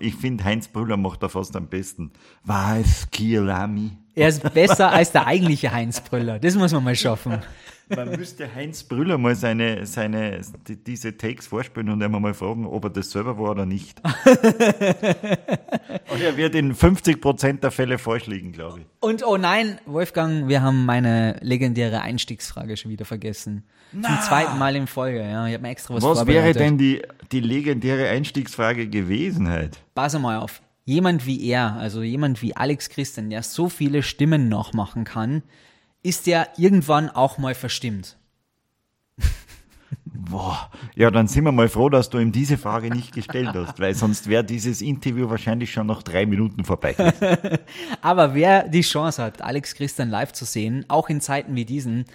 ich 0.00 0.14
finde 0.14 0.44
Heinz 0.44 0.66
Brüller 0.66 0.96
macht 0.96 1.22
da 1.22 1.28
fast 1.28 1.54
am 1.56 1.68
besten. 1.68 2.10
Was, 2.42 3.10
Kielami? 3.10 3.90
Er 4.14 4.28
ist 4.28 4.54
besser 4.54 4.90
als 4.90 5.12
der 5.12 5.26
eigentliche 5.26 5.70
Heinz 5.70 6.00
Brüller. 6.00 6.38
Das 6.38 6.54
muss 6.54 6.72
man 6.72 6.82
mal 6.82 6.96
schaffen. 6.96 7.42
Man 7.88 8.10
müsste 8.10 8.52
Heinz 8.52 8.82
Brüller 8.82 9.16
mal 9.16 9.36
seine, 9.36 9.86
seine, 9.86 10.40
die, 10.66 10.82
diese 10.82 11.16
Takes 11.16 11.46
vorspielen 11.46 11.88
und 11.90 12.02
einmal 12.02 12.20
mal 12.20 12.34
fragen, 12.34 12.66
ob 12.66 12.84
er 12.84 12.90
das 12.90 13.12
selber 13.12 13.38
war 13.38 13.52
oder 13.52 13.64
nicht. 13.64 14.00
und 16.10 16.20
er 16.20 16.36
wird 16.36 16.56
in 16.56 16.74
50 16.74 17.20
Prozent 17.20 17.62
der 17.62 17.70
Fälle 17.70 17.98
falsch 17.98 18.26
liegen, 18.26 18.50
glaube 18.50 18.80
ich. 18.80 18.86
Und 19.00 19.24
oh 19.24 19.36
nein, 19.36 19.78
Wolfgang, 19.86 20.48
wir 20.48 20.62
haben 20.62 20.84
meine 20.84 21.38
legendäre 21.42 22.00
Einstiegsfrage 22.00 22.76
schon 22.76 22.90
wieder 22.90 23.04
vergessen. 23.04 23.64
Zum 23.92 24.18
zweiten 24.26 24.58
Mal 24.58 24.74
in 24.74 24.88
Folge, 24.88 25.20
ja. 25.20 25.46
Ich 25.46 25.54
habe 25.54 25.62
mir 25.62 25.70
extra 25.70 25.94
was, 25.94 26.02
Was 26.02 26.26
wäre 26.26 26.52
denn 26.52 26.76
die, 26.78 27.02
die 27.30 27.40
legendäre 27.40 28.08
Einstiegsfrage 28.08 28.88
gewesen 28.88 29.48
halt? 29.48 29.78
Pass 29.94 30.18
mal 30.18 30.38
auf. 30.38 30.60
Jemand 30.84 31.26
wie 31.26 31.44
er, 31.48 31.74
also 31.76 32.02
jemand 32.02 32.42
wie 32.42 32.56
Alex 32.56 32.88
Christian, 32.88 33.30
der 33.30 33.42
so 33.42 33.68
viele 33.68 34.02
Stimmen 34.02 34.48
nachmachen 34.48 35.04
kann, 35.04 35.42
ist 36.06 36.26
der 36.26 36.48
irgendwann 36.56 37.10
auch 37.10 37.38
mal 37.38 37.54
verstimmt. 37.54 38.16
Boah, 40.04 40.70
ja, 40.94 41.10
dann 41.10 41.28
sind 41.28 41.44
wir 41.44 41.52
mal 41.52 41.68
froh, 41.68 41.88
dass 41.88 42.10
du 42.10 42.18
ihm 42.18 42.32
diese 42.32 42.58
Frage 42.58 42.90
nicht 42.90 43.12
gestellt 43.12 43.50
hast, 43.54 43.78
weil 43.78 43.94
sonst 43.94 44.28
wäre 44.28 44.44
dieses 44.44 44.80
Interview 44.80 45.28
wahrscheinlich 45.28 45.72
schon 45.72 45.86
nach 45.86 46.02
drei 46.02 46.26
Minuten 46.26 46.64
vorbei. 46.64 46.96
Aber 48.00 48.34
wer 48.34 48.68
die 48.68 48.80
Chance 48.80 49.22
hat, 49.22 49.42
Alex 49.42 49.74
Christian 49.74 50.10
live 50.10 50.32
zu 50.32 50.44
sehen, 50.44 50.84
auch 50.88 51.08
in 51.08 51.20
Zeiten 51.20 51.54
wie 51.54 51.64
diesen, 51.64 52.06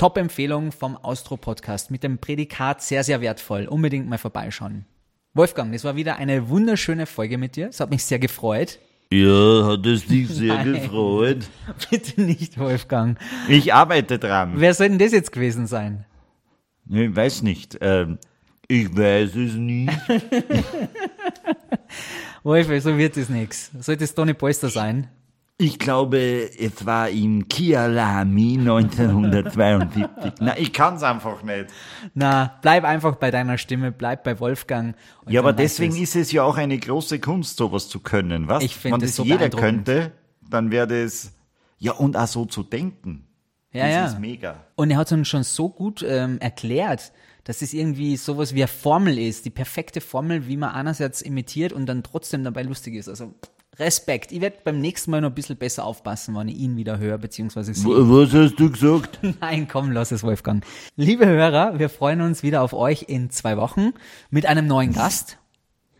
Top-Empfehlung 0.00 0.72
vom 0.72 0.96
Austro-Podcast 0.96 1.90
mit 1.90 2.02
dem 2.02 2.16
Prädikat 2.16 2.80
sehr, 2.80 3.04
sehr 3.04 3.20
wertvoll. 3.20 3.66
Unbedingt 3.66 4.08
mal 4.08 4.16
vorbeischauen. 4.16 4.86
Wolfgang, 5.34 5.74
das 5.74 5.84
war 5.84 5.94
wieder 5.94 6.16
eine 6.16 6.48
wunderschöne 6.48 7.04
Folge 7.04 7.36
mit 7.36 7.54
dir. 7.54 7.68
Es 7.68 7.80
hat 7.80 7.90
mich 7.90 8.02
sehr 8.06 8.18
gefreut. 8.18 8.78
Ja, 9.12 9.66
hat 9.66 9.84
es 9.86 10.06
dich 10.06 10.28
sehr 10.28 10.54
Nein. 10.54 10.72
gefreut. 10.72 11.38
Bitte 11.90 12.20
nicht, 12.20 12.58
Wolfgang. 12.58 13.18
Ich 13.48 13.74
arbeite 13.74 14.20
dran. 14.20 14.52
Wer 14.54 14.72
soll 14.72 14.88
denn 14.90 14.98
das 14.98 15.10
jetzt 15.10 15.32
gewesen 15.32 15.66
sein? 15.66 16.04
Ich 16.88 17.14
weiß 17.14 17.42
nicht. 17.42 17.76
Ähm, 17.80 18.18
ich 18.68 18.96
weiß 18.96 19.34
es 19.34 19.54
nicht. 19.54 19.92
Wolf, 22.44 22.68
so 22.82 22.96
wird 22.96 23.16
es 23.16 23.28
nix. 23.28 23.72
Sollte 23.80 24.04
es 24.04 24.14
Tony 24.14 24.32
Polster 24.32 24.68
sein? 24.70 25.08
Ich 25.60 25.78
glaube, 25.78 26.50
es 26.58 26.86
war 26.86 27.10
in 27.10 27.46
Kialami 27.46 28.56
1972. 28.60 30.06
Na, 30.40 30.56
ich 30.56 30.72
kann's 30.72 31.02
einfach 31.02 31.42
nicht. 31.42 31.66
Na, 32.14 32.58
bleib 32.62 32.84
einfach 32.84 33.16
bei 33.16 33.30
deiner 33.30 33.58
Stimme, 33.58 33.92
bleib 33.92 34.24
bei 34.24 34.40
Wolfgang. 34.40 34.96
Ja, 35.28 35.40
aber 35.40 35.52
deswegen 35.52 35.92
es. 35.92 36.00
ist 36.00 36.16
es 36.16 36.32
ja 36.32 36.44
auch 36.44 36.56
eine 36.56 36.78
große 36.78 37.20
Kunst, 37.20 37.58
sowas 37.58 37.90
zu 37.90 38.00
können, 38.00 38.48
was? 38.48 38.64
Ich 38.64 38.74
find 38.74 38.94
Wenn 38.94 39.02
es 39.02 39.10
das 39.10 39.16
so 39.16 39.24
jeder 39.24 39.50
könnte, 39.50 40.12
dann 40.48 40.70
wäre 40.70 40.86
das, 40.86 41.34
ja, 41.76 41.92
und 41.92 42.16
auch 42.16 42.26
so 42.26 42.46
zu 42.46 42.62
denken. 42.62 43.26
Ja, 43.70 43.84
das 43.84 43.94
ja. 43.94 44.06
ist 44.06 44.18
mega. 44.18 44.64
Und 44.76 44.90
er 44.90 44.96
hat 44.96 45.12
uns 45.12 45.28
schon 45.28 45.42
so 45.42 45.68
gut 45.68 46.02
ähm, 46.08 46.38
erklärt, 46.38 47.12
dass 47.44 47.60
es 47.60 47.74
irgendwie 47.74 48.16
sowas 48.16 48.54
wie 48.54 48.62
eine 48.62 48.68
Formel 48.68 49.18
ist, 49.18 49.44
die 49.44 49.50
perfekte 49.50 50.00
Formel, 50.00 50.48
wie 50.48 50.56
man 50.56 50.70
einerseits 50.70 51.20
imitiert 51.20 51.74
und 51.74 51.84
dann 51.84 52.02
trotzdem 52.02 52.44
dabei 52.44 52.62
lustig 52.62 52.94
ist. 52.94 53.10
Also 53.10 53.34
Respekt. 53.80 54.30
Ich 54.30 54.40
werde 54.40 54.58
beim 54.62 54.80
nächsten 54.80 55.10
Mal 55.10 55.20
noch 55.20 55.30
ein 55.30 55.34
bisschen 55.34 55.56
besser 55.56 55.84
aufpassen, 55.84 56.36
wenn 56.36 56.48
ich 56.48 56.58
ihn 56.58 56.76
wieder 56.76 56.98
höre, 56.98 57.18
beziehungsweise 57.18 57.74
sie. 57.74 57.86
Was 57.86 58.32
hast 58.32 58.56
du 58.56 58.70
gesagt? 58.70 59.18
Nein, 59.40 59.66
komm, 59.66 59.90
lass 59.90 60.12
es, 60.12 60.22
Wolfgang. 60.22 60.64
Liebe 60.96 61.26
Hörer, 61.26 61.78
wir 61.78 61.88
freuen 61.88 62.20
uns 62.20 62.42
wieder 62.42 62.62
auf 62.62 62.72
euch 62.74 63.06
in 63.08 63.30
zwei 63.30 63.56
Wochen 63.56 63.94
mit 64.30 64.46
einem 64.46 64.66
neuen 64.66 64.92
Gast. 64.92 65.39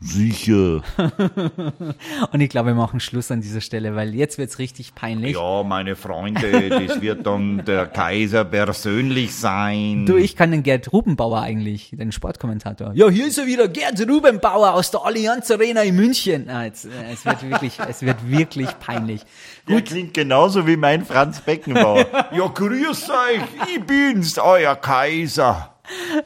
Sicher. 0.03 0.83
Und 2.33 2.41
ich 2.41 2.49
glaube, 2.49 2.69
wir 2.69 2.75
machen 2.75 3.01
Schluss 3.01 3.31
an 3.31 3.43
dieser 3.43 3.61
Stelle, 3.61 3.95
weil 3.95 4.15
jetzt 4.15 4.39
wird's 4.39 4.59
richtig 4.59 4.95
peinlich. 4.95 5.35
Ja, 5.37 5.63
meine 5.63 5.95
Freunde, 5.95 6.71
das 6.71 7.03
wird 7.03 7.27
dann 7.27 7.65
der 7.67 7.87
Kaiser 7.87 8.47
persönlich 8.47 9.35
sein. 9.35 10.07
Du, 10.07 10.17
ich 10.17 10.37
kann 10.37 10.53
den 10.53 10.63
Gerd 10.63 10.91
Rubenbauer 10.91 11.43
eigentlich, 11.43 11.91
den 11.93 12.13
Sportkommentator. 12.13 12.93
Ja, 12.95 13.11
hier 13.11 13.27
ist 13.27 13.37
er 13.37 13.47
wieder, 13.47 13.69
Gerd 13.69 14.01
Rubenbauer 14.09 14.73
aus 14.73 14.91
der 14.91 15.05
Allianz 15.05 15.51
Arena 15.51 15.83
in 15.83 15.97
München. 15.97 16.49
Ah, 16.49 16.65
jetzt, 16.65 16.87
äh, 16.87 17.13
es 17.13 17.27
wird 17.27 17.43
wirklich, 17.51 17.79
es 17.87 18.01
wird 18.01 18.31
wirklich 18.31 18.79
peinlich. 18.79 19.21
Der 19.69 19.83
klingt 19.83 20.15
genauso 20.15 20.67
wie 20.67 20.77
mein 20.77 21.05
Franz 21.05 21.41
Beckenbauer. 21.41 22.07
ja, 22.33 22.47
grüß 22.47 23.11
euch, 23.11 23.43
ich 23.69 23.85
bin's, 23.85 24.39
euer 24.39 24.75
Kaiser. 24.77 25.70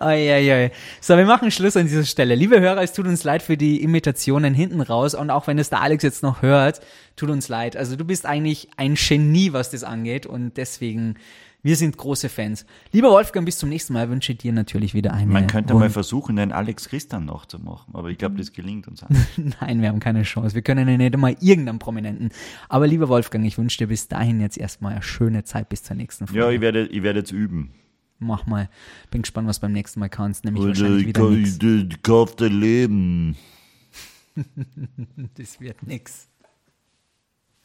Eieiei. 0.01 0.71
So, 1.01 1.17
wir 1.17 1.27
machen 1.27 1.51
Schluss 1.51 1.77
an 1.77 1.87
dieser 1.87 2.05
Stelle. 2.05 2.35
Liebe 2.35 2.61
Hörer, 2.61 2.83
es 2.83 2.93
tut 2.93 3.07
uns 3.07 3.25
leid 3.25 3.43
für 3.43 3.57
die 3.57 3.83
Imitationen 3.83 4.55
hinten 4.55 4.81
raus 4.81 5.15
und 5.15 5.31
auch 5.31 5.47
wenn 5.47 5.59
es 5.59 5.71
der 5.71 5.81
Alex 5.81 6.03
jetzt 6.03 6.23
noch 6.23 6.43
hört, 6.43 6.81
tut 7.17 7.31
uns 7.31 7.49
leid. 7.49 7.77
Also 7.77 7.97
du 7.97 8.05
bist 8.05 8.27
eigentlich 8.27 8.69
ein 8.77 8.95
Genie, 8.95 9.53
was 9.53 9.71
das 9.71 9.85
angeht 9.85 10.27
und 10.27 10.57
deswegen, 10.57 11.15
wir 11.63 11.77
sind 11.77 11.97
große 11.97 12.29
Fans. 12.29 12.67
Lieber 12.93 13.11
Wolfgang, 13.11 13.47
bis 13.47 13.59
zum 13.59 13.69
nächsten 13.71 13.95
Mal 13.95 14.11
wünsche 14.11 14.33
ich 14.33 14.39
dir 14.39 14.53
natürlich 14.53 14.93
wieder 14.95 15.15
eine 15.15 15.31
Man 15.31 15.47
könnte 15.47 15.75
mal 15.75 15.91
versuchen, 15.91 16.37
den 16.37 16.53
Alex 16.53 16.89
Christian 16.89 17.25
nachzumachen, 17.25 17.95
aber 17.95 18.11
ich 18.11 18.19
glaube, 18.19 18.37
das 18.37 18.53
gelingt 18.53 18.87
uns 18.89 19.03
nicht. 19.09 19.61
Nein, 19.61 19.81
wir 19.81 19.89
haben 19.89 20.01
keine 20.01 20.23
Chance. 20.23 20.55
Wir 20.55 20.63
können 20.63 20.89
ja 20.89 20.97
nicht 20.97 21.15
einmal 21.15 21.37
irgendeinen 21.41 21.79
Prominenten. 21.79 22.31
Aber 22.69 22.87
lieber 22.87 23.09
Wolfgang, 23.09 23.47
ich 23.47 23.57
wünsche 23.57 23.79
dir 23.79 23.87
bis 23.87 24.09
dahin 24.09 24.41
jetzt 24.41 24.59
erstmal 24.59 24.93
eine 24.93 25.03
schöne 25.03 25.45
Zeit 25.45 25.69
bis 25.69 25.83
zur 25.83 25.97
nächsten 25.97 26.27
Folge. 26.27 26.41
Ja, 26.41 26.51
ich 26.51 26.61
werde, 26.61 26.87
ich 26.87 27.03
werde 27.03 27.21
jetzt 27.21 27.33
üben. 27.33 27.71
Mach 28.27 28.47
mal. 28.47 28.69
Bin 29.11 29.23
gespannt, 29.23 29.49
was 29.49 29.61
beim 29.61 29.73
nächsten 29.73 30.01
Mal 30.01 30.09
kannst. 30.09 30.45
Nämlich 30.45 30.63
Oder 30.63 30.71
wahrscheinlich 30.71 31.03
ich, 31.03 31.09
wieder 31.09 31.31
ich, 31.31 31.93
ich 31.93 32.03
kauf 32.03 32.37
dein 32.37 32.61
Leben. 32.61 33.37
Das 35.37 35.61
wird 35.61 35.81
nix. 35.87 36.29